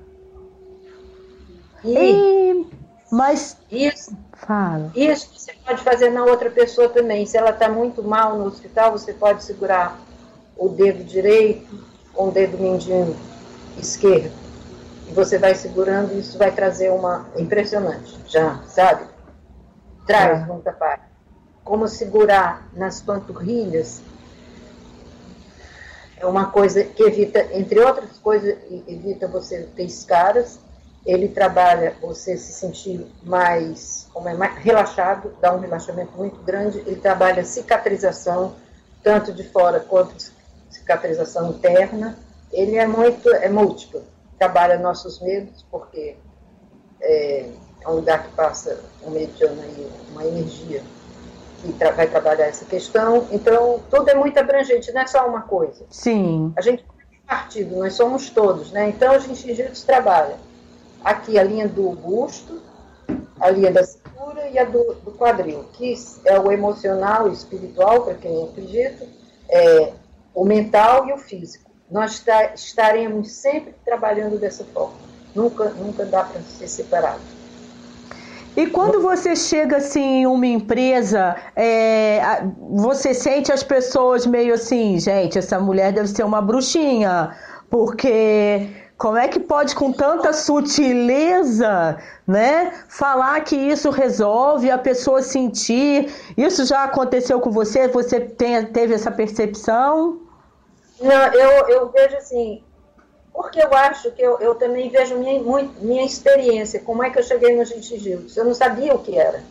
E, 1.83 1.97
e 1.97 2.67
mas 3.11 3.57
isso, 3.71 4.15
fala. 4.45 4.91
isso 4.95 5.29
você 5.35 5.53
pode 5.65 5.83
fazer 5.83 6.09
na 6.09 6.23
outra 6.23 6.49
pessoa 6.49 6.89
também. 6.89 7.25
Se 7.25 7.37
ela 7.37 7.51
está 7.51 7.69
muito 7.69 8.03
mal 8.03 8.37
no 8.37 8.45
hospital, 8.45 8.91
você 8.91 9.13
pode 9.13 9.43
segurar 9.43 9.99
o 10.57 10.69
dedo 10.69 11.03
direito 11.03 11.83
com 12.13 12.29
o 12.29 12.31
dedo 12.31 12.57
mindinho 12.57 13.15
esquerdo. 13.77 14.31
E 15.07 15.13
você 15.13 15.37
vai 15.37 15.55
segurando 15.55 16.13
e 16.13 16.19
isso 16.19 16.37
vai 16.37 16.51
trazer 16.51 16.91
uma. 16.91 17.27
Impressionante, 17.37 18.17
já, 18.27 18.59
sabe? 18.67 19.05
Traz 20.05 20.41
é. 20.41 20.45
muita 20.45 20.71
paz. 20.71 21.01
Como 21.63 21.87
segurar 21.87 22.67
nas 22.73 23.01
panturrilhas 23.01 24.01
é 26.17 26.25
uma 26.25 26.47
coisa 26.47 26.83
que 26.83 27.01
evita, 27.01 27.47
entre 27.53 27.79
outras 27.79 28.17
coisas, 28.19 28.57
evita 28.87 29.27
você 29.27 29.63
ter 29.75 29.83
escaras. 29.83 30.59
Ele 31.09 31.27
trabalha 31.27 31.95
você 31.99 32.37
se 32.37 32.53
sentir 32.53 33.03
mais, 33.23 34.07
como 34.13 34.29
é, 34.29 34.35
mais 34.35 34.55
relaxado, 34.59 35.33
dá 35.41 35.51
um 35.51 35.59
relaxamento 35.59 36.15
muito 36.15 36.39
grande. 36.43 36.77
Ele 36.85 36.97
trabalha 36.97 37.43
cicatrização, 37.43 38.53
tanto 39.03 39.33
de 39.33 39.43
fora 39.43 39.79
quanto 39.79 40.13
cicatrização 40.69 41.49
interna. 41.49 42.15
Ele 42.53 42.75
é 42.75 42.85
muito, 42.85 43.27
é 43.27 43.49
múltiplo. 43.49 44.03
Trabalha 44.37 44.77
nossos 44.77 45.19
medos, 45.19 45.65
porque 45.71 46.15
é, 47.01 47.49
é 47.81 47.89
um 47.89 47.93
lugar 47.93 48.27
que 48.27 48.35
passa 48.35 48.79
um 49.03 49.09
mediano 49.09 49.63
aí, 49.63 49.91
uma 50.11 50.23
energia 50.23 50.83
que 51.63 51.73
tra 51.73 51.89
vai 51.89 52.05
trabalhar 52.05 52.45
essa 52.45 52.65
questão. 52.65 53.27
Então, 53.31 53.81
tudo 53.89 54.11
é 54.11 54.13
muito 54.13 54.37
abrangente, 54.37 54.91
não 54.91 55.01
é 55.01 55.07
só 55.07 55.27
uma 55.27 55.41
coisa. 55.41 55.87
Sim. 55.89 56.53
A 56.55 56.61
gente 56.61 56.85
é 57.01 57.17
partido, 57.27 57.75
nós 57.77 57.93
somos 57.95 58.29
todos, 58.29 58.71
né? 58.71 58.89
Então, 58.89 59.11
a 59.11 59.17
gente 59.17 59.41
jiu-jitsu 59.41 59.87
trabalha 59.87 60.48
aqui 61.03 61.37
a 61.37 61.43
linha 61.43 61.67
do 61.67 61.91
busto, 61.91 62.61
a 63.39 63.49
linha 63.49 63.71
da 63.71 63.83
cintura 63.83 64.47
e 64.49 64.59
a 64.59 64.65
do, 64.65 64.95
do 65.05 65.11
quadril, 65.11 65.65
que 65.73 65.95
é 66.25 66.39
o 66.39 66.51
emocional 66.51 67.29
e 67.29 67.33
espiritual, 67.33 68.03
para 68.03 68.15
quem 68.15 68.43
acredita, 68.43 69.05
é 69.49 69.93
o 70.33 70.45
mental 70.45 71.07
e 71.07 71.13
o 71.13 71.17
físico. 71.17 71.69
Nós 71.89 72.23
estaremos 72.53 73.31
sempre 73.31 73.73
trabalhando 73.83 74.39
dessa 74.39 74.63
forma. 74.65 74.93
Nunca, 75.33 75.69
nunca 75.69 76.05
dá 76.05 76.23
para 76.23 76.41
ser 76.41 76.67
separado. 76.67 77.21
E 78.55 78.67
quando 78.67 79.01
você 79.01 79.35
chega 79.35 79.77
assim 79.77 80.21
em 80.21 80.27
uma 80.27 80.45
empresa, 80.45 81.35
é, 81.55 82.21
você 82.71 83.13
sente 83.13 83.51
as 83.51 83.63
pessoas 83.63 84.25
meio 84.25 84.53
assim, 84.53 84.99
gente, 84.99 85.37
essa 85.37 85.59
mulher 85.59 85.93
deve 85.93 86.07
ser 86.07 86.23
uma 86.23 86.41
bruxinha, 86.41 87.35
porque 87.69 88.69
como 88.99 89.17
é 89.17 89.29
que 89.29 89.39
pode 89.39 89.73
com 89.75 89.93
tanta 89.93 90.33
sutileza, 90.33 91.97
né, 92.27 92.73
falar 92.89 93.39
que 93.45 93.55
isso 93.55 93.89
resolve 93.89 94.69
a 94.69 94.77
pessoa 94.77 95.21
sentir? 95.21 96.13
Isso 96.35 96.65
já 96.65 96.83
aconteceu 96.83 97.39
com 97.39 97.49
você? 97.49 97.87
Você 97.87 98.19
tem, 98.19 98.65
teve 98.65 98.93
essa 98.93 99.09
percepção? 99.09 100.19
Não, 100.99 101.33
eu, 101.33 101.69
eu 101.69 101.89
vejo 101.89 102.17
assim, 102.17 102.61
porque 103.33 103.63
eu 103.63 103.73
acho 103.73 104.11
que 104.11 104.21
eu, 104.21 104.37
eu 104.41 104.55
também 104.55 104.89
vejo 104.89 105.17
minha, 105.17 105.41
muito, 105.41 105.81
minha 105.81 106.05
experiência, 106.05 106.81
como 106.81 107.01
é 107.01 107.09
que 107.09 107.19
eu 107.19 107.23
cheguei 107.23 107.55
no 107.55 107.63
Jiu-Jitsu. 107.63 108.37
Eu 108.37 108.43
não 108.43 108.53
sabia 108.53 108.93
o 108.93 108.99
que 108.99 109.17
era. 109.17 109.41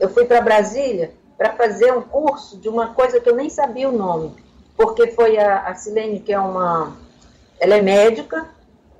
Eu 0.00 0.08
fui 0.08 0.24
para 0.24 0.40
Brasília 0.40 1.12
para 1.36 1.52
fazer 1.52 1.92
um 1.92 2.02
curso 2.02 2.58
de 2.58 2.68
uma 2.68 2.94
coisa 2.94 3.20
que 3.20 3.30
eu 3.30 3.36
nem 3.36 3.48
sabia 3.48 3.88
o 3.88 3.96
nome, 3.96 4.34
porque 4.76 5.06
foi 5.12 5.38
a, 5.38 5.68
a 5.68 5.74
Silene, 5.76 6.18
que 6.18 6.32
é 6.32 6.40
uma. 6.40 6.96
Ela 7.60 7.76
é 7.76 7.82
médica, 7.82 8.57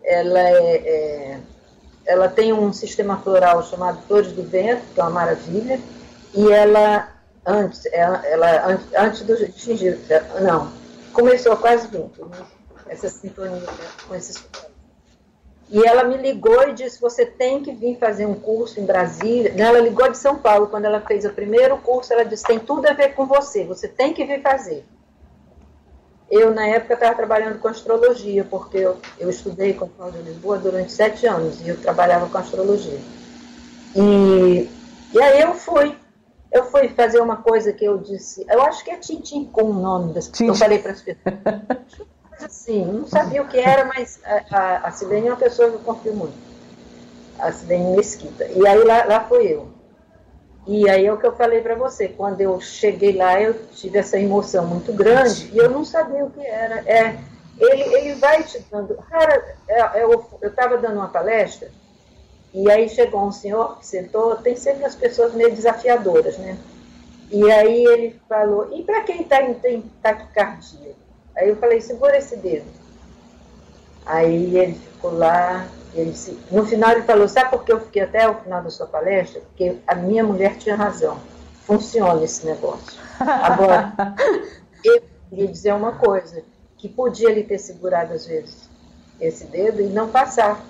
ela, 0.09 0.41
é, 0.41 0.77
é, 0.77 1.39
ela 2.07 2.29
tem 2.29 2.53
um 2.53 2.73
sistema 2.73 3.19
floral 3.19 3.63
chamado 3.63 4.01
Flores 4.07 4.33
do 4.33 4.43
Vento, 4.43 4.83
que 4.95 5.01
é 5.01 5.03
uma 5.03 5.11
maravilha, 5.11 5.79
e 6.35 6.51
ela, 6.51 7.09
antes, 7.47 7.85
ela, 7.93 8.27
ela 8.27 8.67
antes, 8.67 8.87
antes 8.97 9.23
do 9.23 9.37
Jiu-Jitsu, 9.37 10.15
não, 10.41 10.73
começou 11.13 11.57
quase 11.57 11.89
junto, 11.93 12.27
né? 12.27 12.39
essa 12.89 13.09
sintonia 13.09 13.63
com 14.07 14.15
esses 14.15 14.43
e 15.71 15.87
ela 15.87 16.03
me 16.05 16.17
ligou 16.17 16.67
e 16.67 16.73
disse: 16.73 17.01
Você 17.01 17.27
tem 17.27 17.63
que 17.63 17.73
vir 17.73 17.99
fazer 17.99 18.25
um 18.25 18.35
curso 18.35 18.81
em 18.81 18.87
Brasília. 18.87 19.53
Ela 19.57 19.81
ligou 19.81 20.11
de 20.11 20.17
São 20.17 20.39
Paulo. 20.39 20.69
Quando 20.69 20.87
ela 20.87 21.01
fez 21.01 21.27
o 21.27 21.31
primeiro 21.31 21.77
curso, 21.79 22.13
ela 22.13 22.25
disse: 22.25 22.45
Tem 22.45 22.59
tudo 22.59 22.87
a 22.87 22.95
ver 22.95 23.15
com 23.15 23.27
você, 23.27 23.65
você 23.65 23.87
tem 23.87 24.15
que 24.15 24.25
vir 24.25 24.41
fazer. 24.41 24.85
Eu, 26.31 26.55
na 26.55 26.67
época, 26.67 26.95
estava 26.95 27.15
trabalhando 27.15 27.59
com 27.59 27.69
astrologia, 27.69 28.45
porque 28.45 28.79
eu, 28.79 28.99
eu 29.19 29.31
estudei 29.31 29.73
com 29.73 29.87
o 29.87 30.11
de 30.11 30.19
Lisboa 30.19 30.59
durante 30.59 30.93
sete 30.93 31.27
anos 31.27 31.61
e 31.63 31.69
eu 31.69 31.81
trabalhava 31.81 32.29
com 32.29 32.37
astrologia. 32.37 33.01
E, 33.95 34.71
e 35.13 35.23
aí 35.23 35.41
eu 35.41 35.55
fui. 35.55 35.97
Eu 36.51 36.65
fui 36.65 36.89
fazer 36.91 37.21
uma 37.21 37.37
coisa 37.37 37.73
que 37.73 37.85
eu 37.85 37.99
disse, 37.99 38.45
eu 38.49 38.63
acho 38.63 38.83
que 38.83 38.91
é 38.91 38.97
Tintim 38.97 39.45
com 39.45 39.65
o 39.65 39.73
nome 39.73 40.15
das. 40.15 40.31
Eu 40.41 40.55
falei 40.55 40.79
para 40.79 40.93
as 40.93 41.03
pessoas. 41.03 41.29
assim, 42.41 42.85
não 42.85 43.07
sabia 43.07 43.43
o 43.43 43.49
que 43.49 43.59
era, 43.59 43.85
mas 43.85 44.19
a, 44.25 44.57
a, 44.57 44.77
a 44.89 44.91
Silene 44.91 45.29
é 45.29 45.31
uma 45.31 45.37
pessoa 45.37 45.69
que 45.69 45.77
eu 45.77 45.81
confio 45.81 46.15
muito. 46.15 46.35
A 47.39 47.53
Silene 47.53 47.97
Mesquita. 47.97 48.47
E 48.47 48.67
aí 48.67 48.83
lá, 48.85 49.05
lá 49.05 49.25
fui 49.25 49.47
eu. 49.47 49.78
E 50.69 50.87
aí 50.87 51.07
é 51.07 51.13
o 51.13 51.17
que 51.17 51.27
eu 51.27 51.35
falei 51.35 51.63
para 51.63 51.75
você, 51.75 52.09
quando 52.09 52.43
eu 52.43 52.61
cheguei 52.61 53.17
lá, 53.17 53.41
eu 53.41 53.55
tive 53.69 53.97
essa 53.97 54.21
emoção 54.21 54.67
muito 54.67 54.93
grande 54.93 55.51
e 55.51 55.57
eu 55.57 55.71
não 55.71 55.83
sabia 55.83 56.23
o 56.23 56.31
que 56.31 56.47
era. 56.47 56.81
É, 56.87 57.17
ele, 57.59 57.83
ele 57.97 58.15
vai 58.17 58.43
te 58.43 58.63
dando. 58.71 58.95
Cara, 59.09 59.57
é, 59.67 59.81
é, 59.81 60.05
eu 60.05 60.29
estava 60.43 60.77
dando 60.77 60.97
uma 60.97 61.09
palestra 61.09 61.71
e 62.53 62.71
aí 62.71 62.87
chegou 62.87 63.25
um 63.25 63.33
senhor 63.33 63.79
que 63.79 63.87
sentou, 63.87 64.37
tem 64.37 64.57
sempre 64.57 64.85
as 64.85 64.95
pessoas 64.95 65.33
meio 65.33 65.55
desafiadoras, 65.55 66.37
né? 66.37 66.59
E 67.31 67.51
aí 67.51 67.85
ele 67.87 68.21
falou, 68.29 68.69
e 68.71 68.83
para 68.83 69.01
quem 69.05 69.25
tá, 69.25 69.43
tem 69.55 69.83
taquicardia? 70.03 70.93
Aí 71.35 71.49
eu 71.49 71.57
falei, 71.57 71.81
segura 71.81 72.19
esse 72.19 72.37
dedo. 72.37 72.67
Aí 74.05 74.55
ele 74.55 74.75
ficou 74.75 75.15
lá, 75.17 75.67
no 76.51 76.67
final 76.67 76.93
ele 76.93 77.03
falou, 77.03 77.29
sabe 77.29 77.51
por 77.51 77.65
que 77.65 77.73
eu 77.73 77.81
fiquei 77.81 78.03
até 78.03 78.29
o 78.29 78.35
final 78.35 78.63
da 78.63 78.71
sua 78.71 78.87
palestra? 78.87 79.41
Porque 79.41 79.79
a 79.87 79.95
minha 79.95 80.23
mulher 80.23 80.57
tinha 80.57 80.77
razão. 80.77 81.19
Funciona 81.65 82.23
esse 82.25 82.47
negócio. 82.47 82.99
Agora, 83.19 83.93
eu 84.85 85.03
queria 85.29 85.49
dizer 85.49 85.75
uma 85.75 85.93
coisa, 85.93 86.43
que 86.77 86.89
podia 86.89 87.31
ele 87.31 87.43
ter 87.43 87.59
segurado 87.59 88.15
às 88.15 88.27
vezes 88.27 88.69
esse 89.21 89.45
dedo 89.47 89.81
e 89.81 89.87
não 89.87 90.09
passar. 90.09 90.65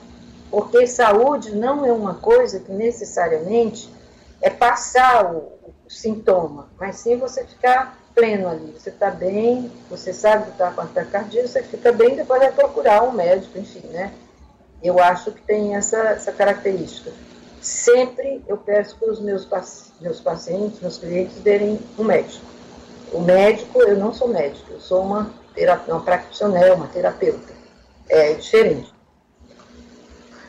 Porque 0.50 0.86
saúde 0.86 1.54
não 1.54 1.84
é 1.84 1.92
uma 1.92 2.14
coisa 2.14 2.58
que 2.58 2.72
necessariamente 2.72 3.92
é 4.40 4.48
passar 4.48 5.32
o, 5.34 5.52
o 5.86 5.90
sintoma, 5.90 6.68
mas 6.78 6.96
sim 6.96 7.16
você 7.18 7.44
ficar 7.44 7.98
pleno 8.14 8.48
ali. 8.48 8.72
Você 8.72 8.88
está 8.88 9.10
bem, 9.10 9.70
você 9.90 10.12
sabe 10.12 10.44
que 10.44 10.50
está 10.50 10.70
com 10.70 10.80
ataque 10.80 11.10
cardíaco, 11.10 11.48
você 11.48 11.62
fica 11.62 11.92
bem, 11.92 12.16
depois 12.16 12.40
vai 12.40 12.50
procurar 12.50 13.02
um 13.02 13.12
médico, 13.12 13.58
enfim, 13.58 13.86
né? 13.88 14.12
Eu 14.82 14.98
acho 14.98 15.32
que 15.32 15.42
tem 15.42 15.74
essa, 15.74 15.96
essa 15.96 16.32
característica. 16.32 17.10
Sempre 17.60 18.42
eu 18.46 18.56
peço 18.56 18.96
para 18.96 19.10
os 19.10 19.20
meus, 19.20 19.46
meus 20.00 20.20
pacientes, 20.20 20.80
meus 20.80 20.98
clientes, 20.98 21.38
verem 21.38 21.78
um 21.98 22.04
médico. 22.04 22.44
O 23.12 23.20
médico, 23.20 23.82
eu 23.82 23.96
não 23.96 24.12
sou 24.12 24.28
médico, 24.28 24.72
eu 24.72 24.80
sou 24.80 25.02
uma, 25.02 25.30
terapia, 25.54 25.94
uma 25.94 26.02
practitioner, 26.02 26.74
uma 26.74 26.86
terapeuta. 26.86 27.52
É 28.08 28.34
diferente. 28.34 28.92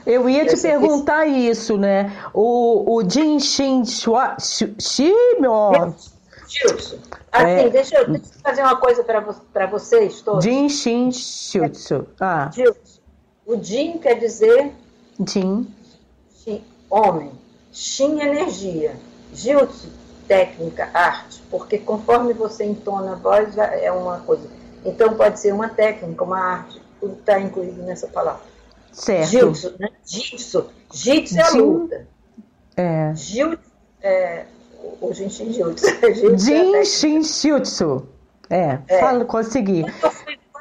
Eu 0.05 0.30
ia 0.30 0.45
te 0.45 0.59
perguntar 0.59 1.25
isso, 1.25 1.77
né? 1.77 2.11
O, 2.34 2.95
o 2.95 3.09
Jin 3.09 3.39
Shin 3.39 3.86
Shua, 3.86 4.38
Jutsu. 6.49 6.99
Assim, 7.32 7.45
é... 7.45 7.69
deixa, 7.69 7.95
eu, 7.95 8.09
deixa 8.09 8.25
eu 8.36 8.41
fazer 8.41 8.61
uma 8.61 8.77
coisa 8.77 9.03
para 9.03 9.67
vocês 9.67 10.21
todos. 10.21 10.43
Jin 10.43 10.67
Shin 10.67 11.11
Jutsu. 11.11 12.07
Ah. 12.19 12.49
Jutsu. 12.51 12.99
O 13.50 13.60
Jin 13.60 13.97
quer 13.97 14.14
dizer... 14.20 14.72
Jin. 15.28 15.66
Homem. 16.88 17.32
Shin, 17.72 18.22
energia. 18.22 18.95
Jutsu, 19.34 19.88
técnica, 20.28 20.88
arte. 20.93 21.41
Porque 21.50 21.80
conforme 21.80 22.32
você 22.34 22.64
entona 22.64 23.14
a 23.14 23.16
voz, 23.16 23.58
é 23.58 23.91
uma 23.91 24.20
coisa. 24.20 24.47
Então 24.86 25.16
pode 25.16 25.39
ser 25.39 25.52
uma 25.52 25.68
técnica, 25.68 26.24
uma 26.24 26.39
arte. 26.39 26.80
Tudo 27.00 27.16
está 27.16 27.39
incluído 27.39 27.82
nessa 27.82 28.06
palavra. 28.06 28.43
Certo. 28.91 29.32
Jutsu, 29.32 29.76
né? 29.80 29.89
Jitsu. 30.06 30.70
Jitsu 30.93 31.39
é 31.39 31.41
a 31.41 31.50
luta. 31.50 32.08
É. 32.78 33.16
Jutsu 33.16 33.72
é 34.04 34.45
o 35.02 35.12
Jinshin 35.12 35.54
Jutsu. 35.54 35.88
Jinshin 36.38 37.24
Jutsu. 37.24 38.08
É, 38.47 38.78
é. 38.88 39.00
Fala, 39.00 39.26
consegui. 39.26 39.86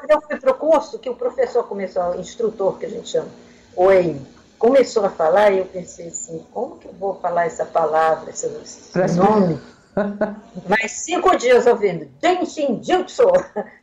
Quando 0.09 0.23
eu 0.23 0.27
fui 0.27 0.41
para 0.41 0.51
o 0.53 0.55
curso, 0.55 0.99
que 0.99 1.11
o 1.11 1.15
professor 1.15 1.65
começou, 1.65 2.03
o 2.13 2.21
instrutor 2.21 2.79
que 2.79 2.87
a 2.87 2.89
gente 2.89 3.11
chama, 3.11 3.29
o 3.77 3.93
EIM, 3.93 4.27
começou 4.59 5.05
a 5.05 5.11
falar, 5.11 5.53
e 5.53 5.59
eu 5.59 5.67
pensei 5.67 6.09
assim, 6.09 6.43
como 6.51 6.79
que 6.79 6.89
eu 6.89 6.95
vou 6.95 7.17
falar 7.17 7.45
essa 7.45 7.67
palavra, 7.67 8.31
esse, 8.31 8.47
esse 8.47 9.19
nome? 9.19 9.61
Mas 10.67 10.93
cinco 10.93 11.37
dias 11.37 11.67
ouvindo, 11.67 12.09
Jinshin 12.25 12.83
Jutsu, 12.83 13.25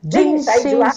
Jin, 0.04 0.40
sai 0.40 0.64
de 0.64 0.76
lá. 0.76 0.92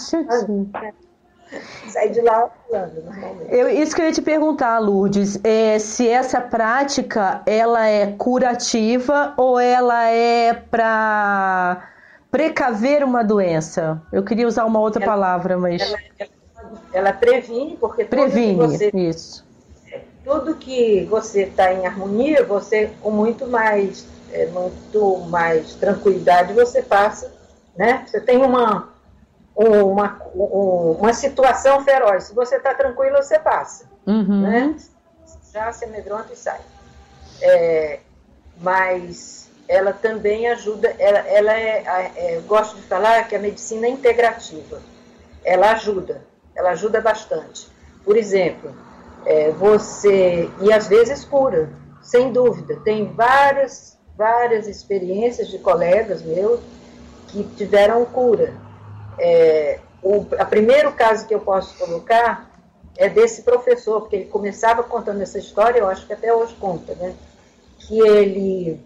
Sai 1.87 2.09
de 2.09 2.21
lá 2.21 2.49
falando, 2.67 3.03
normalmente. 3.03 3.53
Eu, 3.55 3.69
isso 3.69 3.95
que 3.95 4.01
eu 4.01 4.05
ia 4.05 4.11
te 4.11 4.23
perguntar, 4.23 4.79
Lourdes, 4.79 5.39
é, 5.43 5.77
se 5.77 6.07
essa 6.07 6.41
prática 6.41 7.43
ela 7.45 7.85
é 7.85 8.13
curativa 8.13 9.35
ou 9.37 9.59
ela 9.59 10.05
é 10.05 10.53
para 10.53 11.87
precaver 12.31 13.03
uma 13.03 13.23
doença? 13.23 14.01
Eu 14.11 14.23
queria 14.23 14.47
usar 14.47 14.65
uma 14.65 14.79
outra 14.79 15.03
ela, 15.03 15.11
palavra, 15.11 15.57
mas. 15.57 15.81
Ela, 15.81 15.99
ela, 16.19 16.31
ela 16.93 17.13
previne, 17.13 17.77
porque 17.77 18.05
previne, 18.05 18.55
você, 18.55 18.91
isso. 18.93 19.45
Tudo 20.23 20.55
que 20.55 21.05
você 21.05 21.43
está 21.43 21.73
em 21.73 21.85
harmonia, 21.85 22.43
você 22.43 22.91
com 23.01 23.11
muito 23.11 23.47
mais, 23.47 24.05
é, 24.31 24.45
muito 24.47 25.17
mais 25.29 25.73
tranquilidade 25.75 26.53
você 26.53 26.81
passa, 26.81 27.33
né? 27.75 28.03
Você 28.05 28.19
tem 28.19 28.37
uma 28.37 28.89
uma, 29.67 30.17
uma 30.33 31.13
situação 31.13 31.83
feroz. 31.83 32.25
Se 32.25 32.35
você 32.35 32.55
está 32.55 32.73
tranquilo, 32.73 33.17
você 33.17 33.37
passa. 33.37 33.85
Uhum. 34.07 34.41
Né? 34.41 34.75
Já 35.51 35.71
se 35.73 35.85
amedronta 35.85 36.31
e 36.31 36.35
sai. 36.35 36.61
É, 37.41 37.99
mas 38.61 39.48
ela 39.69 39.93
também 39.93 40.49
ajuda, 40.49 40.93
ela, 40.99 41.19
ela 41.19 41.53
é, 41.53 42.11
é, 42.17 42.37
eu 42.37 42.41
gosto 42.41 42.75
de 42.75 42.81
falar 42.81 43.25
que 43.29 43.35
a 43.35 43.39
medicina 43.39 43.87
é 43.87 43.89
integrativa. 43.89 44.81
Ela 45.45 45.71
ajuda, 45.71 46.25
ela 46.53 46.71
ajuda 46.71 46.99
bastante. 46.99 47.69
Por 48.03 48.17
exemplo, 48.17 48.73
é, 49.25 49.51
você, 49.51 50.49
e 50.61 50.73
às 50.73 50.87
vezes 50.87 51.23
cura, 51.23 51.69
sem 52.01 52.33
dúvida. 52.33 52.75
Tem 52.83 53.05
várias, 53.13 53.97
várias 54.17 54.67
experiências 54.67 55.47
de 55.47 55.59
colegas 55.59 56.21
meus 56.21 56.59
que 57.29 57.43
tiveram 57.55 58.03
cura 58.03 58.53
é, 59.19 59.79
o 60.01 60.25
a 60.37 60.45
primeiro 60.45 60.93
caso 60.93 61.27
que 61.27 61.35
eu 61.35 61.41
posso 61.41 61.77
colocar 61.77 62.49
é 62.97 63.09
desse 63.09 63.43
professor, 63.43 64.01
porque 64.01 64.15
ele 64.15 64.25
começava 64.25 64.83
contando 64.83 65.21
essa 65.21 65.37
história, 65.37 65.79
eu 65.79 65.87
acho 65.87 66.05
que 66.05 66.13
até 66.13 66.33
hoje 66.33 66.55
conta, 66.59 66.95
né? 66.95 67.13
Que 67.79 67.99
ele, 67.99 68.79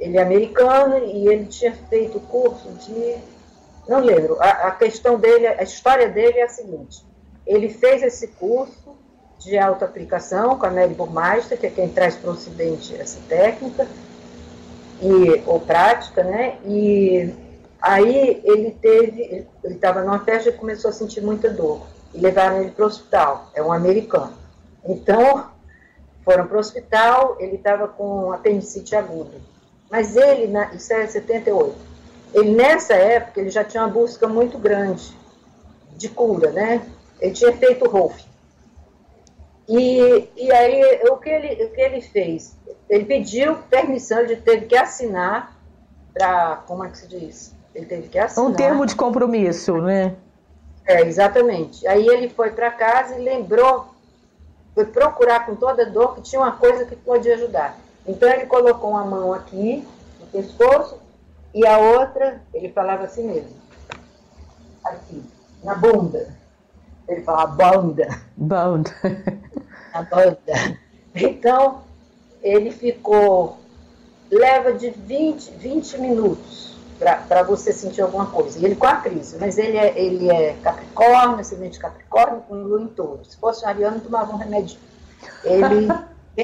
ele 0.00 0.18
é 0.18 0.22
americano 0.22 0.98
e 0.98 1.28
ele 1.28 1.46
tinha 1.46 1.72
feito 1.88 2.18
curso 2.18 2.68
de. 2.72 3.16
Não 3.88 4.00
lembro. 4.00 4.36
A, 4.40 4.48
a 4.68 4.70
questão 4.72 5.18
dele, 5.18 5.46
a 5.46 5.62
história 5.62 6.08
dele 6.08 6.38
é 6.38 6.44
a 6.44 6.48
seguinte: 6.48 7.04
ele 7.46 7.68
fez 7.68 8.02
esse 8.02 8.26
curso 8.26 8.96
de 9.38 9.56
autoaplicação 9.56 10.58
com 10.58 10.66
a 10.66 10.70
Mary 10.70 10.94
Burmeister, 10.94 11.58
que 11.58 11.66
é 11.66 11.70
quem 11.70 11.88
traz 11.88 12.16
para 12.16 12.30
o 12.30 12.32
Ocidente 12.32 12.94
essa 13.00 13.20
técnica, 13.28 13.86
e, 15.00 15.42
ou 15.46 15.60
prática, 15.60 16.24
né? 16.24 16.58
E 16.64 17.32
Aí 17.80 18.42
ele 18.44 18.72
teve, 18.72 19.46
ele 19.64 19.74
estava 19.74 20.02
numa 20.02 20.18
festa 20.20 20.50
e 20.50 20.52
começou 20.52 20.90
a 20.90 20.92
sentir 20.92 21.22
muita 21.22 21.48
dor. 21.50 21.86
E 22.12 22.20
levaram 22.20 22.60
ele 22.60 22.72
para 22.72 22.84
o 22.84 22.88
hospital, 22.88 23.48
é 23.54 23.62
um 23.62 23.72
americano. 23.72 24.34
Então, 24.84 25.50
foram 26.24 26.46
para 26.46 26.56
o 26.56 26.60
hospital, 26.60 27.36
ele 27.38 27.56
estava 27.56 27.88
com 27.88 28.32
apendicite 28.32 28.94
aguda. 28.94 29.38
Mas 29.90 30.16
ele, 30.16 30.52
isso 30.74 30.92
é 30.92 31.06
78, 31.06 31.74
ele 32.32 32.52
nessa 32.52 32.94
época, 32.94 33.40
ele 33.40 33.50
já 33.50 33.64
tinha 33.64 33.82
uma 33.82 33.88
busca 33.88 34.28
muito 34.28 34.56
grande 34.56 35.12
de 35.96 36.08
cura, 36.08 36.50
né? 36.52 36.86
Ele 37.20 37.32
tinha 37.32 37.52
feito 37.56 37.88
ROF. 37.88 38.24
E, 39.68 40.28
e 40.36 40.52
aí, 40.52 41.00
o 41.10 41.16
que, 41.16 41.28
ele, 41.28 41.64
o 41.64 41.70
que 41.70 41.80
ele 41.80 42.00
fez? 42.00 42.56
Ele 42.88 43.04
pediu 43.04 43.56
permissão, 43.68 44.20
ele 44.20 44.36
teve 44.36 44.66
que 44.66 44.76
assinar 44.76 45.56
para, 46.14 46.62
como 46.66 46.84
é 46.84 46.88
que 46.88 46.98
se 46.98 47.08
diz? 47.08 47.54
Ele 47.74 47.86
teve 47.86 48.08
que 48.08 48.18
assinar. 48.18 48.48
Um 48.48 48.52
termo 48.52 48.86
de 48.86 48.94
compromisso, 48.96 49.78
né? 49.78 50.16
É, 50.84 51.02
exatamente. 51.02 51.86
Aí 51.86 52.06
ele 52.06 52.28
foi 52.28 52.50
para 52.50 52.70
casa 52.70 53.16
e 53.16 53.22
lembrou, 53.22 53.86
foi 54.74 54.86
procurar 54.86 55.46
com 55.46 55.54
toda 55.54 55.86
dor 55.86 56.16
que 56.16 56.22
tinha 56.22 56.40
uma 56.40 56.52
coisa 56.52 56.84
que 56.84 56.96
podia 56.96 57.34
ajudar. 57.34 57.76
Então 58.06 58.28
ele 58.28 58.46
colocou 58.46 58.90
uma 58.90 59.04
mão 59.04 59.32
aqui 59.32 59.86
no 60.20 60.26
pescoço 60.26 60.98
e 61.52 61.66
a 61.66 61.78
outra, 61.78 62.40
ele 62.54 62.68
falava 62.70 63.04
assim 63.04 63.24
mesmo, 63.24 63.56
aqui, 64.84 65.22
na 65.64 65.74
bunda. 65.74 66.34
Ele 67.08 67.22
falava 67.22 67.80
bunda. 67.80 68.20
Bunda. 68.36 68.94
Na 69.92 70.02
bunda. 70.02 70.78
Então, 71.12 71.82
ele 72.40 72.70
ficou, 72.70 73.58
leva 74.30 74.72
de 74.72 74.90
20, 74.90 75.50
20 75.50 75.98
minutos 75.98 76.76
para 77.00 77.42
você 77.42 77.72
sentir 77.72 78.02
alguma 78.02 78.26
coisa. 78.26 78.58
E 78.58 78.64
ele 78.64 78.76
com 78.76 78.86
a 78.86 78.96
crise, 78.96 79.36
mas 79.40 79.58
ele 79.58 79.76
é, 79.76 79.98
ele 79.98 80.30
é 80.30 80.54
Capricórnio, 80.62 81.40
ascendente 81.40 81.80
Capricórnio, 81.80 82.42
com 82.42 82.54
lua 82.54 82.82
em 82.82 82.86
touro. 82.88 83.24
Se 83.24 83.36
fosse 83.38 83.64
um 83.64 83.68
ariano, 83.68 84.00
tomava 84.00 84.32
um 84.32 84.36
remédio. 84.36 84.78
Ele 85.42 85.88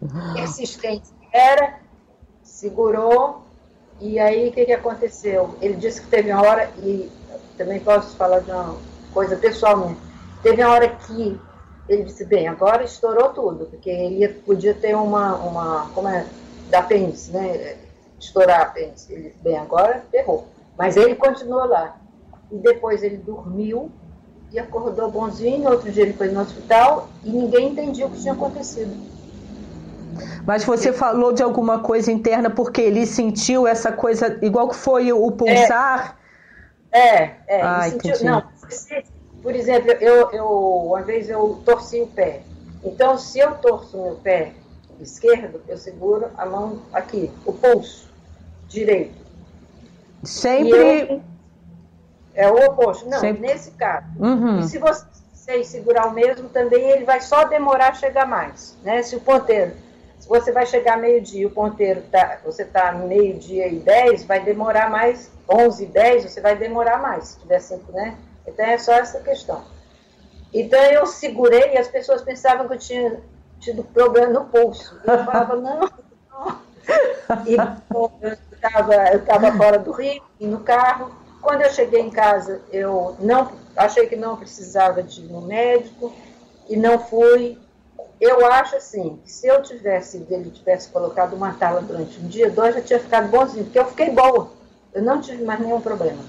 persistente, 0.00 0.34
persistente 0.34 1.10
era, 1.32 1.78
segurou, 2.42 3.42
e 4.00 4.18
aí 4.18 4.48
o 4.48 4.52
que, 4.52 4.64
que 4.64 4.72
aconteceu? 4.72 5.54
Ele 5.60 5.74
disse 5.74 6.00
que 6.00 6.08
teve 6.08 6.32
uma 6.32 6.42
hora, 6.42 6.70
e 6.78 7.10
também 7.56 7.80
posso 7.80 8.16
falar 8.16 8.40
de 8.40 8.50
uma 8.50 8.76
coisa 9.12 9.36
pessoalmente, 9.36 10.00
teve 10.42 10.62
uma 10.62 10.72
hora 10.72 10.88
que 10.88 11.38
ele 11.88 12.04
disse, 12.04 12.24
bem, 12.24 12.46
agora 12.46 12.84
estourou 12.84 13.30
tudo, 13.30 13.66
porque 13.66 13.90
ele 13.90 14.28
podia 14.28 14.72
ter 14.72 14.94
uma, 14.94 15.34
uma 15.36 15.90
como 15.92 16.08
é, 16.08 16.24
da 16.70 16.78
apêndice, 16.78 17.32
né? 17.32 17.76
estourar 18.20 18.60
a 18.60 18.62
apêndice. 18.64 19.12
Ele, 19.12 19.34
bem, 19.42 19.58
agora 19.58 20.04
ferrou. 20.10 20.46
Mas 20.78 20.96
ele 20.96 21.16
continuou 21.16 21.64
lá. 21.66 21.96
e 22.50 22.56
depois 22.56 23.02
ele 23.02 23.16
dormiu 23.16 23.90
e 24.52 24.58
acordou 24.58 25.10
bonzinho. 25.10 25.68
Outro 25.68 25.90
dia 25.90 26.04
ele 26.04 26.12
foi 26.12 26.28
no 26.28 26.40
hospital 26.40 27.08
e 27.24 27.30
ninguém 27.30 27.70
entendia 27.70 28.06
o 28.06 28.10
que 28.10 28.20
tinha 28.20 28.34
acontecido. 28.34 28.94
Mas 30.46 30.64
você 30.64 30.92
falou 30.92 31.32
de 31.32 31.42
alguma 31.42 31.80
coisa 31.80 32.10
interna 32.10 32.50
porque 32.50 32.80
ele 32.80 33.06
sentiu 33.06 33.66
essa 33.66 33.92
coisa, 33.92 34.38
igual 34.42 34.68
que 34.68 34.76
foi 34.76 35.12
o 35.12 35.30
pulsar? 35.32 36.18
É, 36.92 37.16
é. 37.16 37.34
é 37.48 37.62
ah, 37.62 37.88
sentiu, 37.88 38.24
não, 38.24 38.42
por 39.42 39.54
exemplo, 39.54 39.90
eu, 39.92 40.30
eu, 40.32 40.46
uma 40.46 41.02
vez 41.02 41.28
eu 41.28 41.60
torci 41.64 42.00
o 42.00 42.06
pé. 42.06 42.42
Então, 42.84 43.16
se 43.16 43.38
eu 43.38 43.52
torço 43.56 43.96
o 43.96 44.02
meu 44.04 44.14
pé 44.16 44.52
esquerdo, 45.00 45.62
eu 45.66 45.78
seguro 45.78 46.26
a 46.36 46.44
mão 46.44 46.82
aqui, 46.92 47.30
o 47.46 47.52
pulso 47.52 48.10
direito. 48.68 49.14
Sempre. 50.22 51.10
Eu, 51.10 51.22
é 52.34 52.50
o 52.50 52.66
oposto. 52.66 53.08
Não, 53.08 53.18
Sempre... 53.18 53.42
nesse 53.42 53.70
caso. 53.72 54.06
Uhum. 54.18 54.60
E 54.60 54.62
se 54.64 54.78
você 54.78 55.64
segurar 55.64 56.06
o 56.06 56.12
mesmo, 56.12 56.48
também 56.48 56.90
ele 56.90 57.04
vai 57.04 57.20
só 57.20 57.44
demorar 57.44 57.88
a 57.88 57.94
chegar 57.94 58.26
mais. 58.26 58.76
Né? 58.82 59.02
Se 59.02 59.16
o 59.16 59.20
ponteiro 59.20 59.72
você 60.30 60.52
vai 60.52 60.64
chegar 60.64 60.96
meio-dia, 60.96 61.44
o 61.48 61.50
ponteiro 61.50 62.02
tá, 62.02 62.38
você 62.44 62.62
está 62.62 62.92
meio-dia 62.92 63.66
e 63.66 63.80
10, 63.80 64.26
vai 64.26 64.38
demorar 64.38 64.88
mais, 64.88 65.28
11 65.48 65.82
e 65.82 65.86
10, 65.88 66.22
você 66.22 66.40
vai 66.40 66.56
demorar 66.56 66.98
mais, 67.02 67.30
se 67.30 67.40
tiver 67.40 67.58
5, 67.58 67.90
né? 67.90 68.16
Então 68.46 68.64
é 68.64 68.78
só 68.78 68.92
essa 68.92 69.18
questão. 69.18 69.60
Então 70.54 70.78
eu 70.78 71.04
segurei 71.04 71.72
e 71.72 71.78
as 71.78 71.88
pessoas 71.88 72.22
pensavam 72.22 72.68
que 72.68 72.74
eu 72.74 72.78
tinha 72.78 73.20
tido 73.58 73.82
problema 73.82 74.28
no 74.28 74.44
pulso. 74.44 75.00
Eu 75.04 75.24
falava, 75.24 75.56
não, 75.56 75.80
não. 75.80 76.58
E 77.44 77.56
eu 77.56 78.38
estava 78.52 78.94
eu 79.12 79.24
tava 79.24 79.50
fora 79.56 79.80
do 79.80 79.90
Rio, 79.90 80.22
no 80.38 80.60
carro. 80.60 81.10
Quando 81.42 81.62
eu 81.62 81.70
cheguei 81.70 82.02
em 82.02 82.10
casa, 82.10 82.62
eu 82.70 83.16
não 83.18 83.50
achei 83.76 84.06
que 84.06 84.14
não 84.14 84.36
precisava 84.36 85.02
de 85.02 85.22
ir 85.22 85.24
no 85.24 85.40
médico 85.40 86.14
e 86.68 86.76
não 86.76 87.00
fui 87.00 87.58
eu 88.20 88.44
acho 88.46 88.76
assim, 88.76 89.18
se 89.24 89.46
eu 89.46 89.62
tivesse, 89.62 90.26
ele 90.30 90.50
tivesse 90.50 90.90
colocado 90.90 91.34
uma 91.34 91.54
tala 91.54 91.80
durante 91.80 92.20
um 92.20 92.28
dia, 92.28 92.50
dois, 92.50 92.74
já 92.74 92.82
tinha 92.82 93.00
ficado 93.00 93.28
bonzinho, 93.28 93.64
porque 93.64 93.78
eu 93.78 93.86
fiquei 93.86 94.10
boa. 94.10 94.50
Eu 94.92 95.02
não 95.02 95.20
tive 95.20 95.42
mais 95.42 95.58
nenhum 95.58 95.80
problema. 95.80 96.22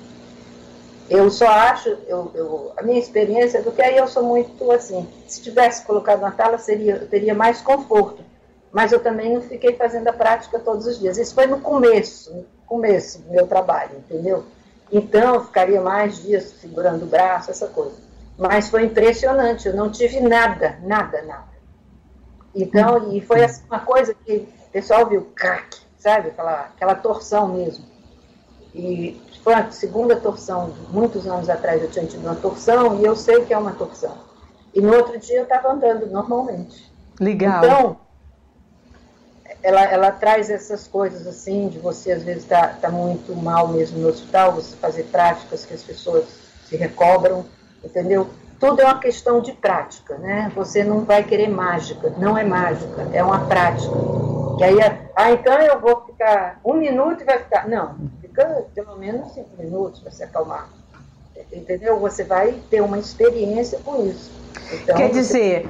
Eu 1.10 1.30
só 1.30 1.48
acho, 1.48 1.90
eu, 2.08 2.32
eu, 2.34 2.72
a 2.78 2.82
minha 2.84 2.98
experiência 2.98 3.58
é 3.58 3.62
do 3.62 3.74
que 3.74 3.82
aí 3.82 3.98
eu 3.98 4.08
sou 4.08 4.24
muito 4.24 4.72
assim, 4.72 5.06
se 5.28 5.42
tivesse 5.42 5.84
colocado 5.86 6.20
uma 6.20 6.32
tala, 6.32 6.58
seria, 6.58 6.96
eu 6.96 7.08
teria 7.08 7.36
mais 7.36 7.62
conforto. 7.62 8.24
Mas 8.72 8.94
eu 8.94 9.00
também 9.02 9.34
não 9.34 9.42
fiquei 9.42 9.76
fazendo 9.76 10.08
a 10.08 10.14
prática 10.14 10.58
todos 10.58 10.86
os 10.86 10.98
dias. 10.98 11.18
Isso 11.18 11.36
foi 11.36 11.46
no 11.46 11.60
começo, 11.60 12.34
no 12.34 12.46
começo 12.66 13.20
do 13.20 13.32
meu 13.32 13.46
trabalho, 13.46 13.98
entendeu? 13.98 14.46
Então, 14.90 15.36
eu 15.36 15.44
ficaria 15.44 15.82
mais 15.82 16.24
dias 16.24 16.54
segurando 16.62 17.04
o 17.04 17.08
braço, 17.08 17.52
essa 17.52 17.68
coisa. 17.68 17.98
Mas 18.38 18.70
foi 18.70 18.86
impressionante, 18.86 19.68
eu 19.68 19.76
não 19.76 19.92
tive 19.92 20.22
nada, 20.22 20.80
nada, 20.82 21.22
nada. 21.24 21.51
Então, 22.56 23.14
e 23.14 23.22
foi 23.22 23.44
assim, 23.44 23.64
uma 23.68 23.80
coisa 23.80 24.14
que 24.14 24.48
o 24.68 24.72
pessoal 24.72 25.08
viu, 25.08 25.30
crack, 25.36 25.78
sabe? 25.98 26.30
Aquela, 26.30 26.62
aquela 26.62 26.96
torção 26.96 27.48
mesmo. 27.50 27.86
E 28.74 29.22
foi 29.44 29.54
a 29.54 29.72
segunda 29.72 30.16
torção, 30.16 30.74
muitos 30.90 31.28
anos 31.28 31.50
atrás 31.50 31.82
eu 31.82 31.90
tinha 31.90 32.06
tido 32.06 32.26
uma 32.26 32.36
torção 32.36 33.00
e 33.00 33.06
eu 33.06 33.16
sei 33.16 33.46
que 33.46 33.54
é 33.54 33.58
uma 33.58 33.74
torção. 33.74 34.16
E 34.74 34.82
no 34.82 34.94
outro 34.96 35.18
dia 35.20 35.40
eu 35.40 35.44
estava 35.44 35.72
andando 35.72 36.08
normalmente. 36.08 36.92
Legal. 37.20 37.64
Então, 37.64 37.98
ela, 39.62 39.84
ela 39.84 40.12
traz 40.12 40.50
essas 40.50 40.88
coisas 40.88 41.28
assim, 41.28 41.68
de 41.68 41.80
você 41.80 42.14
às 42.14 42.24
vezes 42.24 42.44
estar 42.44 42.76
tá, 42.76 42.88
tá 42.88 42.92
muito 42.92 43.36
mal 43.36 43.68
mesmo 43.68 44.00
no 44.00 44.08
hospital, 44.08 44.54
você 44.54 44.76
fazer 44.76 45.04
práticas 45.04 45.66
que 45.66 45.74
as 45.74 45.84
pessoas 45.84 46.26
se 46.68 46.76
recobram, 46.76 47.46
entendeu? 47.84 48.30
Tudo 48.62 48.80
é 48.80 48.86
uma 48.86 49.00
questão 49.00 49.42
de 49.42 49.52
prática, 49.54 50.18
né? 50.20 50.52
Você 50.56 50.84
não 50.84 51.04
vai 51.04 51.24
querer 51.24 51.50
mágica, 51.50 52.14
não 52.18 52.38
é 52.38 52.44
mágica, 52.44 53.10
é 53.12 53.24
uma 53.24 53.46
prática. 53.48 53.96
E 54.60 54.64
aí, 54.64 54.78
ah, 55.16 55.32
então 55.32 55.54
eu 55.54 55.80
vou 55.80 56.06
ficar 56.06 56.60
um 56.64 56.76
minuto 56.76 57.24
e 57.24 57.26
vai 57.26 57.40
ficar. 57.40 57.68
Não, 57.68 57.96
fica 58.22 58.66
pelo 58.76 58.96
menos 58.98 59.34
cinco 59.34 59.50
minutos 59.58 60.00
para 60.00 60.12
se 60.12 60.24
acalmar. 60.24 60.70
Entendeu? 61.52 62.00
Você 62.00 62.24
vai 62.24 62.54
ter 62.70 62.82
uma 62.82 63.00
experiência 63.00 63.80
com 63.84 64.06
isso. 64.06 64.32
Então, 64.72 64.96
Quer 64.96 65.10
dizer, 65.10 65.68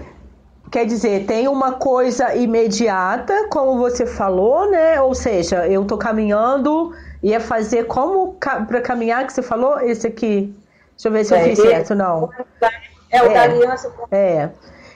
Quer 0.72 0.86
dizer, 0.86 1.26
tem 1.26 1.50
uma 1.50 1.74
coisa 1.74 2.34
imediata, 2.34 3.48
como 3.50 3.78
você 3.78 4.06
falou, 4.06 4.72
né? 4.72 5.02
Ou 5.02 5.14
seja, 5.14 5.68
eu 5.68 5.84
tô 5.84 5.98
caminhando, 5.98 6.94
ia 7.22 7.42
fazer 7.42 7.88
como 7.88 8.36
para 8.40 8.80
caminhar 8.80 9.28
que 9.28 9.34
você 9.34 9.42
falou? 9.42 9.82
Esse 9.82 10.08
aqui. 10.08 10.54
Deixa 11.02 11.08
eu 11.08 11.12
ver 11.14 11.26
se 11.26 11.34
eu 11.34 11.38
é, 11.38 11.44
fiz 11.46 11.60
certo, 11.60 11.96
não. 11.96 12.30
É 13.10 13.24
o 13.24 13.26
é, 13.26 13.34
da 13.34 13.42
aliança. 13.42 13.92
É. 14.12 14.50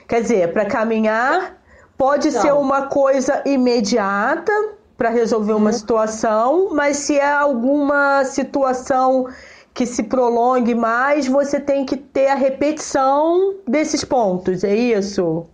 Quer 0.06 0.22
dizer, 0.22 0.52
para 0.52 0.64
caminhar 0.64 1.56
pode 1.98 2.30
não. 2.30 2.40
ser 2.40 2.52
uma 2.52 2.86
coisa 2.86 3.42
imediata 3.44 4.52
para 4.96 5.10
resolver 5.10 5.54
uma 5.54 5.70
hum. 5.70 5.72
situação, 5.72 6.68
mas 6.72 6.98
se 6.98 7.18
é 7.18 7.28
alguma 7.28 8.24
situação 8.24 9.26
que 9.74 9.84
se 9.84 10.04
prolongue 10.04 10.76
mais, 10.76 11.26
você 11.26 11.58
tem 11.58 11.84
que 11.84 11.96
ter 11.96 12.28
a 12.28 12.36
repetição 12.36 13.56
desses 13.66 14.04
pontos, 14.04 14.62
é 14.62 14.74
isso? 14.76 15.44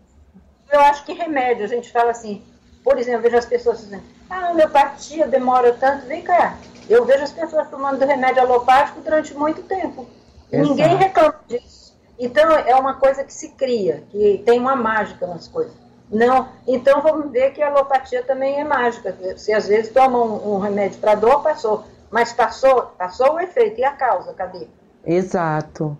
Eu 0.70 0.80
acho 0.80 1.02
que 1.06 1.14
remédio, 1.14 1.64
a 1.64 1.68
gente 1.68 1.90
fala 1.90 2.10
assim, 2.10 2.42
por 2.84 2.98
exemplo, 2.98 3.20
eu 3.20 3.22
vejo 3.22 3.38
as 3.38 3.46
pessoas 3.46 3.80
dizendo, 3.80 4.02
ah, 4.28 4.50
homeopatia 4.50 5.26
demora 5.26 5.72
tanto, 5.72 6.06
vem 6.06 6.20
cá. 6.20 6.58
Eu 6.90 7.06
vejo 7.06 7.24
as 7.24 7.32
pessoas 7.32 7.68
tomando 7.68 8.04
remédio 8.04 8.42
alopático 8.42 9.00
durante 9.00 9.32
muito 9.34 9.62
tempo. 9.62 10.06
Exato. 10.52 10.68
Ninguém 10.68 10.96
reclama 10.96 11.34
disso. 11.48 11.96
Então 12.18 12.52
é 12.52 12.74
uma 12.76 12.94
coisa 12.94 13.24
que 13.24 13.32
se 13.32 13.48
cria, 13.50 14.04
que 14.10 14.42
tem 14.44 14.60
uma 14.60 14.76
mágica 14.76 15.26
nas 15.26 15.48
coisas. 15.48 15.72
Não, 16.10 16.50
então 16.68 17.00
vamos 17.00 17.32
ver 17.32 17.52
que 17.52 17.62
a 17.62 17.68
alopatia 17.68 18.22
também 18.22 18.60
é 18.60 18.64
mágica. 18.64 19.16
Se 19.36 19.52
às 19.52 19.66
vezes 19.66 19.90
toma 19.90 20.18
um, 20.18 20.54
um 20.54 20.58
remédio 20.58 21.00
para 21.00 21.14
dor, 21.14 21.42
passou. 21.42 21.84
Mas 22.10 22.34
passou, 22.34 22.82
passou 22.98 23.34
o 23.34 23.40
efeito. 23.40 23.80
E 23.80 23.84
a 23.84 23.92
causa, 23.92 24.34
cadê? 24.34 24.68
Exato. 25.06 25.96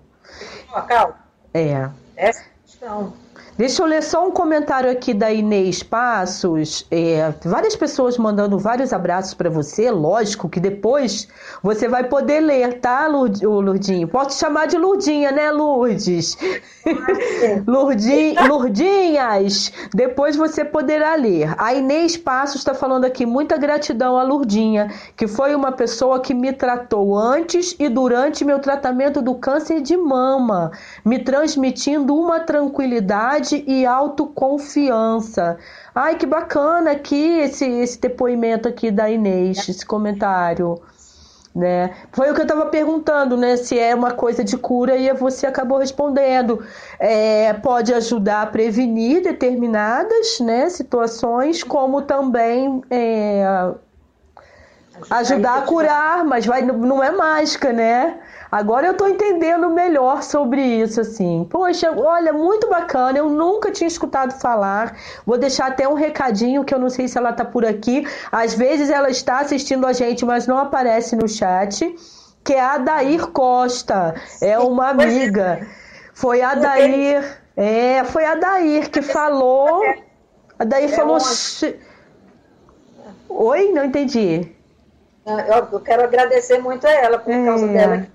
A 0.73 0.83
causa? 0.83 1.17
É. 1.55 1.89
Essa 2.15 2.41
é 2.41 2.43
a 2.43 2.67
questão. 2.67 3.13
Deixa 3.57 3.83
eu 3.83 3.87
ler 3.87 4.03
só 4.03 4.27
um 4.27 4.31
comentário 4.31 4.91
aqui 4.91 5.13
da 5.13 5.31
Inês 5.31 5.83
Passos. 5.83 6.87
É, 6.91 7.35
várias 7.45 7.77
pessoas 7.77 8.17
mandando 8.17 8.59
vários 8.59 8.95
abraços 8.95 9.35
para 9.35 9.51
você. 9.51 9.91
Lógico 9.91 10.49
que 10.49 10.59
depois 10.59 11.29
você 11.63 11.87
vai 11.87 12.05
poder 12.05 12.41
ler, 12.41 12.81
tá, 12.81 13.07
Lurdinho? 13.07 14.09
Posso 14.09 14.39
chamar 14.39 14.67
de 14.69 14.79
Lurdinha, 14.79 15.31
né, 15.31 15.51
Lourdes? 15.51 16.39
Lurdin, 17.67 18.35
Lurdinhas, 18.49 19.71
depois 19.95 20.35
você 20.35 20.65
poderá 20.65 21.15
ler. 21.15 21.55
A 21.59 21.75
Inês 21.75 22.17
Passos 22.17 22.57
está 22.57 22.73
falando 22.73 23.05
aqui, 23.05 23.27
muita 23.27 23.59
gratidão 23.59 24.17
a 24.17 24.23
Lurdinha, 24.23 24.91
que 25.15 25.27
foi 25.27 25.55
uma 25.55 25.73
pessoa 25.73 26.21
que 26.21 26.33
me 26.33 26.55
tratou 26.55 27.17
antes 27.17 27.77
e 27.79 27.89
durante 27.91 28.47
meu 28.47 28.59
tratamento 28.59 29.21
do 29.21 29.35
câncer 29.35 29.83
de 29.83 29.97
mama, 29.97 30.73
me 31.05 31.19
transmitindo 31.19 32.17
uma 32.17 32.41
tranquilidade 32.41 33.52
e 33.57 33.87
autoconfiança. 33.87 35.59
Ai, 35.95 36.17
que 36.17 36.27
bacana 36.27 36.93
aqui 36.93 37.41
esse, 37.41 37.65
esse 37.65 38.01
depoimento 38.01 38.69
aqui 38.69 38.91
da 38.91 39.11
Inês, 39.11 39.69
esse 39.69 39.85
comentário. 39.85 40.81
Né? 41.55 41.95
Foi 42.13 42.31
o 42.31 42.35
que 42.35 42.41
eu 42.41 42.45
estava 42.45 42.65
perguntando, 42.67 43.37
né? 43.37 43.57
Se 43.59 43.79
é 43.79 43.95
uma 43.95 44.13
coisa 44.13 44.43
de 44.43 44.57
cura 44.57 44.97
e 44.97 45.13
você 45.13 45.47
acabou 45.47 45.79
respondendo. 45.79 46.65
É, 46.99 47.53
pode 47.53 47.93
ajudar 47.93 48.43
a 48.43 48.47
prevenir 48.47 49.23
determinadas 49.23 50.41
né, 50.41 50.71
situações, 50.71 51.63
como 51.63 52.01
também 52.01 52.83
é, 52.91 53.45
ajudar 55.11 55.59
a 55.59 55.63
curar, 55.63 56.25
mas 56.25 56.47
vai, 56.47 56.63
não 56.63 57.03
é 57.03 57.11
mágica, 57.11 57.73
né? 57.73 58.19
Agora 58.53 58.87
eu 58.87 58.93
tô 58.93 59.09
entendendo 59.09 59.71
melhor 59.71 60.23
sobre 60.23 60.61
isso, 60.61 61.01
assim. 61.01 61.47
Poxa, 61.49 61.91
olha, 61.91 62.35
muito 62.35 62.69
bacana. 62.69 63.17
Eu 63.17 63.31
nunca 63.31 63.71
tinha 63.71 63.89
escutado 63.89 64.39
falar. 64.39 64.95
Vou 65.25 65.39
deixar 65.39 65.69
até 65.69 65.89
um 65.89 65.95
recadinho 65.95 66.63
que 66.63 66.75
eu 66.75 66.79
não 66.79 66.91
sei 66.91 67.09
se 67.09 67.17
ela 67.17 67.33
tá 67.33 67.47
por 67.47 67.65
aqui. 67.65 68.07
Às 68.31 68.53
vezes 68.53 68.91
ela 68.91 69.09
está 69.09 69.39
assistindo 69.39 69.87
a 69.87 69.95
gente, 69.95 70.27
mas 70.27 70.47
não 70.47 70.59
aparece 70.59 71.17
no 71.17 71.27
chat. 71.27 71.97
Que 72.45 72.53
é 72.53 72.61
a 72.61 72.77
Dair 72.77 73.29
Costa. 73.29 74.17
É 74.43 74.59
uma 74.59 74.91
amiga. 74.91 75.67
Foi 76.13 76.43
a 76.43 76.55
Dair. 76.55 77.41
É, 77.57 78.05
foi 78.05 78.27
a 78.27 78.35
Dair 78.35 78.91
que 78.91 79.01
falou. 79.01 79.81
A 80.59 80.65
Dair 80.65 80.93
é 80.93 80.95
falou. 80.95 81.17
Oi? 83.31 83.73
Não 83.73 83.83
entendi. 83.83 84.55
Eu 85.73 85.81
quero 85.81 86.05
agradecer 86.05 86.59
muito 86.59 86.87
a 86.87 86.91
ela 86.91 87.19
por 87.19 87.33
causa 87.33 87.65
é. 87.65 87.73
dela 87.73 88.07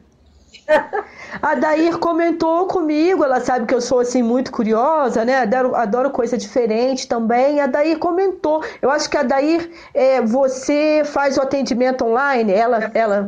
a 1.41 1.55
Dair 1.55 1.97
comentou 1.97 2.67
comigo, 2.67 3.23
ela 3.23 3.39
sabe 3.39 3.65
que 3.65 3.73
eu 3.73 3.81
sou 3.81 3.99
assim 3.99 4.21
muito 4.21 4.51
curiosa, 4.51 5.23
né? 5.23 5.37
Adoro, 5.39 5.75
adoro 5.75 6.11
coisa 6.11 6.37
diferente 6.37 7.07
também. 7.07 7.61
A 7.61 7.67
Dair 7.67 7.97
comentou. 7.99 8.63
Eu 8.81 8.89
acho 8.91 9.09
que 9.09 9.17
a 9.17 9.23
Dair, 9.23 9.71
é, 9.93 10.21
você 10.21 11.03
faz 11.05 11.37
o 11.37 11.41
atendimento 11.41 12.03
online, 12.05 12.51
ela, 12.51 12.91
ela, 12.93 13.27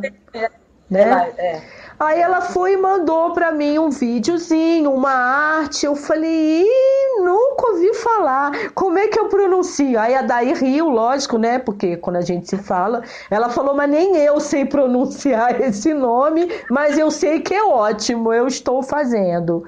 né? 0.90 1.32
É. 1.38 1.79
Aí 2.00 2.18
ela 2.18 2.40
foi 2.40 2.72
e 2.72 2.76
mandou 2.78 3.34
para 3.34 3.52
mim 3.52 3.78
um 3.78 3.90
videozinho, 3.90 4.90
uma 4.90 5.12
arte. 5.12 5.84
Eu 5.84 5.94
falei, 5.94 6.62
Ih, 6.62 7.20
nunca 7.22 7.72
ouvi 7.72 7.92
falar. 7.92 8.70
Como 8.74 8.98
é 8.98 9.08
que 9.08 9.20
eu 9.20 9.28
pronuncio? 9.28 10.00
Aí 10.00 10.14
a 10.14 10.22
Daí 10.22 10.54
riu, 10.54 10.88
lógico, 10.88 11.36
né? 11.36 11.58
Porque 11.58 11.98
quando 11.98 12.16
a 12.16 12.22
gente 12.22 12.48
se 12.48 12.56
fala, 12.56 13.02
ela 13.30 13.50
falou, 13.50 13.74
mas 13.74 13.90
nem 13.90 14.16
eu 14.16 14.40
sei 14.40 14.64
pronunciar 14.64 15.60
esse 15.60 15.92
nome, 15.92 16.48
mas 16.70 16.96
eu 16.96 17.10
sei 17.10 17.40
que 17.40 17.52
é 17.52 17.62
ótimo, 17.62 18.32
eu 18.32 18.46
estou 18.46 18.82
fazendo. 18.82 19.62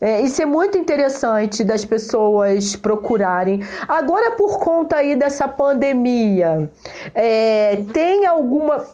É, 0.00 0.20
isso 0.22 0.42
é 0.42 0.46
muito 0.46 0.76
interessante 0.76 1.62
das 1.62 1.84
pessoas 1.84 2.74
procurarem. 2.74 3.60
Agora, 3.86 4.32
por 4.32 4.58
conta 4.58 4.96
aí 4.96 5.14
dessa 5.14 5.46
pandemia, 5.46 6.68
é, 7.14 7.76
tem 7.92 8.26
alguma 8.26 8.84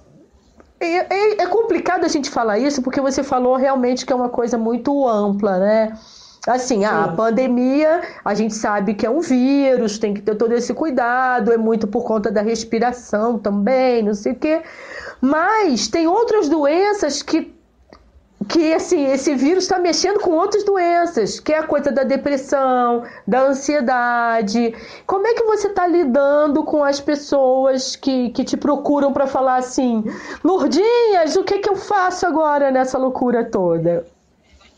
é, 0.84 1.06
é, 1.10 1.42
é, 1.42 1.46
complicado 1.46 2.04
a 2.04 2.08
gente 2.08 2.30
falar 2.30 2.58
isso 2.58 2.82
porque 2.82 3.00
você 3.00 3.22
falou 3.22 3.56
realmente 3.56 4.04
que 4.04 4.12
é 4.12 4.16
uma 4.16 4.28
coisa 4.28 4.58
muito 4.58 5.08
ampla, 5.08 5.58
né? 5.58 5.98
Assim, 6.46 6.84
a 6.84 7.06
pandemia, 7.06 8.02
a 8.24 8.34
gente 8.34 8.54
sabe 8.54 8.94
que 8.94 9.06
é 9.06 9.10
um 9.10 9.20
vírus, 9.20 9.96
tem 9.96 10.12
que 10.12 10.20
ter 10.20 10.34
todo 10.34 10.52
esse 10.52 10.74
cuidado, 10.74 11.52
é 11.52 11.56
muito 11.56 11.86
por 11.86 12.02
conta 12.02 12.32
da 12.32 12.42
respiração 12.42 13.38
também, 13.38 14.02
não 14.02 14.12
sei 14.12 14.32
o 14.32 14.36
quê. 14.36 14.60
Mas 15.20 15.86
tem 15.86 16.08
outras 16.08 16.48
doenças 16.48 17.22
que 17.22 17.54
que 18.48 18.72
assim, 18.72 19.06
esse 19.06 19.34
vírus 19.34 19.64
está 19.64 19.78
mexendo 19.78 20.20
com 20.20 20.32
outras 20.32 20.64
doenças, 20.64 21.38
que 21.38 21.52
é 21.52 21.58
a 21.58 21.66
coisa 21.66 21.90
da 21.92 22.02
depressão, 22.02 23.04
da 23.26 23.42
ansiedade. 23.42 24.74
Como 25.06 25.26
é 25.26 25.34
que 25.34 25.44
você 25.44 25.68
está 25.68 25.86
lidando 25.86 26.64
com 26.64 26.82
as 26.82 27.00
pessoas 27.00 27.96
que, 27.96 28.30
que 28.30 28.44
te 28.44 28.56
procuram 28.56 29.12
para 29.12 29.26
falar 29.26 29.56
assim, 29.56 30.04
Lourdinhas, 30.42 31.36
o 31.36 31.44
que, 31.44 31.58
que 31.58 31.68
eu 31.68 31.76
faço 31.76 32.26
agora 32.26 32.70
nessa 32.70 32.98
loucura 32.98 33.44
toda? 33.44 34.06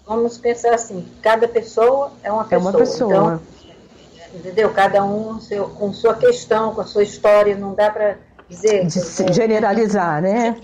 Vamos 0.07 0.37
pensar 0.37 0.75
assim, 0.75 1.07
cada 1.23 1.49
pessoa 1.49 2.13
é 2.23 2.31
uma 2.31 2.45
pessoa. 2.45 2.57
É 2.57 2.59
uma 2.59 2.73
pessoa. 2.73 3.11
Então, 3.15 3.41
entendeu? 4.35 4.71
Cada 4.71 5.05
um 5.05 5.41
seu, 5.41 5.69
com 5.69 5.93
sua 5.93 6.15
questão, 6.15 6.75
com 6.75 6.81
a 6.81 6.85
sua 6.85 7.03
história, 7.03 7.57
não 7.57 7.75
dá 7.75 7.91
para 7.91 8.17
dizer... 8.49 8.85
De 8.87 9.33
generalizar, 9.33 10.21
né? 10.21 10.57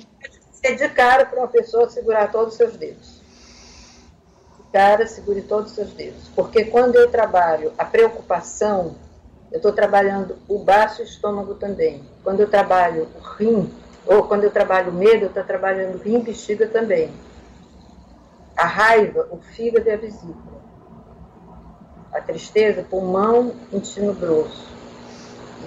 É 0.63 0.75
de 0.75 0.89
cara 0.89 1.25
para 1.25 1.39
uma 1.39 1.49
pessoa 1.49 1.89
segurar 1.89 2.31
todos 2.31 2.53
os 2.53 2.57
seus 2.57 2.77
dedos. 2.77 3.21
De 4.59 4.73
cara, 4.73 5.07
segure 5.07 5.43
todos 5.43 5.71
os 5.71 5.75
seus 5.75 5.93
dedos. 5.93 6.29
Porque 6.35 6.65
quando 6.65 6.97
eu 6.97 7.11
trabalho 7.11 7.73
a 7.79 7.85
preocupação, 7.85 8.95
eu 9.51 9.57
estou 9.57 9.73
trabalhando 9.73 10.37
o 10.49 10.59
baço 10.59 11.01
e 11.01 11.05
o 11.05 11.09
estômago 11.09 11.55
também. 11.55 12.03
Quando 12.23 12.41
eu 12.41 12.49
trabalho 12.49 13.09
o 13.17 13.21
rim, 13.37 13.73
ou 14.07 14.25
quando 14.25 14.45
eu 14.45 14.51
trabalho 14.51 14.91
o 14.91 14.95
medo, 14.95 15.25
eu 15.25 15.29
estou 15.29 15.45
trabalhando 15.45 15.99
rim 16.03 16.19
e 16.19 16.23
bexiga 16.23 16.67
também. 16.67 17.13
A 18.57 18.67
raiva, 18.67 19.29
o 19.31 19.39
fígado 19.39 19.89
e 19.89 19.93
a 19.93 19.97
vesícula. 19.97 20.61
A 22.13 22.21
tristeza, 22.21 22.83
pulmão, 22.83 23.55
intestino 23.73 24.13
grosso. 24.13 24.69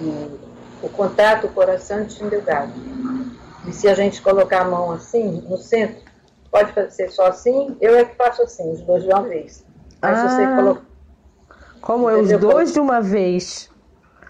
E 0.00 0.38
o 0.82 0.88
contato, 0.88 1.46
o 1.46 1.50
coração, 1.50 2.00
intestino 2.00 2.30
delgado. 2.30 2.72
E 3.66 3.72
se 3.72 3.88
a 3.88 3.94
gente 3.94 4.20
colocar 4.20 4.62
a 4.62 4.64
mão 4.64 4.90
assim, 4.92 5.42
no 5.48 5.56
centro, 5.56 6.02
pode 6.50 6.72
ser 6.92 7.10
só 7.10 7.26
assim, 7.26 7.76
eu 7.80 7.96
é 7.96 8.04
que 8.04 8.14
faço 8.16 8.42
assim, 8.42 8.72
os 8.72 8.80
dois 8.82 9.02
de 9.02 9.08
uma 9.08 9.22
vez. 9.22 9.64
Mas 10.00 10.18
ah, 10.18 10.28
você 10.28 10.46
colocar. 10.56 10.82
Como 11.80 12.08
é 12.08 12.16
os 12.16 12.30
dois 12.38 12.72
de 12.72 12.80
uma 12.80 13.00
vez? 13.00 13.70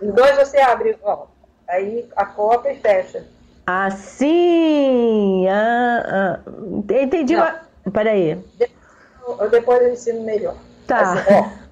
Os 0.00 0.12
dois 0.12 0.36
você 0.36 0.58
abre, 0.58 0.96
ó. 1.02 1.26
Aí 1.68 2.08
a 2.16 2.26
copa 2.26 2.70
e 2.70 2.76
fecha. 2.76 3.24
Assim! 3.66 5.46
Ah, 5.48 6.04
ah. 6.06 6.50
Entendi. 6.90 7.36
Não. 7.36 7.92
Peraí. 7.92 8.44
Depois, 8.58 9.50
depois 9.50 9.82
eu 9.82 9.92
ensino 9.92 10.22
melhor. 10.22 10.56
Tá. 10.86 11.12
Assim, 11.12 11.34
ó. 11.34 11.64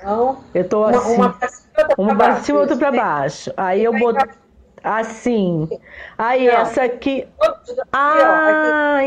Então, 0.00 0.44
eu 0.54 0.68
tô 0.68 0.84
assim. 0.84 1.14
Uma, 1.14 1.38
uma 1.96 2.16
pra 2.16 2.40
cima, 2.40 2.60
outra 2.60 2.76
pra 2.76 2.90
pra 2.90 3.02
baixo. 3.02 3.52
Aí 3.56 3.84
eu 3.84 3.96
boto. 3.98 4.26
Assim. 4.88 5.68
Aí 6.16 6.46
não. 6.46 6.54
essa 6.54 6.84
aqui. 6.84 7.28
Ah! 7.92 9.00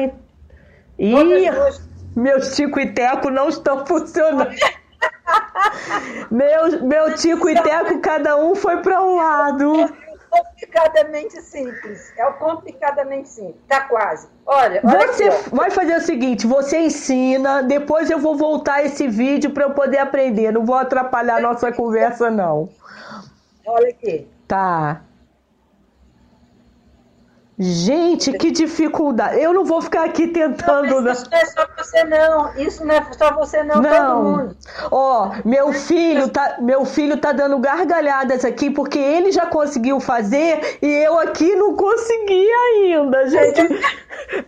Ih, 1.00 1.50
meus 2.16 2.56
tico 2.56 2.80
e 2.80 2.94
teco 2.94 3.32
não 3.32 3.50
estão 3.50 3.84
funcionando. 3.88 4.52
meu, 6.30 6.84
meu 6.84 7.16
tico 7.16 7.50
e 7.50 7.60
teco, 7.64 8.00
cada 8.00 8.38
um 8.38 8.54
foi 8.54 8.78
para 8.78 9.02
um 9.02 9.16
lado. 9.16 9.74
É 9.82 9.88
complicadamente 10.30 11.42
simples. 11.42 12.14
É 12.16 12.28
o 12.28 12.34
complicadamente 12.34 13.30
simples. 13.30 13.56
Tá 13.68 13.82
quase. 13.82 14.28
Olha, 14.46 14.82
olha 14.84 15.08
você 15.08 15.24
aqui, 15.24 15.50
vai 15.50 15.72
fazer 15.72 15.96
o 15.96 16.02
seguinte: 16.02 16.46
você 16.46 16.78
ensina, 16.78 17.64
depois 17.64 18.12
eu 18.12 18.20
vou 18.20 18.38
voltar 18.38 18.86
esse 18.86 19.08
vídeo 19.08 19.50
para 19.50 19.64
eu 19.64 19.72
poder 19.72 19.98
aprender. 19.98 20.52
Não 20.52 20.64
vou 20.64 20.76
atrapalhar 20.76 21.38
a 21.38 21.42
nossa 21.42 21.72
conversa, 21.72 22.30
não. 22.30 22.70
Olha 23.66 23.90
aqui. 23.90 24.28
Tá. 24.48 25.02
Gente, 27.64 28.34
que 28.34 28.50
dificuldade. 28.50 29.40
Eu 29.40 29.54
não 29.54 29.64
vou 29.64 29.84
ficar 29.84 30.06
aqui 30.06 30.26
tentando. 30.26 31.00
Não, 31.00 31.12
isso 31.12 31.30
não 31.30 31.38
é 31.38 31.46
só 31.46 31.68
você, 31.78 32.04
não. 32.04 32.56
Isso 32.56 32.86
não 32.86 32.96
é 32.96 33.06
só 33.12 33.34
você, 33.36 33.62
não. 33.62 33.80
não. 33.80 33.92
Todo 33.92 34.24
mundo. 34.24 34.58
Ó, 34.90 35.32
meu 35.46 35.72
filho 35.72 36.28
tá, 36.30 36.58
meu 36.60 36.84
filho 36.86 37.18
tá 37.18 37.32
dando 37.32 37.60
gargalhadas 37.60 38.44
aqui 38.44 38.72
porque 38.72 38.98
ele 38.98 39.32
já 39.32 39.46
conseguiu 39.46 40.00
fazer 40.00 40.80
e 40.82 40.88
eu 40.88 41.20
aqui 41.20 41.56
não 41.56 41.76
consegui 41.76 42.52
ainda, 42.52 43.30
gente. 43.30 43.80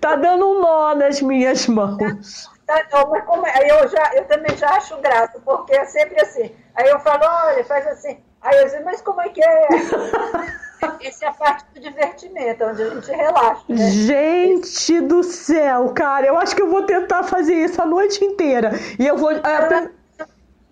tá 0.02 0.16
dando 0.16 0.50
um 0.50 0.62
nó 0.62 0.96
nas 0.96 1.22
minhas 1.22 1.68
mãos. 1.68 2.50
Tá, 2.66 2.84
não, 2.92 3.12
mas 3.12 3.24
como 3.26 3.46
é? 3.46 3.70
eu, 3.70 3.88
já, 3.90 4.12
eu 4.16 4.26
também 4.26 4.58
já 4.58 4.70
acho 4.72 4.98
graça, 5.02 5.40
porque 5.46 5.76
é 5.76 5.86
sempre 5.86 6.20
assim. 6.20 6.52
Aí 6.74 6.90
eu 6.90 7.00
falo, 7.02 7.24
olha, 7.24 7.64
faz 7.66 7.86
assim. 7.86 8.18
Aí 8.42 8.60
eu 8.60 8.70
digo, 8.70 8.84
mas 8.86 9.02
como 9.02 9.22
é 9.22 9.30
que 9.30 9.44
é? 9.44 9.68
Essa 11.02 11.26
é 11.26 11.28
a 11.30 11.34
parte 11.34 11.66
do 11.74 11.80
divertimento, 11.80 12.64
onde 12.64 12.82
a 12.82 12.90
gente 12.90 13.12
relaxa. 13.12 13.64
Né? 13.68 13.90
Gente 13.90 15.02
do 15.02 15.24
céu, 15.24 15.90
cara, 15.90 16.28
eu 16.28 16.38
acho 16.38 16.56
que 16.56 16.62
eu 16.62 16.70
vou 16.70 16.84
tentar 16.84 17.24
fazer 17.24 17.56
isso 17.56 17.82
a 17.82 17.86
noite 17.86 18.24
inteira. 18.24 18.72
E 19.00 19.06
eu 19.06 19.18
vou. 19.18 19.32
É, 19.32 19.90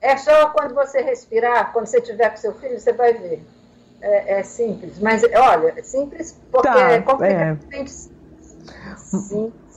é 0.01 0.18
só 0.18 0.49
quando 0.49 0.74
você 0.74 1.01
respirar, 1.01 1.72
quando 1.74 1.88
você 1.88 2.01
tiver 2.01 2.30
com 2.30 2.38
seu 2.38 2.53
filho, 2.55 2.80
você 2.80 2.93
vai 2.93 3.14
ver. 3.14 3.43
É, 4.01 4.39
é 4.39 4.43
simples, 4.43 4.97
mas 4.99 5.24
olha, 5.24 5.76
é 5.78 5.84
simples 5.84 6.36
porque 6.51 6.68
tá, 6.68 6.91
é 6.91 7.01
completamente 7.01 7.66
é. 7.76 8.97
simples 8.97 9.71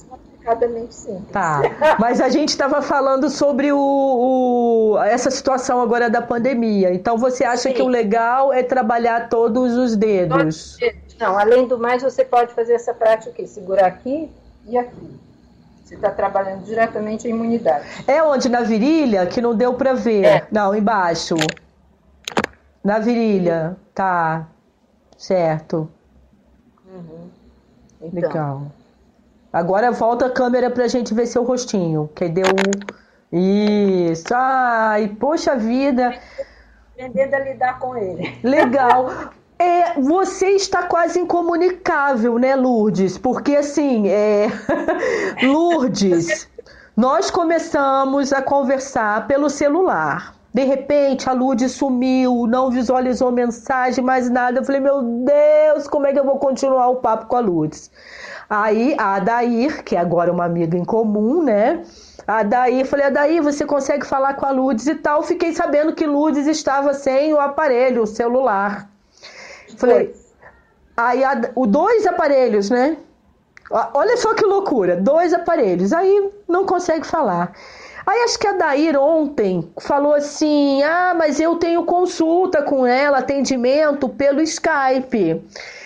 complicadamente 0.44 0.94
simples. 0.94 1.30
Tá, 1.32 1.62
mas 1.98 2.20
a 2.20 2.28
gente 2.28 2.50
estava 2.50 2.82
falando 2.82 3.30
sobre 3.30 3.72
o, 3.72 3.78
o, 3.78 4.98
essa 5.02 5.30
situação 5.30 5.80
agora 5.80 6.10
da 6.10 6.20
pandemia. 6.20 6.92
Então 6.92 7.16
você 7.16 7.44
acha 7.44 7.68
Sim. 7.68 7.72
que 7.72 7.82
o 7.82 7.88
legal 7.88 8.52
é 8.52 8.62
trabalhar 8.62 9.28
todos 9.28 9.76
os 9.76 9.96
dedos? 9.96 10.78
Não, 11.18 11.38
além 11.38 11.66
do 11.66 11.78
mais, 11.78 12.02
você 12.02 12.24
pode 12.24 12.52
fazer 12.52 12.74
essa 12.74 12.92
prática 12.92 13.30
aqui, 13.30 13.46
segurar 13.46 13.86
aqui 13.86 14.30
e 14.66 14.76
aqui. 14.76 15.20
Você 15.82 15.96
está 15.96 16.10
trabalhando 16.10 16.64
diretamente 16.64 17.26
a 17.26 17.30
imunidade. 17.30 17.86
É 18.06 18.22
onde? 18.22 18.48
Na 18.48 18.60
virilha? 18.60 19.26
Que 19.26 19.40
não 19.40 19.54
deu 19.54 19.74
para 19.74 19.92
ver. 19.92 20.24
É. 20.24 20.46
Não, 20.50 20.74
embaixo. 20.74 21.34
Na 22.82 22.98
virilha. 22.98 23.76
Tá. 23.94 24.46
Certo. 25.16 25.88
Uhum. 26.86 27.28
Então. 28.00 28.20
Legal. 28.20 28.62
Agora 29.54 29.92
volta 29.92 30.26
a 30.26 30.30
câmera 30.30 30.68
pra 30.68 30.88
gente 30.88 31.14
ver 31.14 31.26
seu 31.26 31.44
rostinho. 31.44 32.10
Que 32.12 32.28
deu. 32.28 32.44
Isso. 33.32 34.34
Ai, 34.34 35.06
poxa 35.20 35.54
vida. 35.54 36.12
Aprendendo 36.92 37.34
a 37.34 37.38
lidar 37.38 37.78
com 37.78 37.96
ele. 37.96 38.36
Legal. 38.42 39.10
É, 39.56 40.00
você 40.00 40.48
está 40.48 40.82
quase 40.82 41.20
incomunicável, 41.20 42.40
né, 42.40 42.56
Lourdes? 42.56 43.16
Porque 43.16 43.54
assim, 43.54 44.08
é... 44.08 44.48
Lourdes, 45.46 46.50
nós 46.96 47.30
começamos 47.30 48.32
a 48.32 48.42
conversar 48.42 49.28
pelo 49.28 49.48
celular. 49.48 50.34
De 50.52 50.64
repente, 50.64 51.30
a 51.30 51.32
Lourdes 51.32 51.70
sumiu, 51.70 52.48
não 52.48 52.68
visualizou 52.68 53.30
mensagem, 53.30 54.04
mais 54.04 54.28
nada. 54.28 54.58
Eu 54.58 54.64
falei, 54.64 54.80
meu 54.80 55.00
Deus, 55.02 55.86
como 55.86 56.08
é 56.08 56.12
que 56.12 56.18
eu 56.18 56.24
vou 56.24 56.40
continuar 56.40 56.88
o 56.88 56.96
papo 56.96 57.26
com 57.26 57.36
a 57.36 57.40
Lourdes? 57.40 57.92
Aí 58.62 58.94
a 58.98 59.16
Adair, 59.16 59.82
que 59.82 59.96
agora 59.96 60.30
é 60.30 60.32
uma 60.32 60.44
amiga 60.44 60.78
em 60.78 60.84
comum, 60.84 61.42
né? 61.42 61.82
A 62.26 62.38
Adair, 62.38 62.86
falei, 62.86 63.06
Adair, 63.06 63.42
você 63.42 63.66
consegue 63.66 64.06
falar 64.06 64.34
com 64.34 64.46
a 64.46 64.52
Lourdes 64.52 64.86
e 64.86 64.94
tal? 64.94 65.22
Fiquei 65.24 65.52
sabendo 65.52 65.92
que 65.92 66.06
Lourdes 66.06 66.46
estava 66.46 66.94
sem 66.94 67.34
o 67.34 67.40
aparelho, 67.40 68.02
o 68.02 68.06
celular. 68.06 68.88
Falei, 69.76 70.14
aí 70.96 71.24
a, 71.24 71.50
o 71.56 71.66
dois 71.66 72.06
aparelhos, 72.06 72.70
né? 72.70 72.96
Olha 73.70 74.16
só 74.18 74.34
que 74.34 74.44
loucura, 74.44 74.96
dois 74.96 75.34
aparelhos. 75.34 75.92
Aí 75.92 76.30
não 76.48 76.64
consegue 76.64 77.04
falar. 77.04 77.52
Aí 78.06 78.20
acho 78.20 78.38
que 78.38 78.46
a 78.46 78.52
Dair 78.52 78.96
ontem 78.96 79.68
falou 79.80 80.14
assim: 80.14 80.82
ah, 80.82 81.14
mas 81.16 81.40
eu 81.40 81.56
tenho 81.56 81.84
consulta 81.84 82.62
com 82.62 82.86
ela, 82.86 83.18
atendimento 83.18 84.08
pelo 84.08 84.40
Skype. 84.42 85.42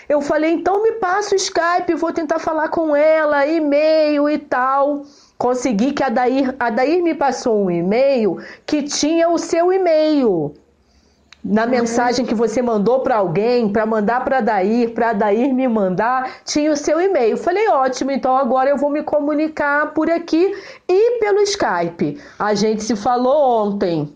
Eu 0.08 0.22
falei, 0.22 0.52
então 0.52 0.82
me 0.82 0.92
passa 0.92 1.34
o 1.34 1.36
Skype, 1.36 1.94
vou 1.94 2.12
tentar 2.12 2.38
falar 2.38 2.68
com 2.68 2.96
ela, 2.96 3.46
e-mail 3.46 4.28
e 4.28 4.38
tal. 4.38 5.02
Consegui 5.36 5.92
que 5.92 6.02
a 6.02 6.08
Dair, 6.08 6.54
a 6.58 6.70
Dair 6.70 7.02
me 7.02 7.14
passou 7.14 7.64
um 7.64 7.70
e-mail 7.70 8.38
que 8.64 8.82
tinha 8.82 9.28
o 9.28 9.36
seu 9.36 9.70
e-mail. 9.70 10.54
Na 11.44 11.64
uhum. 11.64 11.70
mensagem 11.70 12.26
que 12.26 12.34
você 12.34 12.60
mandou 12.60 13.00
para 13.00 13.16
alguém, 13.16 13.68
para 13.70 13.86
mandar 13.86 14.24
para 14.24 14.40
Dair, 14.40 14.92
para 14.92 15.12
Dair 15.12 15.54
me 15.54 15.68
mandar, 15.68 16.40
tinha 16.44 16.72
o 16.72 16.76
seu 16.76 17.00
e-mail. 17.00 17.36
Falei, 17.36 17.68
ótimo, 17.68 18.10
então 18.10 18.36
agora 18.36 18.70
eu 18.70 18.76
vou 18.76 18.90
me 18.90 19.02
comunicar 19.02 19.92
por 19.92 20.10
aqui 20.10 20.52
e 20.88 21.20
pelo 21.20 21.40
Skype. 21.40 22.18
A 22.38 22.54
gente 22.54 22.82
se 22.82 22.96
falou 22.96 23.66
ontem. 23.66 24.12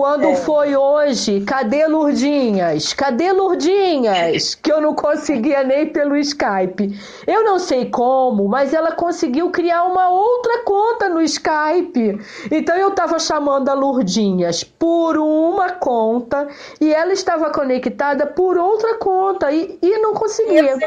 Quando 0.00 0.28
é. 0.28 0.34
foi 0.34 0.74
hoje, 0.74 1.42
cadê 1.42 1.86
Lurdinhas? 1.86 2.94
Cadê 2.94 3.32
Lurdinhas? 3.32 4.54
Que 4.62 4.72
eu 4.72 4.80
não 4.80 4.94
conseguia 4.94 5.62
nem 5.62 5.88
pelo 5.88 6.16
Skype. 6.16 6.98
Eu 7.26 7.44
não 7.44 7.58
sei 7.58 7.90
como, 7.90 8.48
mas 8.48 8.72
ela 8.72 8.92
conseguiu 8.92 9.50
criar 9.50 9.84
uma 9.84 10.08
outra 10.08 10.62
conta 10.64 11.10
no 11.10 11.20
Skype. 11.20 12.18
Então 12.50 12.74
eu 12.78 12.88
estava 12.88 13.18
chamando 13.18 13.68
a 13.68 13.74
Lurdinhas 13.74 14.64
por 14.64 15.18
uma 15.18 15.72
conta 15.72 16.48
e 16.80 16.94
ela 16.94 17.12
estava 17.12 17.50
conectada 17.50 18.26
por 18.26 18.56
outra 18.56 18.94
conta 18.94 19.52
e, 19.52 19.78
e 19.82 19.98
não 19.98 20.14
conseguia. 20.14 20.78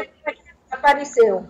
Apareceu. 0.72 1.44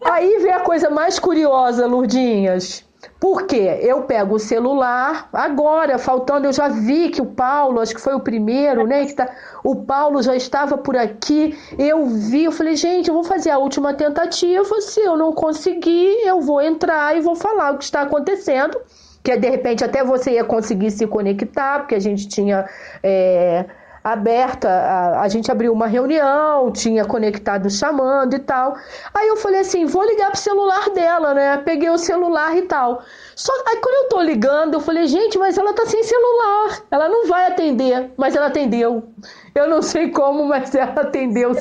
Aí 0.00 0.38
vem 0.38 0.52
a 0.52 0.60
coisa 0.60 0.88
mais 0.88 1.18
curiosa, 1.18 1.88
Lurdinhas. 1.88 2.84
Porque 3.18 3.56
eu 3.56 4.02
pego 4.02 4.36
o 4.36 4.38
celular 4.38 5.28
agora, 5.32 5.98
faltando, 5.98 6.46
eu 6.46 6.52
já 6.52 6.68
vi 6.68 7.08
que 7.08 7.20
o 7.20 7.26
Paulo, 7.26 7.80
acho 7.80 7.94
que 7.94 8.00
foi 8.00 8.14
o 8.14 8.20
primeiro, 8.20 8.86
né? 8.86 9.06
Que 9.06 9.14
tá, 9.14 9.28
o 9.64 9.76
Paulo 9.76 10.22
já 10.22 10.36
estava 10.36 10.78
por 10.78 10.96
aqui. 10.96 11.56
Eu 11.78 12.06
vi, 12.06 12.44
eu 12.44 12.52
falei, 12.52 12.76
gente, 12.76 13.08
eu 13.08 13.14
vou 13.14 13.24
fazer 13.24 13.50
a 13.50 13.58
última 13.58 13.94
tentativa. 13.94 14.80
Se 14.80 15.00
eu 15.00 15.16
não 15.16 15.32
conseguir, 15.32 16.26
eu 16.26 16.40
vou 16.40 16.60
entrar 16.60 17.16
e 17.16 17.20
vou 17.20 17.34
falar 17.34 17.72
o 17.72 17.78
que 17.78 17.84
está 17.84 18.02
acontecendo. 18.02 18.80
Que 19.22 19.36
de 19.36 19.48
repente 19.48 19.84
até 19.84 20.02
você 20.02 20.32
ia 20.32 20.44
conseguir 20.44 20.90
se 20.90 21.06
conectar, 21.06 21.80
porque 21.80 21.94
a 21.94 22.00
gente 22.00 22.28
tinha. 22.28 22.68
É, 23.02 23.64
aberta, 24.02 24.68
a, 24.68 25.20
a 25.22 25.28
gente 25.28 25.50
abriu 25.50 25.72
uma 25.72 25.86
reunião, 25.86 26.72
tinha 26.72 27.04
conectado 27.04 27.70
chamando 27.70 28.34
e 28.34 28.38
tal. 28.38 28.74
Aí 29.14 29.28
eu 29.28 29.36
falei 29.36 29.60
assim, 29.60 29.84
vou 29.84 30.04
ligar 30.04 30.30
pro 30.30 30.38
celular 30.38 30.90
dela, 30.90 31.32
né? 31.34 31.58
Peguei 31.58 31.88
o 31.90 31.98
celular 31.98 32.56
e 32.56 32.62
tal. 32.62 33.02
Só 33.36 33.52
aí 33.66 33.76
quando 33.76 34.04
eu 34.04 34.08
tô 34.08 34.22
ligando, 34.22 34.74
eu 34.74 34.80
falei, 34.80 35.06
gente, 35.06 35.38
mas 35.38 35.56
ela 35.56 35.72
tá 35.72 35.86
sem 35.86 36.02
celular. 36.02 36.82
Ela 36.90 37.08
não 37.08 37.26
vai 37.26 37.46
atender, 37.46 38.10
mas 38.16 38.34
ela 38.34 38.46
atendeu. 38.46 39.04
Eu 39.54 39.68
não 39.68 39.82
sei 39.82 40.10
como, 40.10 40.44
mas 40.44 40.74
ela 40.74 41.00
atendeu. 41.00 41.52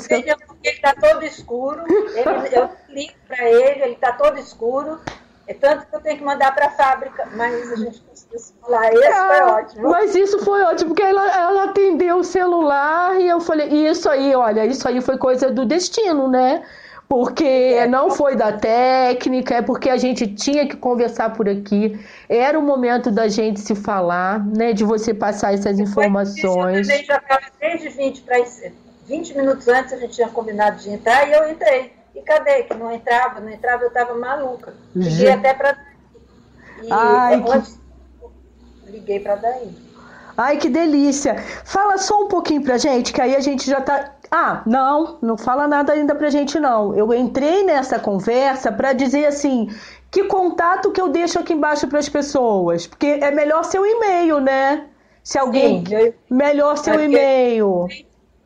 Ele 0.63 0.79
tá 0.81 0.95
todo 0.99 1.23
escuro. 1.23 1.83
Ele, 1.87 2.55
eu 2.55 2.69
ligo 2.89 3.13
para 3.27 3.49
ele, 3.49 3.83
ele 3.83 3.95
tá 3.95 4.13
todo 4.13 4.37
escuro. 4.39 4.99
É 5.47 5.53
tanto 5.53 5.85
que 5.87 5.95
eu 5.95 5.99
tenho 5.99 6.17
que 6.17 6.23
mandar 6.23 6.53
para 6.53 6.67
a 6.67 6.69
fábrica, 6.69 7.27
mas 7.35 7.71
a 7.71 7.75
gente 7.75 8.01
conseguiu 8.01 8.39
falar. 8.61 8.93
Esse 8.93 9.07
ah, 9.07 9.27
foi 9.27 9.41
ótimo. 9.41 9.89
Mas 9.89 10.15
isso 10.15 10.39
foi 10.39 10.61
ótimo, 10.61 10.89
porque 10.89 11.03
ela, 11.03 11.27
ela 11.35 11.63
atendeu 11.65 12.17
o 12.17 12.23
celular 12.23 13.19
e 13.19 13.27
eu 13.27 13.39
falei, 13.39 13.69
e 13.69 13.87
isso 13.87 14.09
aí, 14.09 14.33
olha, 14.35 14.65
isso 14.65 14.87
aí 14.87 15.01
foi 15.01 15.17
coisa 15.17 15.49
do 15.49 15.65
destino, 15.65 16.27
né? 16.27 16.63
Porque 17.09 17.43
é. 17.43 17.87
não 17.87 18.09
foi 18.09 18.37
da 18.37 18.53
técnica, 18.53 19.55
é 19.55 19.61
porque 19.61 19.89
a 19.89 19.97
gente 19.97 20.27
tinha 20.27 20.65
que 20.65 20.77
conversar 20.77 21.33
por 21.33 21.49
aqui. 21.49 21.99
Era 22.29 22.57
o 22.57 22.61
momento 22.61 23.11
da 23.11 23.27
gente 23.27 23.59
se 23.59 23.75
falar, 23.75 24.39
né? 24.45 24.71
De 24.71 24.85
você 24.85 25.13
passar 25.13 25.53
essas 25.53 25.77
informações. 25.77 26.89
A 26.89 26.93
gente 26.93 27.07
já 27.07 27.17
estava 27.17 27.41
desde 27.59 27.89
20 27.89 28.21
para 28.21 28.37
20 29.05 29.35
minutos 29.35 29.67
antes, 29.67 29.91
a 29.91 29.97
gente 29.97 30.13
tinha 30.13 30.29
combinado 30.29 30.77
de 30.77 30.89
entrar 30.89 31.27
e 31.27 31.33
eu 31.33 31.49
entrei. 31.49 31.91
E 32.15 32.21
cadê? 32.21 32.63
Que 32.63 32.73
não 32.73 32.91
entrava, 32.91 33.39
não 33.39 33.49
entrava, 33.49 33.83
eu 33.83 33.87
estava 33.87 34.13
maluca. 34.15 34.73
Liguei 34.95 35.31
até 35.31 35.53
para. 35.53 35.77
Ai, 36.89 37.35
antes, 37.35 37.79
que... 38.85 38.91
liguei 38.91 39.19
para 39.19 39.35
daí. 39.35 39.71
Ai, 40.37 40.57
que 40.57 40.69
delícia! 40.69 41.35
Fala 41.65 41.97
só 41.97 42.23
um 42.23 42.27
pouquinho 42.27 42.63
pra 42.63 42.77
gente, 42.77 43.13
que 43.13 43.21
aí 43.21 43.35
a 43.35 43.39
gente 43.39 43.69
já 43.69 43.81
tá. 43.81 44.15
Ah, 44.29 44.61
não, 44.65 45.17
não 45.21 45.37
fala 45.37 45.67
nada 45.67 45.93
ainda 45.93 46.15
pra 46.15 46.29
gente, 46.29 46.59
não. 46.59 46.95
Eu 46.95 47.13
entrei 47.13 47.63
nessa 47.63 47.99
conversa 47.99 48.71
para 48.71 48.93
dizer 48.93 49.25
assim: 49.25 49.69
que 50.09 50.23
contato 50.25 50.91
que 50.91 50.99
eu 50.99 51.09
deixo 51.09 51.39
aqui 51.39 51.53
embaixo 51.53 51.87
para 51.87 51.99
as 51.99 52.09
pessoas? 52.09 52.87
Porque 52.87 53.05
é 53.05 53.31
melhor 53.31 53.63
seu 53.63 53.85
e-mail, 53.85 54.39
né? 54.39 54.87
Se 55.23 55.37
alguém. 55.37 55.85
Sim, 55.85 55.95
eu... 55.95 56.13
Melhor 56.29 56.77
seu 56.77 57.01
e-mail. 57.01 57.87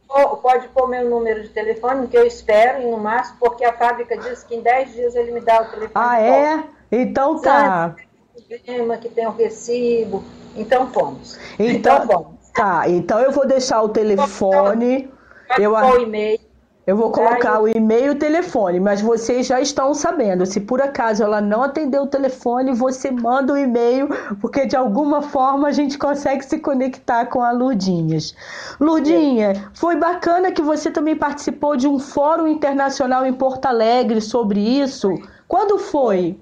Pode 0.08 0.68
pôr 0.70 0.88
meu 0.88 1.10
número 1.10 1.44
de 1.44 1.50
telefone, 1.50 2.08
que 2.08 2.18
eu 2.18 2.26
espero, 2.26 2.82
e 2.82 2.86
no 2.90 2.98
máximo, 2.98 3.38
porque 3.40 3.66
a 3.66 3.74
fábrica 3.74 4.18
diz 4.18 4.44
que 4.44 4.56
em 4.56 4.62
10 4.62 4.94
dias 4.94 5.16
ele 5.16 5.32
me 5.32 5.42
dá 5.42 5.62
o 5.62 5.66
telefone. 5.66 5.92
Ah, 5.94 6.22
é? 6.22 6.64
Então 6.92 7.42
tá. 7.42 7.96
Que 9.02 9.10
tem 9.10 9.28
o 9.28 9.32
recibo. 9.32 10.24
Então 10.56 10.92
fomos. 10.92 11.38
Então, 11.60 11.98
então 11.98 12.08
fomos. 12.08 12.36
Tá, 12.54 12.88
então 12.88 13.20
eu 13.20 13.32
vou 13.32 13.46
deixar 13.46 13.82
o 13.82 13.90
telefone. 13.90 15.12
Então, 15.46 15.58
eu, 15.58 15.74
o 15.74 16.02
e-mail. 16.02 16.40
Eu 16.86 16.96
vou 16.96 17.12
colocar 17.12 17.60
o 17.60 17.68
e-mail 17.68 18.06
e 18.06 18.10
o 18.12 18.20
telefone, 18.20 18.80
mas 18.80 19.02
vocês 19.02 19.48
já 19.48 19.60
estão 19.60 19.92
sabendo. 19.96 20.46
Se 20.46 20.60
por 20.60 20.80
acaso 20.80 21.24
ela 21.24 21.42
não 21.42 21.64
atender 21.64 22.00
o 22.00 22.06
telefone, 22.06 22.74
você 22.74 23.10
manda 23.10 23.54
o 23.54 23.56
um 23.56 23.60
e-mail, 23.60 24.08
porque 24.40 24.68
de 24.68 24.76
alguma 24.76 25.24
forma 25.24 25.68
a 25.68 25.72
gente 25.72 25.98
consegue 25.98 26.46
se 26.46 26.60
conectar 26.60 27.26
com 27.26 27.42
a 27.42 27.52
Lurdinhas. 27.52 28.36
Lurdinha, 28.80 29.72
foi 29.74 29.96
bacana 29.96 30.52
que 30.52 30.62
você 30.62 30.92
também 30.92 31.16
participou 31.16 31.76
de 31.76 31.88
um 31.88 31.98
fórum 31.98 32.48
internacional 32.48 33.26
em 33.26 33.34
Porto 33.34 33.66
Alegre 33.66 34.22
sobre 34.22 34.60
isso. 34.60 35.10
Quando 35.48 35.80
foi? 35.80 36.38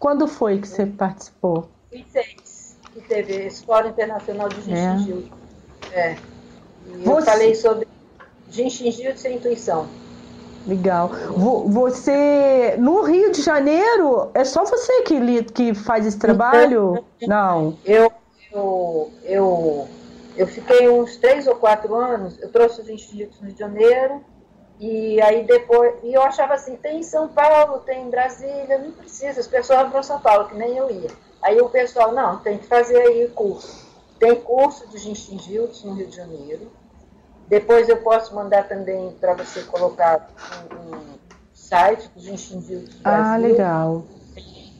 Quando 0.00 0.26
foi 0.26 0.58
que 0.58 0.66
você 0.66 0.86
participou? 0.86 1.68
26, 1.92 2.78
que 2.92 3.00
teve 3.02 3.46
esse 3.46 3.64
Fórum 3.64 3.90
Internacional 3.90 4.48
de 4.48 4.60
Gengil. 4.62 5.28
É. 5.92 6.00
é. 6.00 6.16
E 6.86 7.04
você... 7.04 7.10
eu 7.10 7.22
falei 7.22 7.54
sobre 7.54 7.93
de 8.48 8.64
de 8.68 9.18
sem 9.18 9.36
intuição. 9.36 9.86
Legal. 10.66 11.10
Você, 11.66 12.76
no 12.78 13.02
Rio 13.02 13.30
de 13.32 13.42
Janeiro, 13.42 14.30
é 14.32 14.44
só 14.44 14.64
você 14.64 15.02
que, 15.02 15.42
que 15.44 15.74
faz 15.74 16.06
esse 16.06 16.18
trabalho? 16.18 17.04
Não. 17.26 17.76
Eu, 17.84 18.10
eu, 18.50 19.10
eu, 19.24 19.88
eu 20.36 20.46
fiquei 20.46 20.88
uns 20.88 21.16
três 21.16 21.46
ou 21.46 21.56
quatro 21.56 21.94
anos, 21.94 22.40
eu 22.40 22.50
trouxe 22.50 22.80
os 22.80 22.88
instintos 22.88 23.40
no 23.40 23.46
Rio 23.46 23.54
de 23.54 23.60
Janeiro, 23.60 24.24
e 24.80 25.20
aí 25.20 25.44
depois, 25.44 25.94
e 26.02 26.14
eu 26.14 26.22
achava 26.22 26.54
assim, 26.54 26.76
tem 26.76 27.00
em 27.00 27.02
São 27.02 27.28
Paulo, 27.28 27.80
tem 27.80 28.06
em 28.06 28.10
Brasília, 28.10 28.78
não 28.78 28.90
precisa, 28.92 29.40
as 29.40 29.46
pessoas 29.46 29.82
vão 29.82 29.90
para 29.90 30.02
São 30.02 30.20
Paulo, 30.20 30.48
que 30.48 30.56
nem 30.56 30.76
eu 30.76 30.90
ia. 30.90 31.10
Aí 31.42 31.60
o 31.60 31.68
pessoal, 31.68 32.12
não, 32.12 32.38
tem 32.38 32.56
que 32.56 32.66
fazer 32.66 32.96
aí 32.96 33.28
curso. 33.28 33.84
Tem 34.18 34.34
curso 34.36 34.88
de 34.88 34.96
Ginstingiltos 34.96 35.84
no 35.84 35.92
Rio 35.92 36.06
de 36.06 36.16
Janeiro, 36.16 36.72
depois 37.48 37.88
eu 37.88 37.98
posso 37.98 38.34
mandar 38.34 38.66
também 38.68 39.12
para 39.20 39.34
você 39.34 39.62
colocar 39.62 40.30
um, 40.72 40.96
um 40.96 41.00
site 41.52 42.08
dos 42.14 42.26
institutos 42.26 42.94
do 42.94 43.00
ah, 43.04 43.10
Brasil. 43.10 43.32
Ah, 43.32 43.36
legal. 43.36 44.04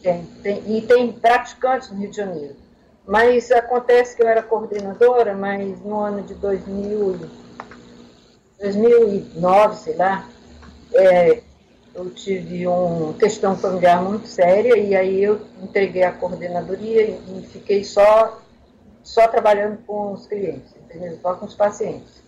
Tem, 0.02 0.24
tem, 0.42 0.76
e 0.76 0.82
tem 0.82 1.12
praticantes 1.12 1.90
no 1.90 1.98
Rio 1.98 2.10
de 2.10 2.16
Janeiro. 2.16 2.56
Mas 3.06 3.50
acontece 3.50 4.16
que 4.16 4.22
eu 4.22 4.28
era 4.28 4.42
coordenadora, 4.42 5.34
mas 5.34 5.80
no 5.82 5.98
ano 6.00 6.22
de 6.22 6.34
2000, 6.34 7.28
2009, 8.60 9.76
sei 9.76 9.96
lá, 9.96 10.26
é, 10.94 11.42
eu 11.94 12.10
tive 12.10 12.66
uma 12.66 13.12
questão 13.14 13.56
familiar 13.56 14.02
muito 14.02 14.26
séria 14.26 14.78
e 14.78 14.96
aí 14.96 15.22
eu 15.22 15.40
entreguei 15.62 16.02
a 16.02 16.12
coordenadoria 16.12 17.02
e, 17.02 17.40
e 17.40 17.46
fiquei 17.46 17.84
só, 17.84 18.40
só 19.02 19.28
trabalhando 19.28 19.78
com 19.86 20.12
os 20.12 20.26
clientes, 20.26 20.74
entendeu? 20.76 21.18
Só 21.20 21.34
com 21.34 21.44
os 21.44 21.54
pacientes 21.54 22.23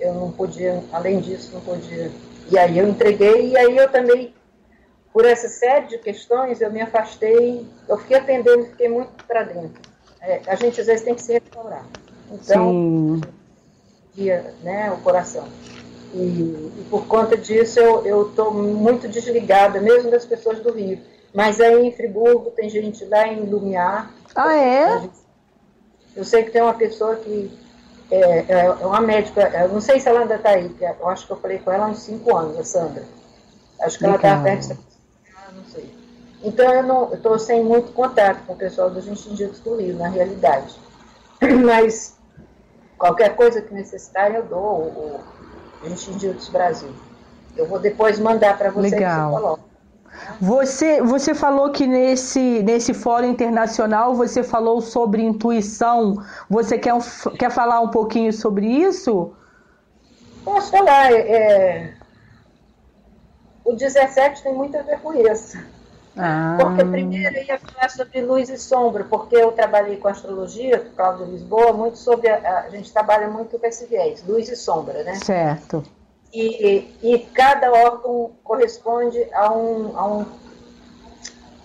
eu 0.00 0.14
não 0.14 0.32
podia, 0.32 0.82
além 0.92 1.20
disso, 1.20 1.50
não 1.52 1.60
podia. 1.60 2.10
E 2.50 2.58
aí 2.58 2.78
eu 2.78 2.88
entreguei, 2.88 3.50
e 3.50 3.56
aí 3.56 3.76
eu 3.76 3.88
também, 3.90 4.34
por 5.12 5.24
essa 5.24 5.48
série 5.48 5.86
de 5.86 5.98
questões, 5.98 6.60
eu 6.60 6.72
me 6.72 6.80
afastei, 6.80 7.66
eu 7.88 7.98
fiquei 7.98 8.16
atendendo, 8.16 8.64
fiquei 8.66 8.88
muito 8.88 9.24
para 9.24 9.44
dentro. 9.44 9.80
É, 10.20 10.40
a 10.46 10.54
gente 10.54 10.80
às 10.80 10.86
vezes 10.86 11.04
tem 11.04 11.14
que 11.14 11.22
se 11.22 11.34
restaurar. 11.34 11.84
Então, 12.32 13.20
dia, 14.14 14.54
né, 14.62 14.90
o 14.90 14.98
coração. 14.98 15.46
E, 16.12 16.18
e, 16.18 16.86
por 16.90 17.06
conta 17.06 17.36
disso 17.36 17.78
eu 17.78 18.28
estou 18.28 18.52
muito 18.52 19.06
desligada, 19.06 19.80
mesmo 19.80 20.10
das 20.10 20.24
pessoas 20.24 20.60
do 20.60 20.72
Rio. 20.72 20.98
Mas 21.32 21.60
aí 21.60 21.86
em 21.86 21.92
Friburgo 21.92 22.50
tem 22.50 22.68
gente 22.68 23.04
lá 23.04 23.28
em 23.28 23.40
Lumiar. 23.40 24.12
Ah, 24.34 24.56
é? 24.56 25.08
Eu 26.16 26.24
sei 26.24 26.42
que 26.42 26.50
tem 26.50 26.60
uma 26.60 26.74
pessoa 26.74 27.14
que 27.16 27.50
é, 28.10 28.44
é, 28.48 28.66
é 28.66 28.86
uma 28.86 29.00
médica, 29.00 29.48
eu 29.48 29.68
não 29.68 29.80
sei 29.80 30.00
se 30.00 30.08
ela 30.08 30.20
ainda 30.20 30.34
está 30.34 30.50
aí, 30.50 30.74
eu 30.80 31.08
acho 31.08 31.26
que 31.26 31.32
eu 31.32 31.36
falei 31.36 31.58
com 31.58 31.70
ela 31.70 31.86
há 31.86 31.88
uns 31.88 32.00
5 32.00 32.36
anos, 32.36 32.58
a 32.58 32.64
Sandra. 32.64 33.04
Acho 33.80 33.98
que 33.98 34.04
ela 34.04 34.16
está 34.16 34.42
perto 34.42 34.68
de 34.68 34.78
ah, 35.36 35.52
não 35.52 35.64
sei. 35.64 35.94
Então 36.42 36.72
eu 36.72 37.14
estou 37.14 37.38
sem 37.38 37.64
muito 37.64 37.92
contato 37.92 38.44
com 38.46 38.54
o 38.54 38.56
pessoal 38.56 38.90
dos 38.90 39.06
Institutos 39.06 39.60
do 39.60 39.76
Rio, 39.76 39.96
na 39.96 40.08
realidade. 40.08 40.74
Mas 41.64 42.16
qualquer 42.98 43.36
coisa 43.36 43.62
que 43.62 43.72
necessitar 43.72 44.34
eu 44.34 44.44
dou 44.44 44.60
o, 44.62 45.20
Institutos 45.84 46.48
Brasil. 46.50 46.92
Eu 47.56 47.66
vou 47.66 47.78
depois 47.78 48.18
mandar 48.18 48.58
para 48.58 48.70
você 48.70 48.90
Legal. 48.90 49.30
Você, 49.30 49.60
você 50.40 51.34
falou 51.34 51.70
que 51.70 51.86
nesse, 51.86 52.62
nesse 52.62 52.94
fórum 52.94 53.26
internacional 53.26 54.14
você 54.14 54.42
falou 54.42 54.80
sobre 54.80 55.22
intuição. 55.22 56.16
Você 56.48 56.78
quer, 56.78 56.94
quer 57.38 57.50
falar 57.50 57.80
um 57.80 57.88
pouquinho 57.88 58.32
sobre 58.32 58.66
isso? 58.66 59.32
Posso 60.44 60.70
falar. 60.70 61.12
É... 61.12 61.94
O 63.64 63.74
17 63.74 64.42
tem 64.42 64.54
muito 64.54 64.76
a 64.76 64.82
ver 64.82 64.98
com 65.00 65.12
isso. 65.14 65.58
Ah. 66.16 66.56
Porque 66.60 66.84
primeiro 66.84 67.36
eu 67.36 67.44
ia 67.44 67.58
falar 67.58 67.88
sobre 67.88 68.20
luz 68.20 68.48
e 68.48 68.58
sombra, 68.58 69.04
porque 69.04 69.36
eu 69.36 69.52
trabalhei 69.52 69.96
com 69.96 70.08
astrologia, 70.08 70.90
Cláudio 70.96 71.26
Lisboa, 71.26 71.72
muito 71.72 71.98
sobre. 71.98 72.28
A, 72.28 72.64
a, 72.66 72.70
gente 72.70 72.92
trabalha 72.92 73.28
muito 73.28 73.58
com 73.58 73.66
esse 73.66 73.86
viés, 73.86 74.24
luz 74.26 74.48
e 74.48 74.56
sombra, 74.56 75.04
né? 75.04 75.14
Certo. 75.14 75.84
E, 76.32 76.94
e 77.02 77.18
cada 77.34 77.72
órgão 77.72 78.32
corresponde 78.44 79.18
a 79.32 79.52
um, 79.52 79.98
a, 79.98 80.06
um, 80.06 80.26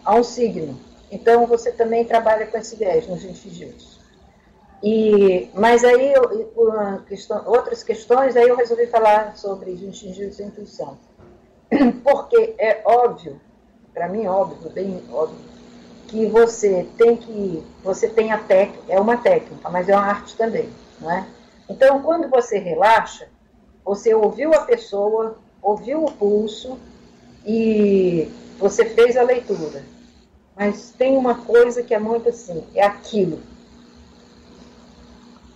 a 0.04 0.16
um 0.16 0.24
signo. 0.24 0.80
Então 1.12 1.46
você 1.46 1.72
também 1.72 2.04
trabalha 2.04 2.48
com 2.48 2.58
esse 2.58 2.76
viés 2.76 3.08
nos 3.08 3.24
institutos. 3.24 4.00
E, 4.84 5.50
mas 5.54 5.84
aí, 5.84 6.14
por 6.54 7.04
questão, 7.08 7.44
outras 7.46 7.84
questões, 7.84 8.36
aí 8.36 8.48
eu 8.48 8.56
resolvi 8.56 8.88
falar 8.88 9.36
sobre 9.38 9.72
institutos 9.72 10.40
e 10.40 10.44
intuição. 10.44 10.98
Porque 12.04 12.54
é 12.58 12.82
óbvio, 12.86 13.40
para 13.94 14.08
mim 14.08 14.28
óbvio, 14.28 14.70
bem 14.70 15.04
óbvio, 15.12 15.40
que 16.08 16.26
você 16.28 16.88
tem 16.98 17.16
que, 17.16 17.64
você 17.84 18.08
tem 18.08 18.32
a 18.32 18.38
técnica, 18.38 18.84
é 18.88 19.00
uma 19.00 19.18
técnica, 19.18 19.70
mas 19.70 19.90
é 19.90 19.96
uma 19.96 20.06
arte 20.06 20.36
também, 20.36 20.70
não 21.00 21.10
é? 21.10 21.26
Então, 21.68 22.02
quando 22.04 22.30
você 22.30 22.60
relaxa, 22.60 23.28
você 23.86 24.16
ouviu 24.16 24.52
a 24.54 24.62
pessoa, 24.62 25.38
ouviu 25.62 26.04
o 26.04 26.12
pulso 26.12 26.80
e 27.46 28.28
você 28.58 28.84
fez 28.84 29.16
a 29.16 29.22
leitura. 29.22 29.84
Mas 30.56 30.92
tem 30.98 31.16
uma 31.16 31.36
coisa 31.36 31.84
que 31.84 31.94
é 31.94 32.00
muito 32.00 32.30
assim, 32.30 32.64
é 32.74 32.84
aquilo. 32.84 33.40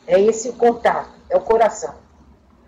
É 0.06 0.22
esse 0.22 0.52
contato, 0.54 1.10
é 1.30 1.36
o 1.36 1.42
coração. 1.42 1.96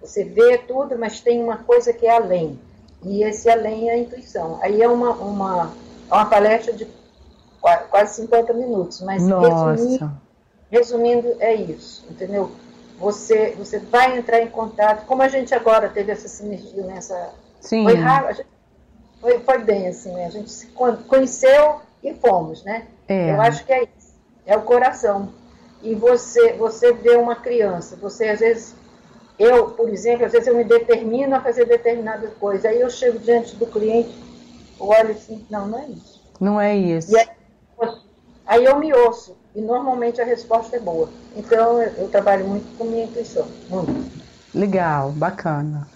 Você 0.02 0.24
vê 0.24 0.58
tudo, 0.58 0.98
mas 0.98 1.22
tem 1.22 1.44
uma 1.44 1.58
coisa 1.58 1.94
que 1.94 2.08
é 2.08 2.16
além. 2.16 2.60
E 3.04 3.24
esse 3.24 3.50
além 3.50 3.90
é 3.90 3.94
a 3.94 3.98
intuição. 3.98 4.60
Aí 4.62 4.82
é 4.82 4.88
uma, 4.88 5.12
uma, 5.12 5.72
é 6.10 6.14
uma 6.14 6.26
palestra 6.26 6.74
de 6.74 6.88
quase 7.90 8.16
50 8.16 8.54
minutos, 8.54 9.02
mas 9.02 9.24
resumindo, 9.24 10.12
resumindo, 10.72 11.36
é 11.40 11.54
isso, 11.54 12.04
entendeu? 12.10 12.52
Você, 13.02 13.56
você 13.58 13.80
vai 13.80 14.18
entrar 14.18 14.42
em 14.42 14.48
contato, 14.48 15.06
como 15.08 15.24
a 15.24 15.28
gente 15.28 15.54
agora 15.56 15.90
teve 15.90 16.12
essa 16.12 16.28
sinergia 16.28 16.84
nessa. 16.84 17.34
Sim. 17.60 17.84
Foi 17.84 17.96
raro, 17.96 18.34
gente, 18.34 18.48
foi, 19.20 19.40
foi 19.40 19.58
bem 19.64 19.88
assim, 19.88 20.14
né? 20.14 20.26
A 20.26 20.30
gente 20.30 20.52
se 20.52 20.68
conheceu 20.68 21.82
e 22.04 22.14
fomos, 22.14 22.64
né? 22.64 22.86
É. 23.08 23.32
Eu 23.32 23.42
acho 23.42 23.66
que 23.66 23.74
é 23.74 23.84
isso. 23.84 24.14
É 24.46 24.56
o 24.56 24.62
coração. 24.62 25.34
E 25.82 25.96
você, 25.96 26.54
você 26.54 26.94
vê 26.94 27.16
uma 27.16 27.36
criança, 27.36 27.96
você 27.96 28.30
às 28.30 28.40
vezes. 28.40 28.76
Eu, 29.40 29.72
por 29.72 29.90
exemplo, 29.90 30.26
às 30.26 30.32
vezes 30.34 30.48
eu 30.48 30.56
me 30.56 30.64
determino 30.64 31.36
a 31.36 31.42
fazer 31.42 31.66
determinada 31.66 32.28
coisa. 32.40 32.70
Aí 32.70 32.80
eu 32.80 32.90
chego 32.92 33.18
diante 33.18 33.56
do 33.56 33.66
cliente, 33.66 34.16
olho 34.80 35.12
assim, 35.12 35.44
não, 35.50 35.68
não 35.68 35.80
é 35.80 35.88
isso. 35.88 36.22
Não 36.40 36.62
é 36.62 36.76
isso. 36.76 37.18
Aí, 37.18 37.28
aí 38.52 38.66
eu 38.66 38.78
me 38.78 38.94
ouço. 38.94 39.38
E 39.56 39.62
normalmente 39.62 40.22
a 40.22 40.26
resposta 40.26 40.76
é 40.76 40.80
boa. 40.80 41.10
Então 41.36 41.82
eu, 41.82 41.92
eu 42.04 42.10
trabalho 42.10 42.46
muito 42.48 42.78
com 42.78 42.86
minha 42.86 43.06
intuição. 43.06 43.48
Muito. 43.70 44.12
Legal, 44.54 45.12
bacana. 45.12 45.88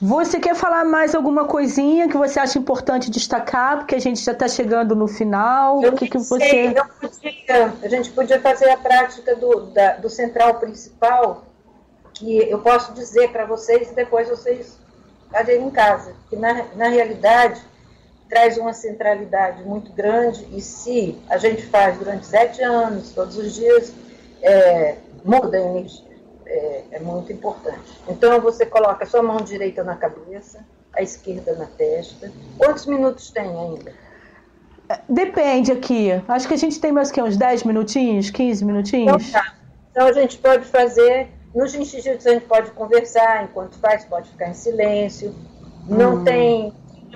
Você 0.00 0.40
quer 0.40 0.56
falar 0.56 0.84
mais 0.84 1.14
alguma 1.14 1.44
coisinha 1.44 2.08
que 2.08 2.16
você 2.16 2.40
acha 2.40 2.58
importante 2.58 3.08
destacar? 3.08 3.78
Porque 3.78 3.94
a 3.94 4.00
gente 4.00 4.20
já 4.20 4.32
está 4.32 4.48
chegando 4.48 4.96
no 4.96 5.06
final. 5.06 5.80
Eu 5.80 5.92
o 5.92 5.96
que, 5.96 6.08
que 6.08 6.18
você. 6.18 6.74
Podia, 7.00 7.72
a 7.82 7.88
gente 7.88 8.10
podia 8.10 8.40
fazer 8.40 8.68
a 8.70 8.76
prática 8.76 9.36
do, 9.36 9.66
da, 9.66 9.96
do 9.96 10.10
central 10.10 10.54
principal, 10.54 11.44
que 12.14 12.36
eu 12.50 12.58
posso 12.58 12.92
dizer 12.94 13.30
para 13.30 13.46
vocês 13.46 13.92
e 13.92 13.94
depois 13.94 14.28
vocês 14.28 14.76
fazem 15.30 15.62
em 15.62 15.70
casa. 15.70 16.14
Que 16.28 16.34
na, 16.34 16.64
na 16.74 16.88
realidade 16.88 17.60
traz 18.32 18.56
uma 18.56 18.72
centralidade 18.72 19.62
muito 19.62 19.92
grande 19.92 20.48
e 20.56 20.60
se 20.62 21.18
a 21.28 21.36
gente 21.36 21.66
faz 21.66 21.98
durante 21.98 22.24
sete 22.24 22.62
anos, 22.62 23.12
todos 23.12 23.36
os 23.36 23.54
dias, 23.54 23.92
é, 24.40 24.96
muda 25.22 25.58
a 25.58 25.60
energia. 25.60 26.10
É, 26.46 26.84
é, 26.92 26.98
muito 26.98 27.30
importante. 27.30 28.00
Então 28.08 28.40
você 28.40 28.64
coloca 28.64 29.04
a 29.04 29.06
sua 29.06 29.22
mão 29.22 29.36
direita 29.36 29.84
na 29.84 29.96
cabeça, 29.96 30.64
a 30.94 31.02
esquerda 31.02 31.54
na 31.54 31.66
testa. 31.66 32.32
Quantos 32.56 32.86
minutos 32.86 33.30
tem 33.30 33.44
ainda? 33.44 33.92
Depende 35.08 35.70
aqui. 35.70 36.10
Acho 36.26 36.48
que 36.48 36.54
a 36.54 36.58
gente 36.58 36.80
tem 36.80 36.90
mais 36.90 37.10
que 37.10 37.22
uns 37.22 37.36
10 37.36 37.64
minutinhos, 37.64 38.30
15 38.30 38.64
minutinhos. 38.64 39.28
Então, 39.28 39.42
tá. 39.42 39.54
então 39.90 40.06
a 40.06 40.12
gente 40.12 40.38
pode 40.38 40.64
fazer. 40.64 41.28
Nos 41.54 41.74
institutos 41.74 42.26
a 42.26 42.32
gente 42.32 42.46
pode 42.46 42.70
conversar, 42.70 43.44
enquanto 43.44 43.78
faz, 43.78 44.06
pode 44.06 44.28
ficar 44.30 44.48
em 44.48 44.54
silêncio. 44.54 45.34
Não 45.86 46.16
hum. 46.16 46.24
tem 46.24 46.72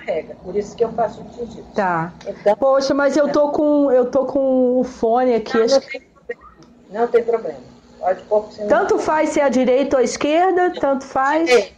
carrega. 0.07 0.37
Por 0.37 0.57
isso 0.57 0.77
que 0.77 0.85
eu 0.85 0.93
faço 0.93 1.21
o 1.21 1.25
pedido. 1.25 1.67
Tá. 1.75 2.13
Então, 2.27 2.57
Poxa, 2.57 2.95
mas 2.95 3.17
eu 3.17 3.31
tô 3.31 3.51
com 3.51 3.91
eu 3.91 4.11
tô 4.11 4.25
com 4.25 4.79
o 4.81 4.85
fone 4.85 5.35
aqui. 5.35 5.59
Não, 5.59 5.67
não, 5.67 5.81
tem, 5.81 6.01
problema. 6.01 6.43
não 6.91 7.09
tem 7.09 7.25
problema. 7.25 7.61
Pode 7.99 8.23
pôr 8.23 8.49
Tanto 8.69 8.99
faz 8.99 9.31
se 9.31 9.41
é 9.41 9.45
a 9.45 9.49
direita 9.49 9.97
ou 9.97 10.01
a 10.01 10.05
esquerda, 10.05 10.73
tanto 10.81 11.05
faz. 11.05 11.51
É. 11.51 11.55
Direita, 11.55 11.75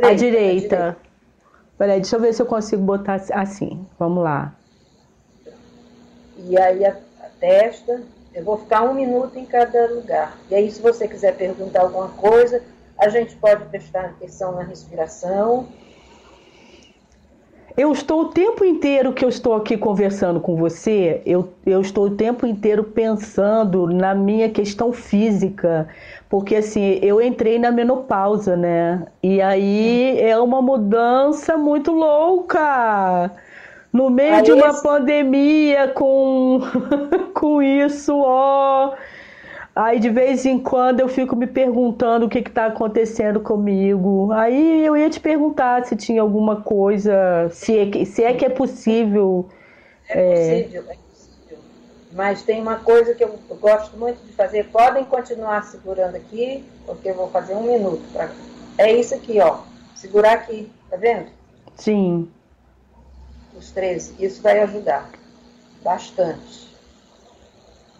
a 0.00 0.14
direita. 0.14 0.76
direita. 0.76 0.96
Peraí, 1.78 2.00
deixa 2.00 2.16
eu 2.16 2.20
ver 2.20 2.32
se 2.34 2.42
eu 2.42 2.46
consigo 2.46 2.82
botar 2.82 3.22
assim. 3.32 3.86
Vamos 3.98 4.24
lá. 4.24 4.52
E 6.36 6.58
aí 6.58 6.84
a, 6.84 6.96
a 7.20 7.28
testa, 7.38 8.02
eu 8.34 8.44
vou 8.44 8.58
ficar 8.58 8.82
um 8.82 8.94
minuto 8.94 9.38
em 9.38 9.44
cada 9.44 9.86
lugar. 9.86 10.36
E 10.50 10.54
aí, 10.54 10.70
se 10.70 10.80
você 10.80 11.06
quiser 11.06 11.36
perguntar 11.36 11.82
alguma 11.82 12.08
coisa, 12.08 12.62
a 12.98 13.08
gente 13.08 13.36
pode 13.36 13.64
prestar 13.66 14.06
atenção 14.06 14.52
na 14.52 14.62
respiração 14.62 15.68
eu 17.78 17.92
estou 17.92 18.22
o 18.22 18.28
tempo 18.30 18.64
inteiro 18.64 19.12
que 19.12 19.24
eu 19.24 19.28
estou 19.28 19.54
aqui 19.54 19.76
conversando 19.76 20.40
com 20.40 20.56
você, 20.56 21.22
eu, 21.24 21.48
eu 21.64 21.80
estou 21.80 22.06
o 22.06 22.16
tempo 22.16 22.44
inteiro 22.44 22.82
pensando 22.82 23.86
na 23.86 24.16
minha 24.16 24.50
questão 24.50 24.92
física, 24.92 25.88
porque 26.28 26.56
assim, 26.56 26.98
eu 27.00 27.22
entrei 27.22 27.56
na 27.56 27.70
menopausa, 27.70 28.56
né? 28.56 29.06
E 29.22 29.40
aí 29.40 30.20
é 30.20 30.36
uma 30.36 30.60
mudança 30.60 31.56
muito 31.56 31.92
louca. 31.92 33.30
No 33.92 34.10
meio 34.10 34.34
aí 34.34 34.42
de 34.42 34.50
uma 34.50 34.70
esse... 34.70 34.82
pandemia 34.82 35.86
com, 35.88 36.60
com 37.32 37.62
isso, 37.62 38.12
ó. 38.18 38.92
Aí 39.78 40.00
de 40.00 40.10
vez 40.10 40.44
em 40.44 40.58
quando 40.58 40.98
eu 40.98 41.08
fico 41.08 41.36
me 41.36 41.46
perguntando 41.46 42.26
o 42.26 42.28
que 42.28 42.40
está 42.40 42.66
acontecendo 42.66 43.38
comigo. 43.38 44.32
Aí 44.32 44.84
eu 44.84 44.96
ia 44.96 45.08
te 45.08 45.20
perguntar 45.20 45.86
se 45.86 45.94
tinha 45.94 46.20
alguma 46.20 46.62
coisa, 46.62 47.48
se 47.52 47.78
é, 47.78 48.04
se 48.04 48.24
é 48.24 48.34
que 48.34 48.44
é 48.44 48.48
possível. 48.48 49.48
É, 50.08 50.18
é... 50.18 50.62
possível, 50.62 50.84
é 50.88 50.96
possível. 50.96 51.58
Mas 52.10 52.42
tem 52.42 52.60
uma 52.60 52.74
coisa 52.80 53.14
que 53.14 53.22
eu, 53.22 53.38
eu 53.48 53.54
gosto 53.54 53.96
muito 53.96 54.20
de 54.26 54.32
fazer. 54.32 54.64
Podem 54.64 55.04
continuar 55.04 55.62
segurando 55.62 56.16
aqui, 56.16 56.64
porque 56.84 57.10
eu 57.10 57.14
vou 57.14 57.30
fazer 57.30 57.54
um 57.54 57.62
minuto. 57.62 58.02
Pra... 58.12 58.32
É 58.76 58.92
isso 58.92 59.14
aqui, 59.14 59.38
ó. 59.38 59.60
Segurar 59.94 60.32
aqui, 60.32 60.72
tá 60.90 60.96
vendo? 60.96 61.28
Sim. 61.76 62.28
Os 63.56 63.70
13. 63.70 64.16
Isso 64.18 64.42
vai 64.42 64.58
ajudar 64.58 65.08
bastante. 65.84 66.67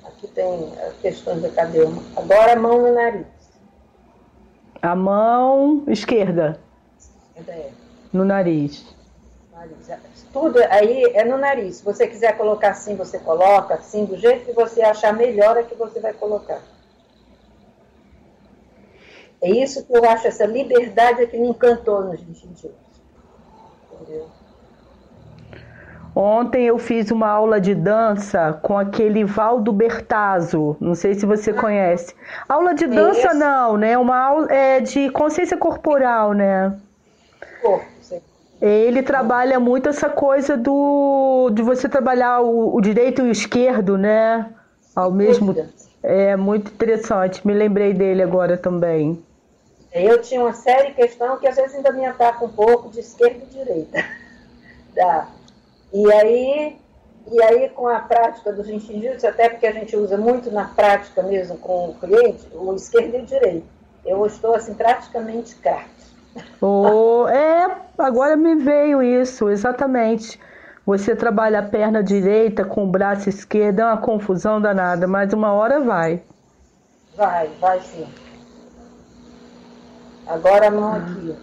Aqui 0.09 0.26
tem 0.28 0.72
as 0.80 0.94
questões 1.00 1.42
da 1.42 1.50
cadeia. 1.50 1.86
Agora 2.16 2.54
a 2.54 2.56
mão 2.56 2.80
no 2.80 2.94
nariz. 2.94 3.26
A 4.80 4.94
mão 4.94 5.84
esquerda. 5.86 6.59
É. 7.46 7.70
No 8.12 8.24
nariz. 8.24 8.86
nariz. 9.52 10.26
Tudo 10.32 10.59
aí 10.70 11.04
é 11.14 11.24
no 11.24 11.36
nariz. 11.36 11.76
Se 11.76 11.84
você 11.84 12.06
quiser 12.06 12.36
colocar 12.38 12.70
assim, 12.70 12.96
você 12.96 13.18
coloca 13.18 13.74
assim, 13.74 14.06
do 14.06 14.16
jeito 14.16 14.46
que 14.46 14.52
você 14.52 14.80
achar 14.82 15.12
melhor 15.12 15.56
é 15.59 15.62
que 15.62 15.74
você 15.74 16.00
vai 16.00 16.14
colocar. 16.14 16.62
É 19.42 19.50
isso 19.50 19.84
que 19.84 19.96
eu 19.96 20.04
acho, 20.09 20.26
essa 20.26 20.46
liberdade 20.46 21.22
é 21.22 21.26
que 21.26 21.36
me 21.36 21.48
encantou 21.48 22.02
nos 22.02 22.24
distintivos. 22.24 22.76
Entendeu? 23.92 24.28
Ontem 26.21 26.64
eu 26.64 26.79
fiz 26.79 27.12
uma 27.12 27.29
aula 27.29 27.61
de 27.61 27.77
dança 27.77 28.59
com 28.61 28.77
aquele 28.77 29.23
Valdo 29.23 29.73
Bertazzo, 29.73 30.77
não 30.81 30.97
sei 30.97 31.14
se 31.14 31.25
você 31.25 31.53
conhece. 31.53 32.12
Aula 32.49 32.75
de 32.75 32.89
dança 32.89 33.33
não, 33.35 33.77
né? 33.77 33.97
Uma 33.97 34.19
aula 34.19 34.53
é, 34.53 34.81
de 34.81 35.09
consciência 35.11 35.57
corporal, 35.57 36.33
né? 36.33 36.77
Corpo, 37.62 37.87
sim. 38.03 38.21
Ele 38.61 39.01
trabalha 39.01 39.61
muito 39.61 39.89
essa 39.89 40.11
coisa 40.11 40.57
do 40.57 41.51
de 41.55 41.62
você 41.62 41.89
trabalhar 41.89 42.41
o, 42.41 42.75
o 42.75 42.81
direito 42.81 43.23
e 43.23 43.29
o 43.29 43.31
esquerdo, 43.31 43.97
né? 43.97 44.53
Ao 44.97 45.12
mesmo 45.12 45.55
é 46.03 46.35
muito 46.35 46.73
interessante. 46.73 47.47
Me 47.47 47.55
lembrei 47.55 47.95
dele 47.95 48.25
agora 48.25 48.57
também. 48.57 49.23
Eu 49.93 50.21
tinha 50.21 50.41
uma 50.41 50.53
série 50.53 50.89
de 50.89 50.95
questão 50.95 51.39
que 51.39 51.47
às 51.47 51.55
vezes 51.55 51.77
ainda 51.77 51.93
me 51.93 52.05
ataca 52.05 52.45
um 52.45 52.51
pouco 52.51 52.89
de 52.91 52.99
esquerda 52.99 53.39
e 53.49 53.55
direita. 53.55 54.05
Da 54.97 55.29
E 55.93 56.12
aí, 56.12 56.76
e 57.30 57.43
aí 57.43 57.68
com 57.70 57.89
a 57.89 58.01
prática 58.01 58.53
do 58.53 58.64
Jinshin 58.64 59.07
até 59.26 59.49
porque 59.49 59.66
a 59.66 59.72
gente 59.72 59.97
usa 59.97 60.16
muito 60.16 60.51
na 60.51 60.64
prática 60.64 61.22
mesmo 61.22 61.57
com 61.59 61.91
o 61.91 61.95
cliente, 61.95 62.47
o 62.53 62.74
esquerdo 62.74 63.14
e 63.14 63.20
o 63.20 63.26
direito. 63.26 63.66
Eu 64.05 64.24
estou 64.26 64.55
assim 64.55 64.74
praticamente 64.74 65.55
craque. 65.57 65.89
Oh, 66.61 67.26
é, 67.28 67.76
agora 67.99 68.36
me 68.36 68.55
veio 68.57 69.03
isso, 69.03 69.49
exatamente. 69.49 70.39
Você 70.86 71.14
trabalha 71.14 71.59
a 71.59 71.62
perna 71.62 72.03
direita 72.03 72.64
com 72.64 72.84
o 72.84 72.86
braço 72.86 73.28
esquerdo, 73.28 73.80
é 73.80 73.84
uma 73.84 73.99
confusão 73.99 74.61
danada, 74.61 75.07
mas 75.07 75.32
uma 75.32 75.53
hora 75.53 75.80
vai. 75.80 76.22
Vai, 77.14 77.49
vai 77.61 77.80
sim. 77.80 78.09
Agora 80.26 80.68
a 80.68 80.70
mão 80.70 80.95
aqui, 80.95 81.36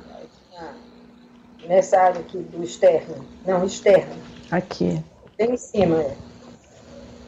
nessa 1.67 1.99
área 1.99 2.21
aqui 2.21 2.37
do 2.37 2.63
externo. 2.63 3.25
Não, 3.45 3.65
externo. 3.65 4.15
Aqui. 4.51 5.01
Bem 5.37 5.51
em 5.51 5.57
cima, 5.57 6.01
é. 6.01 6.15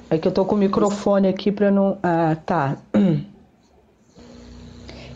É 0.09 0.17
que 0.17 0.27
eu 0.27 0.31
tô 0.31 0.45
com 0.45 0.55
o 0.55 0.57
microfone 0.57 1.27
aqui 1.27 1.51
para 1.51 1.69
não. 1.69 1.97
Ah, 2.01 2.37
tá. 2.45 2.77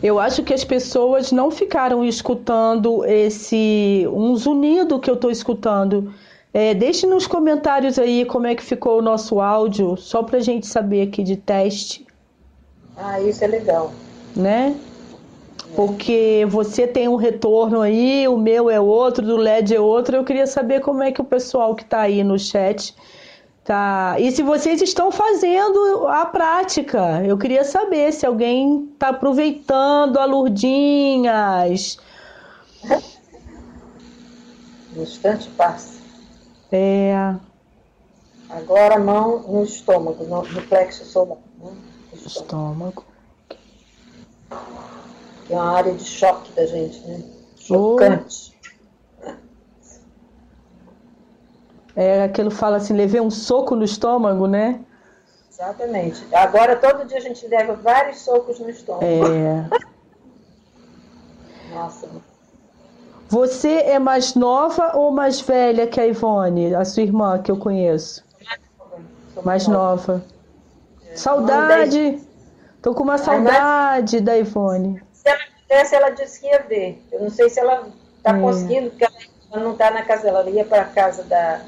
Eu 0.02 0.18
acho 0.18 0.42
que 0.42 0.52
as 0.52 0.64
pessoas 0.64 1.30
não 1.30 1.48
ficaram 1.48 2.04
escutando 2.04 3.04
esse 3.04 4.04
um 4.12 4.34
zunido 4.34 4.98
que 4.98 5.08
eu 5.08 5.14
estou 5.14 5.30
escutando. 5.30 6.12
É, 6.52 6.74
deixe 6.74 7.06
nos 7.06 7.28
comentários 7.28 8.00
aí 8.00 8.24
como 8.24 8.48
é 8.48 8.54
que 8.56 8.64
ficou 8.64 8.98
o 8.98 9.02
nosso 9.02 9.40
áudio, 9.40 9.96
só 9.96 10.24
para 10.24 10.38
a 10.38 10.42
gente 10.42 10.66
saber 10.66 11.02
aqui 11.02 11.22
de 11.22 11.36
teste. 11.36 12.04
Ah, 12.96 13.20
isso 13.20 13.44
é 13.44 13.46
legal. 13.46 13.92
Né? 14.34 14.74
Porque 15.74 16.46
você 16.48 16.86
tem 16.86 17.08
um 17.08 17.16
retorno 17.16 17.80
aí, 17.80 18.28
o 18.28 18.36
meu 18.36 18.68
é 18.68 18.78
outro, 18.78 19.24
do 19.24 19.36
LED 19.36 19.74
é 19.74 19.80
outro. 19.80 20.16
Eu 20.16 20.24
queria 20.24 20.46
saber 20.46 20.80
como 20.80 21.02
é 21.02 21.10
que 21.10 21.20
o 21.20 21.24
pessoal 21.24 21.74
que 21.74 21.82
está 21.82 22.02
aí 22.02 22.22
no 22.22 22.38
chat 22.38 22.94
tá. 23.64 24.16
E 24.18 24.30
se 24.32 24.42
vocês 24.42 24.82
estão 24.82 25.10
fazendo 25.10 26.06
a 26.08 26.26
prática, 26.26 27.22
eu 27.24 27.38
queria 27.38 27.64
saber 27.64 28.12
se 28.12 28.26
alguém 28.26 28.90
está 28.92 29.08
aproveitando 29.08 30.18
a 30.18 30.24
Lurdinhas. 30.24 31.98
No 34.94 35.02
instante 35.02 35.48
passa. 35.50 36.02
É. 36.70 37.34
Agora 38.50 38.96
a 38.96 38.98
mão 38.98 39.40
no 39.48 39.62
estômago, 39.64 40.24
no, 40.24 40.42
no 40.42 40.62
plexo 40.62 41.04
solar. 41.06 41.38
Né? 41.58 41.72
Estômago. 42.12 43.04
Que 45.46 45.52
é 45.52 45.56
uma 45.56 45.72
área 45.72 45.92
de 45.92 46.04
choque 46.04 46.52
da 46.52 46.66
gente, 46.66 47.00
né? 47.06 47.22
Chocante. 47.56 48.56
Oh. 48.58 48.62
É 51.94 52.24
aquilo 52.24 52.50
fala 52.50 52.78
assim, 52.78 52.94
levei 52.94 53.20
um 53.20 53.30
soco 53.30 53.76
no 53.76 53.84
estômago, 53.84 54.46
né? 54.46 54.80
Exatamente. 55.50 56.26
Agora 56.32 56.76
todo 56.76 57.06
dia 57.06 57.18
a 57.18 57.20
gente 57.20 57.46
leva 57.46 57.74
vários 57.74 58.20
socos 58.20 58.58
no 58.58 58.70
estômago. 58.70 59.04
É. 59.04 59.68
Nossa. 61.74 62.08
Você 63.28 63.68
é 63.68 63.98
mais 63.98 64.34
nova 64.34 64.96
ou 64.96 65.10
mais 65.10 65.40
velha 65.40 65.86
que 65.86 66.00
a 66.00 66.06
Ivone, 66.06 66.74
a 66.74 66.84
sua 66.84 67.02
irmã 67.02 67.38
que 67.40 67.50
eu 67.50 67.56
conheço? 67.56 68.24
Sou 69.32 69.42
mais 69.42 69.66
nova. 69.66 70.14
nova. 70.14 70.24
É. 71.06 71.16
Saudade. 71.16 72.20
Tô 72.82 72.94
com 72.94 73.04
uma 73.04 73.16
saudade 73.16 74.20
da 74.20 74.36
Ivone. 74.36 75.02
Se 75.84 75.94
ela 75.94 76.06
ela 76.06 76.10
disse 76.10 76.40
que 76.40 76.46
ia 76.46 76.60
ver. 76.60 77.02
Eu 77.10 77.20
não 77.20 77.30
sei 77.30 77.48
se 77.48 77.58
ela 77.58 77.88
está 78.16 78.36
é. 78.36 78.40
conseguindo, 78.40 78.90
porque 78.90 79.04
ela 79.04 79.62
não 79.62 79.72
está 79.72 79.90
na 79.90 80.02
casa 80.02 80.24
dela. 80.24 80.40
Ela 80.40 80.50
ia 80.50 80.64
para 80.64 80.82
a 80.82 80.86
casa 80.86 81.22
da, 81.24 81.62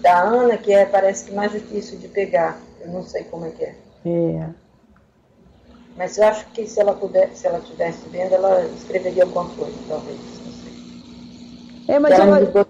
da 0.00 0.20
Ana, 0.22 0.56
que 0.56 0.72
é, 0.72 0.84
parece 0.84 1.26
que 1.26 1.32
mais 1.32 1.52
difícil 1.52 1.98
de 1.98 2.08
pegar. 2.08 2.60
Eu 2.80 2.88
não 2.88 3.02
sei 3.02 3.24
como 3.24 3.46
é 3.46 3.50
que 3.50 3.64
é. 3.64 3.74
É. 4.06 4.48
Mas 5.96 6.16
eu 6.16 6.24
acho 6.24 6.46
que 6.50 6.66
se 6.66 6.80
ela 6.80 6.94
pudesse, 6.94 7.36
se 7.36 7.46
ela 7.46 7.58
estivesse 7.58 8.08
vendo, 8.08 8.32
ela 8.32 8.64
escreveria 8.66 9.24
alguma 9.24 9.48
coisa, 9.50 9.76
talvez. 9.88 10.18
É, 11.88 11.98
mas, 11.98 12.18
eu, 12.18 12.66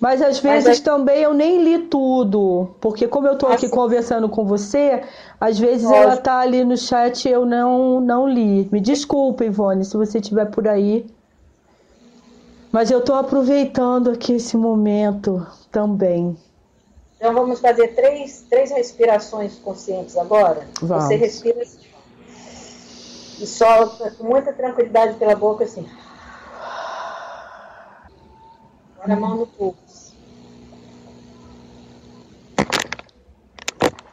mas 0.00 0.22
às 0.22 0.38
vezes 0.38 0.66
mas 0.66 0.80
é... 0.80 0.82
também 0.82 1.22
eu 1.22 1.34
nem 1.34 1.62
li 1.62 1.78
tudo, 1.86 2.70
porque 2.80 3.06
como 3.06 3.26
eu 3.26 3.34
estou 3.34 3.50
aqui 3.50 3.66
assim... 3.66 3.74
conversando 3.74 4.28
com 4.28 4.44
você, 4.44 5.02
às 5.38 5.58
vezes 5.58 5.84
Lógico. 5.84 6.02
ela 6.02 6.14
está 6.14 6.40
ali 6.40 6.64
no 6.64 6.76
chat 6.76 7.28
e 7.28 7.30
eu 7.30 7.44
não, 7.44 8.00
não 8.00 8.26
li. 8.26 8.68
Me 8.72 8.80
desculpa, 8.80 9.44
Ivone, 9.44 9.84
se 9.84 9.96
você 9.96 10.18
estiver 10.18 10.46
por 10.46 10.66
aí. 10.66 11.06
Mas 12.72 12.90
eu 12.90 13.00
estou 13.00 13.16
aproveitando 13.16 14.10
aqui 14.10 14.34
esse 14.34 14.56
momento 14.56 15.44
também. 15.70 16.36
Então 17.16 17.34
vamos 17.34 17.60
fazer 17.60 17.88
três, 17.88 18.46
três 18.48 18.70
respirações 18.70 19.56
conscientes 19.56 20.16
agora. 20.16 20.66
Vamos. 20.80 21.04
Você 21.04 21.16
respira 21.16 21.60
assim, 21.62 21.90
e 23.40 23.46
solta 23.46 24.10
com 24.12 24.24
muita 24.24 24.52
tranquilidade 24.52 25.14
pela 25.14 25.34
boca 25.34 25.64
assim. 25.64 25.86
Agora 28.96 29.14
a 29.14 29.16
mão 29.16 29.36
no 29.36 29.46
pulso. 29.46 29.89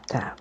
Tá. 0.08 0.36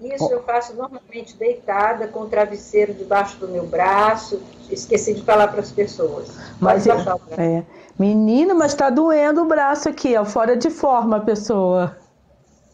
Isso 0.00 0.32
eu 0.32 0.42
faço 0.44 0.74
normalmente 0.74 1.36
deitada, 1.36 2.08
com 2.08 2.20
o 2.20 2.26
travesseiro 2.26 2.94
debaixo 2.94 3.36
do 3.36 3.48
meu 3.48 3.66
braço. 3.66 4.40
Esqueci 4.70 5.12
de 5.12 5.22
falar 5.22 5.48
para 5.48 5.60
as 5.60 5.70
pessoas. 5.70 6.28
Mas 6.58 6.86
eu, 6.86 6.96
é, 7.36 7.62
menina, 7.98 8.54
mas 8.54 8.72
está 8.72 8.88
doendo 8.88 9.42
o 9.42 9.44
braço 9.44 9.90
aqui, 9.90 10.16
ó, 10.16 10.24
fora 10.24 10.56
de 10.56 10.70
forma 10.70 11.18
a 11.18 11.20
pessoa. 11.20 11.98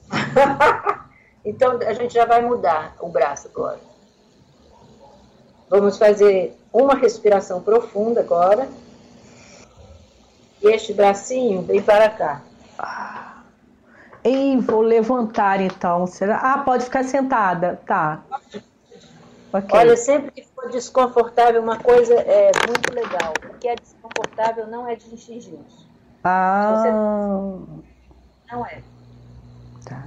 então 1.44 1.80
a 1.80 1.92
gente 1.94 2.14
já 2.14 2.24
vai 2.24 2.42
mudar 2.42 2.94
o 3.00 3.08
braço 3.08 3.48
agora. 3.48 3.80
Vamos 5.68 5.98
fazer 5.98 6.56
uma 6.72 6.94
respiração 6.94 7.60
profunda 7.60 8.20
agora. 8.20 8.68
E 10.62 10.68
este 10.68 10.92
bracinho 10.92 11.62
vem 11.62 11.82
para 11.82 12.08
cá. 12.08 12.42
Ei, 14.26 14.58
vou 14.58 14.80
levantar 14.80 15.60
então. 15.60 16.04
Será? 16.04 16.38
Ah, 16.38 16.58
pode 16.58 16.84
ficar 16.84 17.04
sentada. 17.04 17.80
Tá. 17.86 18.24
Okay. 19.52 19.78
Olha, 19.78 19.96
sempre 19.96 20.32
que 20.32 20.44
for 20.52 20.68
desconfortável, 20.68 21.62
uma 21.62 21.78
coisa 21.78 22.12
é 22.14 22.50
muito 22.66 22.92
legal. 22.92 23.32
O 23.48 23.54
que 23.54 23.68
é 23.68 23.76
desconfortável 23.76 24.66
não 24.66 24.88
é 24.88 24.96
de 24.96 25.14
instingios. 25.14 25.86
Ah. 26.24 26.74
Você... 26.74 28.52
Não 28.52 28.66
é. 28.66 28.82
Tá. 29.84 30.02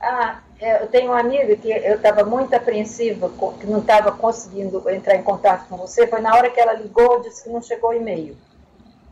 Ah, 0.00 0.40
é, 0.58 0.82
eu 0.82 0.88
tenho 0.88 1.12
uma 1.12 1.20
amiga 1.20 1.54
que 1.54 1.70
eu 1.70 1.94
estava 1.94 2.24
muito 2.24 2.52
apreensiva, 2.54 3.30
que 3.60 3.66
não 3.68 3.78
estava 3.78 4.10
conseguindo 4.10 4.82
entrar 4.90 5.14
em 5.14 5.22
contato 5.22 5.68
com 5.68 5.76
você. 5.76 6.08
Foi 6.08 6.20
na 6.20 6.34
hora 6.34 6.50
que 6.50 6.58
ela 6.58 6.72
ligou, 6.72 7.20
disse 7.20 7.44
que 7.44 7.50
não 7.50 7.62
chegou 7.62 7.90
o 7.90 7.94
e-mail. 7.94 8.36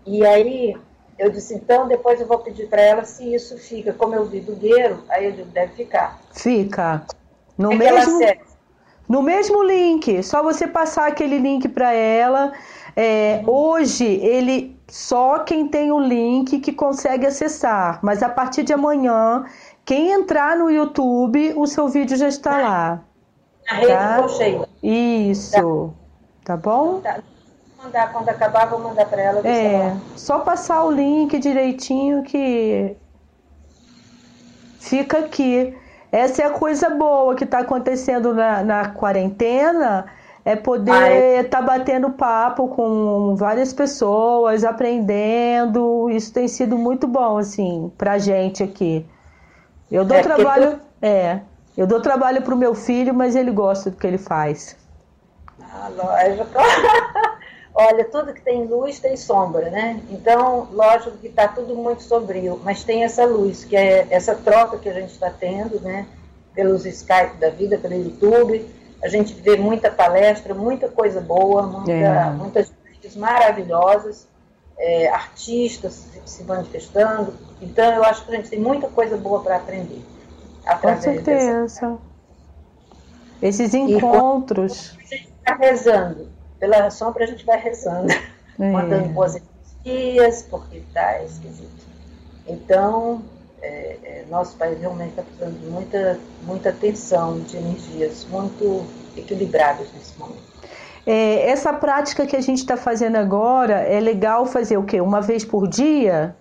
E 0.05 0.27
aí 0.27 0.77
eu 1.21 1.31
disse, 1.31 1.55
então 1.55 1.87
depois 1.87 2.19
eu 2.19 2.27
vou 2.27 2.39
pedir 2.39 2.67
para 2.67 2.81
ela 2.81 3.05
se 3.05 3.35
isso 3.35 3.59
fica. 3.59 3.93
Como 3.93 4.15
eu 4.15 4.25
vi 4.25 4.41
do 4.41 4.57
Gueiro, 4.57 5.05
aí 5.11 5.27
eu 5.27 5.33
digo, 5.33 5.51
deve 5.51 5.75
ficar. 5.75 6.19
Fica. 6.33 7.05
No 7.59 7.73
é 7.73 7.77
mesmo, 7.77 8.21
no 9.07 9.23
mesmo 9.23 9.63
link, 9.63 10.23
só 10.23 10.43
você 10.43 10.67
passar 10.67 11.09
aquele 11.09 11.37
link 11.37 11.69
para 11.69 11.93
ela. 11.93 12.53
É, 12.97 13.43
hoje 13.47 14.07
ele 14.07 14.81
só 14.89 15.41
quem 15.41 15.69
tem 15.69 15.93
o 15.93 16.01
link 16.01 16.59
que 16.59 16.73
consegue 16.73 17.27
acessar, 17.27 18.01
mas 18.03 18.23
a 18.23 18.29
partir 18.31 18.63
de 18.63 18.73
amanhã, 18.73 19.45
quem 19.85 20.13
entrar 20.13 20.57
no 20.57 20.71
YouTube, 20.71 21.53
o 21.55 21.67
seu 21.67 21.87
vídeo 21.87 22.17
já 22.17 22.29
está 22.29 22.57
lá. 22.57 23.05
Na 23.67 23.77
rede 23.77 23.93
tá? 23.93 24.29
cheia. 24.29 24.69
Isso. 24.83 25.93
Tá, 26.43 26.55
tá 26.55 26.57
bom? 26.57 27.01
Tá 27.01 27.21
mandar, 27.83 28.13
quando 28.13 28.29
acabar, 28.29 28.67
vou 28.67 28.79
mandar 28.79 29.07
para 29.07 29.23
ela. 29.23 29.41
É, 29.47 29.97
só 30.17 30.41
passar 30.41 30.85
o 30.85 30.91
link 30.91 31.39
direitinho 31.39 32.23
que 32.23 32.97
fica 34.79 35.19
aqui. 35.19 35.77
Essa 36.13 36.43
é 36.43 36.47
a 36.47 36.51
coisa 36.51 36.91
boa 36.91 37.35
que 37.35 37.45
está 37.45 37.61
acontecendo 37.61 38.35
na, 38.35 38.63
na 38.65 38.89
quarentena, 38.89 40.07
é 40.45 40.57
poder 40.57 41.45
estar 41.45 41.59
tá 41.59 41.63
batendo 41.63 42.11
papo 42.11 42.69
com 42.69 43.37
várias 43.37 43.73
pessoas, 43.73 44.65
aprendendo. 44.65 46.11
Isso 46.11 46.33
tem 46.33 46.49
sido 46.49 46.77
muito 46.77 47.07
bom, 47.07 47.39
assim, 47.39 47.93
pra 47.97 48.19
gente 48.19 48.63
aqui. 48.63 49.07
Eu 49.91 50.05
dou 50.05 50.17
é, 50.17 50.23
trabalho. 50.23 50.73
Tu... 50.73 50.81
É. 51.03 51.41
Eu 51.77 51.87
dou 51.87 52.01
trabalho 52.01 52.43
pro 52.43 52.57
meu 52.57 52.75
filho, 52.75 53.15
mas 53.15 53.37
ele 53.37 53.53
gosta 53.53 53.91
do 53.91 53.97
que 53.97 54.07
ele 54.07 54.19
faz. 54.19 54.77
Ah, 55.73 55.89
lógico. 55.89 56.47
Olha, 57.83 58.05
tudo 58.05 58.35
que 58.35 58.43
tem 58.43 58.67
luz 58.67 59.01
tem 59.01 59.17
sombra, 59.17 59.71
né? 59.71 60.03
Então, 60.11 60.69
lógico 60.73 61.17
que 61.17 61.29
está 61.29 61.49
tudo 61.49 61.75
muito 61.75 62.03
sombrio, 62.03 62.61
mas 62.63 62.85
tem 62.85 63.05
essa 63.05 63.25
luz, 63.25 63.65
que 63.65 63.75
é 63.75 64.07
essa 64.11 64.35
troca 64.35 64.77
que 64.77 64.89
a 64.89 64.93
gente 64.93 65.13
está 65.13 65.31
tendo, 65.31 65.81
né? 65.81 66.07
Pelos 66.55 66.85
Skype 66.85 67.37
da 67.39 67.49
vida, 67.49 67.79
pelo 67.79 67.95
YouTube. 67.95 68.69
A 69.03 69.09
gente 69.09 69.33
vê 69.33 69.57
muita 69.57 69.91
palestra, 69.91 70.53
muita 70.53 70.89
coisa 70.89 71.21
boa, 71.23 71.63
muita, 71.63 71.93
é. 71.93 72.31
muitas 72.31 72.71
coisas 72.71 73.17
maravilhosas. 73.17 74.29
é, 74.81 75.09
artistas 75.11 76.07
se 76.25 76.43
manifestando. 76.45 77.35
Então, 77.61 77.93
eu 77.95 78.03
acho 78.03 78.25
que 78.25 78.33
a 78.33 78.37
gente 78.37 78.49
tem 78.49 78.59
muita 78.59 78.89
coisa 78.89 79.17
boa 79.17 79.43
para 79.43 79.57
aprender. 79.57 80.03
Com 80.81 81.01
certeza. 81.01 81.63
Dessa... 81.63 81.99
Esses 83.43 83.75
encontros. 83.75 84.93
E, 84.93 85.01
a 85.01 85.17
gente 85.17 85.33
está 85.39 85.55
rezando. 85.55 86.30
Pela 86.61 86.91
sombra, 86.91 87.25
a 87.25 87.27
gente 87.27 87.45
vai 87.45 87.59
rezando. 87.59 88.13
É. 88.59 88.71
Mandando 88.71 89.09
boas 89.09 89.41
energias, 89.85 90.43
porque 90.51 90.77
está 90.77 91.23
esquisito. 91.23 91.87
Então, 92.47 93.23
é, 93.63 93.97
é, 94.03 94.25
nosso 94.31 94.57
país 94.57 94.79
realmente 94.79 95.11
está 95.11 95.23
precisando 95.23 95.59
de 95.59 95.67
muita, 95.67 96.19
muita 96.43 96.69
atenção, 96.69 97.41
de 97.41 97.57
energias 97.57 98.27
muito 98.31 98.85
equilibradas 99.17 99.89
nesse 99.95 100.19
momento. 100.19 100.51
É, 101.07 101.49
essa 101.49 101.73
prática 101.73 102.27
que 102.27 102.37
a 102.37 102.41
gente 102.41 102.59
está 102.59 102.77
fazendo 102.77 103.17
agora 103.17 103.81
é 103.81 103.99
legal 103.99 104.45
fazer 104.47 104.77
o 104.77 104.85
quê? 104.85 105.01
Uma 105.01 105.21
vez 105.21 105.45
por 105.45 105.67
dia? 105.67 106.37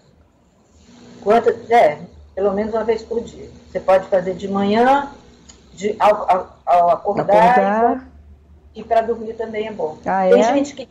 Quanto, 1.22 1.50
é, 1.72 1.98
pelo 2.36 2.54
menos 2.54 2.74
uma 2.74 2.84
vez 2.84 3.02
por 3.02 3.22
dia. 3.22 3.50
Você 3.70 3.80
pode 3.80 4.08
fazer 4.08 4.34
de 4.36 4.48
manhã, 4.48 5.12
de, 5.74 5.96
ao, 6.00 6.30
ao, 6.30 6.58
ao 6.66 6.90
acordar, 6.90 7.52
acordar. 7.52 8.09
E, 8.76 8.84
para 8.84 9.02
dormir 9.02 9.34
também 9.34 9.68
é 9.68 9.72
bom. 9.72 9.98
Ah, 10.06 10.28
Tem 10.30 10.42
é? 10.42 10.54
gente 10.54 10.74
que 10.74 10.88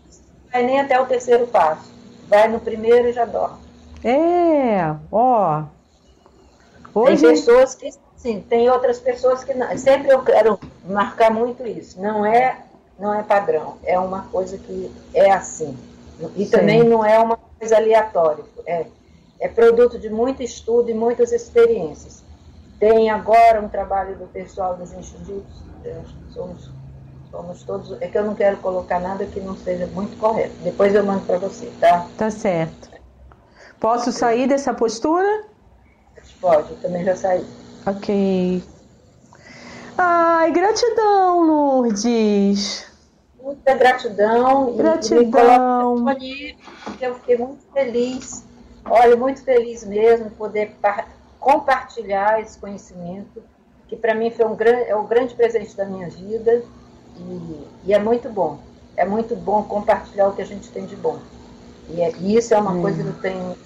vai 0.53 0.63
nem 0.63 0.81
até 0.81 1.01
o 1.01 1.07
terceiro 1.07 1.47
passo. 1.47 1.93
Vai 2.29 2.49
no 2.49 2.61
primeiro 2.61 3.09
e 3.09 3.13
já 3.13 3.25
dorme. 3.25 3.59
É, 4.05 4.95
ó. 5.11 5.65
Hoje... 6.95 7.23
Tem 7.23 7.31
pessoas 7.31 7.75
que 7.75 7.91
sim, 8.17 8.45
tem 8.49 8.69
outras 8.71 8.99
pessoas 8.99 9.45
que 9.45 9.55
não. 9.55 9.77
Sempre 9.79 10.13
eu 10.13 10.23
quero 10.23 10.59
marcar 10.87 11.31
muito 11.31 11.67
isso. 11.67 12.01
Não 12.01 12.27
é, 12.27 12.59
não 12.99 13.15
é 13.15 13.23
padrão. 13.23 13.77
É 13.85 13.99
uma 13.99 14.23
coisa 14.25 14.59
que 14.59 14.93
é 15.15 15.31
assim. 15.31 15.77
E 16.37 16.45
sim. 16.45 16.51
também 16.51 16.83
não 16.83 17.05
é 17.05 17.19
uma 17.19 17.39
coisa 17.59 17.77
aleatória. 17.77 18.45
É, 18.67 18.87
é 19.41 19.49
produto 19.49 19.99
de 19.99 20.11
muito 20.11 20.43
estudo 20.43 20.91
e 20.91 20.95
muitas 20.95 21.33
experiências. 21.33 22.23
Tem 22.79 23.11
agora 23.11 23.61
um 23.61 23.69
trabalho 23.69 24.17
do 24.17 24.27
pessoal 24.27 24.77
dos 24.77 24.93
institutos. 24.93 25.63
Somos, 26.33 26.71
somos 27.31 27.63
todos. 27.63 28.01
É 28.01 28.09
que 28.09 28.19
eu 28.19 28.25
não 28.25 28.35
quero 28.35 28.57
colocar 28.59 29.01
nada 29.01 29.27
que 29.27 29.41
não 29.41 29.57
seja 29.57 29.87
muito 29.87 30.17
correto. 30.19 30.55
Depois 30.63 30.95
eu 30.95 31.05
mando 31.05 31.25
para 31.25 31.39
você, 31.39 31.71
tá? 31.81 32.07
Tá 32.17 32.31
certo. 32.31 32.91
Posso 33.81 34.11
sair 34.11 34.49
dessa 34.49 34.75
postura? 34.75 35.45
Pode, 36.41 36.71
eu 36.71 36.77
também 36.79 37.05
já 37.05 37.17
saí. 37.17 37.45
Ok. 37.87 38.63
Ai, 39.97 40.53
gratidão, 40.53 41.41
Lourdes. 41.43 42.87
Muita 43.43 43.75
gratidão. 43.75 44.77
Gratidão. 44.77 46.05
Eu 47.01 47.15
fiquei 47.17 47.37
muito 47.39 47.65
feliz. 47.73 48.45
Olha, 48.85 49.17
muito 49.17 49.43
feliz 49.43 49.85
mesmo 49.85 50.31
poder 50.31 50.77
compartilhar 51.39 52.41
esse 52.41 52.59
conhecimento, 52.59 53.43
que 53.87 53.97
para 53.97 54.15
mim 54.15 54.31
foi 54.31 54.47
um 54.47 54.55
grande, 54.55 54.83
é 54.89 54.95
o 54.95 55.05
grande 55.05 55.35
presente 55.35 55.77
da 55.77 55.85
minha 55.85 56.09
vida. 56.09 56.63
E, 57.19 57.67
e, 57.87 57.95
é 57.95 57.99
muito 57.99 58.29
bom. 58.29 58.59
É 58.97 59.05
muito 59.05 59.37
bom 59.37 59.63
compartilhar 59.63 60.29
o 60.29 60.33
que 60.33 60.43
a 60.43 60.47
gente 60.47 60.69
tem 60.71 60.87
de 60.87 60.97
bom. 60.97 61.19
E, 61.91 62.01
é, 62.01 62.13
e 62.19 62.37
isso 62.37 62.55
é 62.55 62.59
uma 62.59 62.73
hum. 62.73 62.83
coisa 62.83 63.03
que 63.03 63.09
eu 63.09 63.21
tenho 63.21 63.57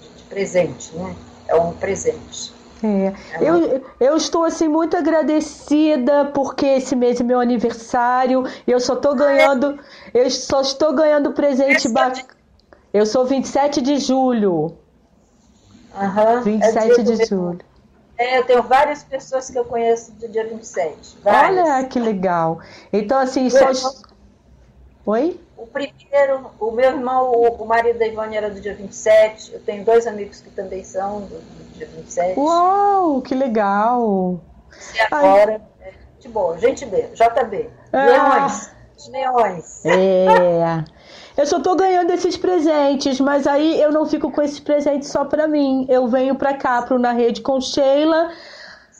de, 0.00 0.08
de 0.16 0.22
presente, 0.24 0.94
né? 0.96 1.14
é 1.48 1.54
um 1.54 1.72
presente. 1.72 2.52
É. 2.82 3.06
é 3.06 3.14
eu, 3.40 3.84
eu 4.00 4.16
estou 4.16 4.44
assim 4.44 4.66
muito 4.66 4.96
agradecida 4.96 6.26
porque 6.26 6.66
esse 6.66 6.96
mês 6.96 7.20
é 7.20 7.24
meu 7.24 7.38
aniversário 7.38 8.44
e 8.66 8.70
eu 8.70 8.80
só 8.80 8.94
estou 8.94 9.14
ganhando, 9.14 9.78
eu 10.12 10.28
só 10.30 10.60
estou 10.60 10.92
ganhando 10.92 11.32
presente 11.32 11.88
bacana. 11.88 12.26
Eu 12.92 13.06
sou 13.06 13.24
27 13.24 13.80
de 13.80 13.98
julho. 13.98 14.76
Uhum, 15.94 16.42
27 16.42 17.00
é 17.00 17.02
de 17.02 17.24
julho. 17.24 17.60
É, 18.22 18.38
eu 18.38 18.44
tenho 18.44 18.62
várias 18.62 19.02
pessoas 19.02 19.50
que 19.50 19.58
eu 19.58 19.64
conheço 19.64 20.12
do 20.12 20.28
dia 20.28 20.46
27. 20.46 21.18
Várias. 21.24 21.68
Olha 21.68 21.84
que 21.88 21.98
legal. 21.98 22.60
Então, 22.92 23.18
assim, 23.18 23.50
só. 23.50 23.66
Oi? 25.04 25.40
O 25.56 25.66
primeiro, 25.66 26.50
o 26.60 26.70
meu 26.70 26.90
irmão, 26.90 27.32
o, 27.32 27.66
marido 27.66 27.98
da 27.98 28.06
Ivone 28.06 28.36
era 28.36 28.48
do 28.48 28.60
dia 28.60 28.74
27. 28.74 29.54
Eu 29.54 29.60
tenho 29.60 29.84
dois 29.84 30.06
amigos 30.06 30.40
que 30.40 30.50
também 30.50 30.84
são 30.84 31.22
do, 31.22 31.34
do 31.34 31.72
dia 31.74 31.88
27. 31.96 32.38
Uau, 32.38 33.20
que 33.22 33.34
legal! 33.34 34.40
E 34.94 35.00
agora, 35.00 35.60
é, 35.80 35.92
de 36.20 36.28
boa, 36.28 36.56
gente 36.58 36.86
B, 36.86 37.08
JB. 37.14 37.70
Ah. 37.92 38.04
Leões. 38.06 38.70
Leões. 39.08 39.84
É. 39.84 40.84
Eu 41.36 41.46
só 41.46 41.60
tô 41.60 41.74
ganhando 41.74 42.10
esses 42.10 42.36
presentes, 42.36 43.18
mas 43.18 43.46
aí 43.46 43.80
eu 43.80 43.90
não 43.90 44.04
fico 44.04 44.30
com 44.30 44.42
esses 44.42 44.60
presentes 44.60 45.08
só 45.08 45.24
para 45.24 45.48
mim. 45.48 45.86
Eu 45.88 46.06
venho 46.06 46.34
para 46.34 46.54
cá, 46.54 46.82
pro 46.82 46.98
Na 46.98 47.12
Rede 47.12 47.40
com 47.40 47.60
Sheila 47.60 48.30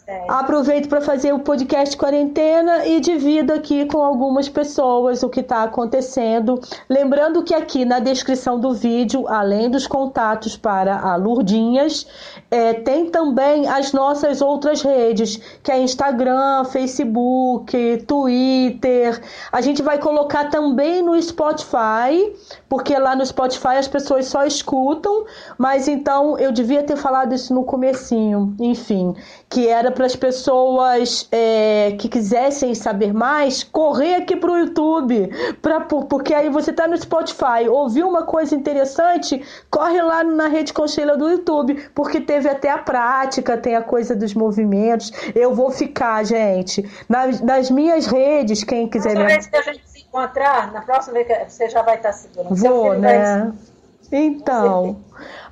é. 0.06 0.24
Aproveito 0.28 0.88
para 0.88 1.00
fazer 1.00 1.32
o 1.32 1.38
podcast 1.38 1.96
quarentena 1.96 2.86
e 2.86 2.98
divido 3.00 3.52
aqui 3.52 3.86
com 3.86 4.02
algumas 4.02 4.48
pessoas 4.48 5.22
o 5.22 5.28
que 5.28 5.40
está 5.40 5.62
acontecendo. 5.62 6.60
Lembrando 6.88 7.42
que 7.42 7.54
aqui 7.54 7.84
na 7.84 8.00
descrição 8.00 8.58
do 8.58 8.74
vídeo, 8.74 9.28
além 9.28 9.70
dos 9.70 9.86
contatos 9.86 10.56
para 10.56 10.98
a 10.98 11.14
Lurdinhas, 11.14 12.06
é, 12.50 12.74
tem 12.74 13.10
também 13.10 13.68
as 13.68 13.92
nossas 13.92 14.42
outras 14.42 14.82
redes, 14.82 15.40
que 15.62 15.70
é 15.70 15.80
Instagram, 15.80 16.64
Facebook, 16.64 18.04
Twitter. 18.06 19.20
A 19.52 19.60
gente 19.60 19.82
vai 19.82 19.98
colocar 19.98 20.50
também 20.50 21.00
no 21.00 21.20
Spotify, 21.22 22.34
porque 22.68 22.98
lá 22.98 23.14
no 23.14 23.24
Spotify 23.24 23.76
as 23.78 23.88
pessoas 23.88 24.26
só 24.26 24.44
escutam, 24.44 25.24
mas 25.56 25.86
então 25.86 26.36
eu 26.38 26.50
devia 26.50 26.82
ter 26.82 26.96
falado 26.96 27.32
isso 27.34 27.54
no 27.54 27.64
comecinho, 27.64 28.54
enfim, 28.58 29.14
que 29.52 29.68
era 29.68 29.90
para 29.90 30.06
as 30.06 30.16
pessoas 30.16 31.28
é, 31.30 31.94
que 31.98 32.08
quisessem 32.08 32.74
saber 32.74 33.12
mais 33.12 33.62
correr 33.62 34.14
aqui 34.14 34.34
para 34.34 34.50
o 34.50 34.56
YouTube, 34.56 35.30
pra, 35.60 35.78
porque 35.82 36.32
aí 36.32 36.48
você 36.48 36.70
está 36.70 36.88
no 36.88 36.96
Spotify, 36.96 37.68
ouviu 37.68 38.08
uma 38.08 38.22
coisa 38.22 38.54
interessante, 38.54 39.44
corre 39.70 40.00
lá 40.00 40.24
na 40.24 40.48
rede 40.48 40.72
Concheila 40.72 41.18
do 41.18 41.28
YouTube, 41.28 41.86
porque 41.94 42.18
teve 42.18 42.48
até 42.48 42.70
a 42.70 42.78
prática, 42.78 43.58
tem 43.58 43.76
a 43.76 43.82
coisa 43.82 44.16
dos 44.16 44.32
movimentos. 44.32 45.12
Eu 45.34 45.54
vou 45.54 45.70
ficar, 45.70 46.24
gente, 46.24 46.90
nas, 47.06 47.42
nas 47.42 47.70
minhas 47.70 48.06
redes, 48.06 48.64
quem 48.64 48.88
quiser. 48.88 49.14
Na 49.14 49.26
vez 49.26 49.46
que 49.48 49.56
a 49.56 49.62
gente 49.62 49.82
se 49.86 50.00
encontrar, 50.00 50.72
na 50.72 50.80
próxima 50.80 51.12
vez 51.12 51.26
que 51.26 51.50
você 51.50 51.68
já 51.68 51.82
vai 51.82 51.96
estar 51.96 52.12
segurando. 52.14 52.56
Vou, 52.56 52.94
né? 52.94 53.52
Vai... 53.52 53.71
Então, 54.14 55.02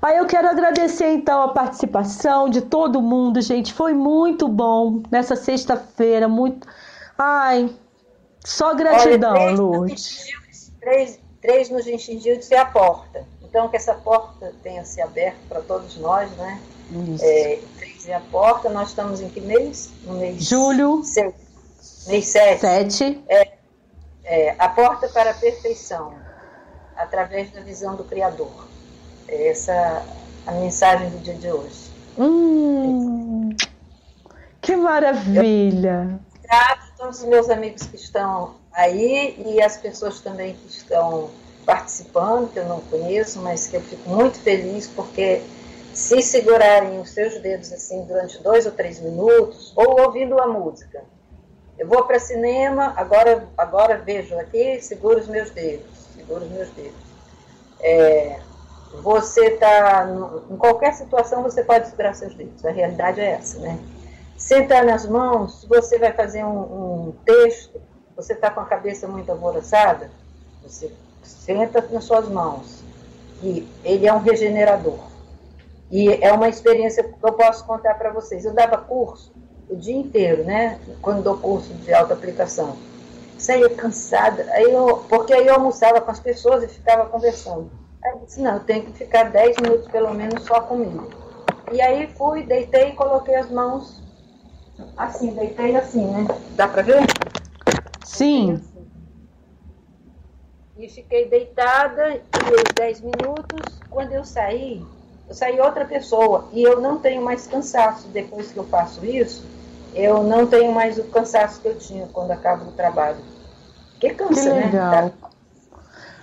aí 0.02 0.18
eu 0.18 0.26
quero 0.26 0.46
agradecer 0.46 1.10
então 1.14 1.40
a 1.40 1.48
participação 1.48 2.50
de 2.50 2.60
todo 2.60 3.00
mundo, 3.00 3.40
gente. 3.40 3.72
Foi 3.72 3.94
muito 3.94 4.46
bom 4.46 5.02
nessa 5.10 5.34
sexta-feira, 5.34 6.28
muito. 6.28 6.68
Ai, 7.16 7.74
só 8.44 8.74
gratidão, 8.74 9.32
Olha, 9.32 9.52
Lourdes. 9.52 10.26
Três, 10.78 11.18
três 11.40 11.70
nos 11.70 11.86
de 11.86 12.42
ser 12.42 12.56
a 12.56 12.66
porta. 12.66 13.24
Então, 13.42 13.66
que 13.68 13.76
essa 13.76 13.94
porta 13.94 14.52
tenha 14.62 14.84
se 14.84 15.00
aberto 15.00 15.38
para 15.48 15.62
todos 15.62 15.96
nós, 15.96 16.30
né? 16.32 16.60
Isso. 17.14 17.24
É, 17.24 17.60
três 17.78 18.08
é 18.08 18.14
a 18.14 18.20
porta. 18.20 18.68
Nós 18.68 18.90
estamos 18.90 19.22
em 19.22 19.30
que 19.30 19.40
mês? 19.40 19.90
No 20.04 20.14
mês. 20.14 20.44
Julho. 20.44 21.02
Seis. 21.02 21.34
Mês 22.06 22.26
sete. 22.26 22.60
Sete. 22.60 23.24
É, 23.26 23.52
é, 24.24 24.54
a 24.58 24.68
porta 24.68 25.08
para 25.08 25.30
a 25.30 25.34
perfeição 25.34 26.12
através 27.00 27.50
da 27.50 27.60
visão 27.60 27.96
do 27.96 28.04
Criador. 28.04 28.68
É 29.26 29.48
essa 29.48 30.04
a 30.46 30.52
mensagem 30.52 31.10
do 31.10 31.18
dia 31.18 31.34
de 31.34 31.50
hoje. 31.50 31.90
Hum, 32.18 33.50
que 34.60 34.76
maravilha! 34.76 36.20
Grato 36.42 36.82
a 36.82 36.98
todos 36.98 37.20
os 37.20 37.26
meus 37.26 37.48
amigos 37.48 37.84
que 37.84 37.96
estão 37.96 38.56
aí 38.72 39.42
e 39.46 39.62
as 39.62 39.76
pessoas 39.76 40.20
também 40.20 40.54
que 40.54 40.66
estão 40.68 41.30
participando, 41.64 42.52
que 42.52 42.58
eu 42.58 42.66
não 42.66 42.80
conheço, 42.80 43.40
mas 43.40 43.66
que 43.66 43.76
eu 43.76 43.80
fico 43.80 44.08
muito 44.08 44.38
feliz 44.38 44.88
porque 44.88 45.42
se 45.94 46.20
segurarem 46.22 46.98
os 46.98 47.10
seus 47.10 47.38
dedos 47.40 47.72
assim 47.72 48.04
durante 48.04 48.42
dois 48.42 48.66
ou 48.66 48.72
três 48.72 49.00
minutos, 49.00 49.72
ou 49.76 50.00
ouvindo 50.00 50.40
a 50.40 50.46
música. 50.46 51.02
Eu 51.78 51.88
vou 51.88 52.04
para 52.04 52.18
cinema, 52.18 52.92
agora, 52.96 53.48
agora 53.56 53.96
vejo 53.96 54.38
aqui, 54.38 54.80
seguro 54.80 55.18
os 55.18 55.28
meus 55.28 55.50
dedos 55.50 56.09
os 56.38 56.50
meus 56.50 56.68
dedos. 56.70 57.10
É, 57.80 58.40
você 59.02 59.46
está, 59.46 60.08
em 60.50 60.56
qualquer 60.56 60.94
situação, 60.94 61.42
você 61.42 61.62
pode 61.62 61.88
segurar 61.88 62.14
seus 62.14 62.34
dedos. 62.34 62.64
A 62.64 62.70
realidade 62.70 63.20
é 63.20 63.32
essa, 63.32 63.58
né? 63.60 63.78
Sentar 64.36 64.84
nas 64.84 65.06
mãos, 65.06 65.60
se 65.60 65.66
você 65.66 65.98
vai 65.98 66.12
fazer 66.12 66.44
um, 66.44 67.08
um 67.08 67.14
texto, 67.24 67.80
você 68.16 68.32
está 68.32 68.50
com 68.50 68.60
a 68.60 68.64
cabeça 68.64 69.06
muito 69.06 69.30
alvoroçada, 69.30 70.10
você 70.62 70.92
senta 71.22 71.86
nas 71.90 72.04
suas 72.04 72.28
mãos. 72.28 72.82
E 73.42 73.66
ele 73.84 74.06
é 74.06 74.12
um 74.12 74.18
regenerador. 74.18 74.98
E 75.90 76.08
é 76.22 76.32
uma 76.32 76.48
experiência 76.48 77.02
que 77.02 77.14
eu 77.22 77.32
posso 77.32 77.64
contar 77.64 77.94
para 77.94 78.10
vocês. 78.12 78.44
Eu 78.44 78.52
dava 78.52 78.76
curso 78.78 79.32
o 79.68 79.76
dia 79.76 79.96
inteiro, 79.96 80.44
né? 80.44 80.78
Quando 81.00 81.22
dou 81.22 81.38
curso 81.38 81.72
de 81.74 81.92
alta 81.94 82.14
aplicação 82.14 82.76
saía 83.40 83.68
cansada, 83.70 84.46
aí 84.52 84.70
eu, 84.70 85.04
porque 85.08 85.32
aí 85.32 85.46
eu 85.46 85.54
almoçava 85.54 86.00
com 86.00 86.10
as 86.10 86.20
pessoas 86.20 86.62
e 86.62 86.68
ficava 86.68 87.06
conversando. 87.06 87.70
Aí 88.04 88.12
eu 88.12 88.18
disse, 88.24 88.40
não, 88.40 88.54
eu 88.54 88.60
tenho 88.60 88.84
que 88.84 88.92
ficar 88.92 89.30
10 89.30 89.56
minutos 89.58 89.88
pelo 89.88 90.14
menos 90.14 90.44
só 90.44 90.60
comigo. 90.60 91.08
E 91.72 91.80
aí 91.80 92.08
fui, 92.16 92.42
deitei 92.42 92.88
e 92.88 92.96
coloquei 92.96 93.34
as 93.36 93.50
mãos 93.50 94.00
assim, 94.96 95.34
deitei 95.34 95.76
assim, 95.76 96.06
né? 96.06 96.26
Dá 96.56 96.66
pra 96.68 96.82
ver? 96.82 97.00
Sim. 98.04 98.54
Assim. 98.54 98.86
E 100.76 100.88
fiquei 100.88 101.28
deitada, 101.28 102.14
e 102.16 102.74
10 102.74 103.02
minutos. 103.02 103.80
Quando 103.90 104.12
eu 104.12 104.24
saí, 104.24 104.82
eu 105.28 105.34
saí 105.34 105.60
outra 105.60 105.84
pessoa. 105.84 106.48
E 106.52 106.62
eu 106.62 106.80
não 106.80 106.98
tenho 106.98 107.22
mais 107.22 107.46
cansaço 107.46 108.08
depois 108.08 108.50
que 108.50 108.58
eu 108.58 108.64
faço 108.64 109.04
isso. 109.04 109.46
Eu 109.94 110.22
não 110.22 110.46
tenho 110.46 110.72
mais 110.72 110.98
o 110.98 111.04
cansaço 111.04 111.60
que 111.60 111.68
eu 111.68 111.78
tinha 111.78 112.06
quando 112.12 112.30
acabo 112.30 112.68
o 112.68 112.72
trabalho. 112.72 113.18
Que 113.98 114.10
cansa, 114.10 114.34
que 114.34 114.48
né? 114.48 114.64
legal. 114.66 114.92
né? 114.92 115.12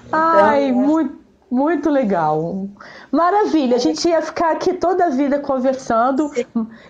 Então, 0.07 0.19
Ai, 0.19 0.71
muito, 0.71 1.19
muito 1.51 1.89
legal. 1.89 2.67
Maravilha. 3.11 3.75
A 3.75 3.79
gente 3.79 4.07
ia 4.07 4.21
ficar 4.21 4.51
aqui 4.51 4.73
toda 4.73 5.05
a 5.05 5.09
vida 5.09 5.39
conversando. 5.39 6.29
Sim. 6.29 6.45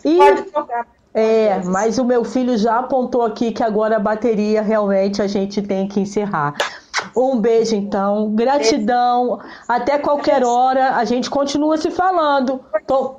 E... 0.05 0.17
Pode 0.17 0.41
trocar. 0.43 0.87
É, 1.13 1.63
mas 1.63 1.97
o 1.97 2.05
meu 2.05 2.23
filho 2.23 2.55
já 2.57 2.77
apontou 2.77 3.23
aqui 3.23 3.51
que 3.51 3.63
agora 3.63 3.95
a 3.95 3.99
bateria 3.99 4.61
realmente 4.61 5.19
a 5.19 5.25
gente 5.25 5.63
tem 5.63 5.87
que 5.87 5.99
encerrar. 5.99 6.53
Um 7.15 7.39
beijo, 7.39 7.75
então. 7.75 8.35
Gratidão. 8.35 9.39
Até 9.67 9.97
qualquer 9.97 10.43
hora. 10.43 10.95
A 10.95 11.05
gente 11.05 11.27
continua 11.27 11.75
se 11.77 11.89
falando. 11.89 12.63
Tô... 12.85 13.15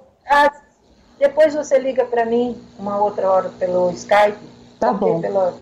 Depois 1.18 1.54
você 1.54 1.78
liga 1.78 2.04
para 2.04 2.24
mim 2.24 2.56
uma 2.78 2.98
outra 2.98 3.30
hora 3.30 3.48
pelo 3.58 3.90
Skype. 3.90 4.38
Tá 4.78 4.92
bom. 4.92 5.20
Pelo... 5.20 5.54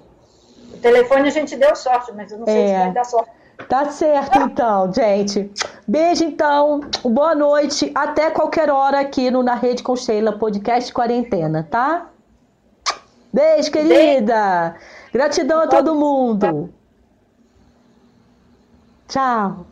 O 0.73 0.79
telefone 0.83 1.29
a 1.29 1.31
gente 1.31 1.57
deu 1.57 1.75
sorte, 1.75 2.13
mas 2.13 2.31
eu 2.31 2.39
não 2.39 2.45
sei 2.45 2.63
é. 2.63 2.69
se 2.69 2.85
vai 2.85 2.93
dar 2.93 3.05
sorte. 3.05 3.31
Tá 3.69 3.91
certo, 3.91 4.39
então, 4.39 4.93
gente. 4.93 5.51
Beijo, 5.89 6.25
então. 6.25 6.81
Boa 7.03 7.35
noite. 7.35 7.91
Até 7.95 8.31
qualquer 8.31 8.71
hora 8.71 9.01
aqui 9.01 9.31
no 9.31 9.43
Na 9.43 9.55
Rede 9.55 9.83
com 9.83 9.97
Sheila 9.97 10.39
Podcast 10.39 10.93
Quarentena, 10.93 11.67
tá? 11.69 12.11
Beijo, 13.33 13.71
querida. 13.71 14.77
Gratidão 15.13 15.61
a 15.61 15.67
todo 15.67 15.95
mundo. 15.95 16.73
Tchau. 19.09 19.67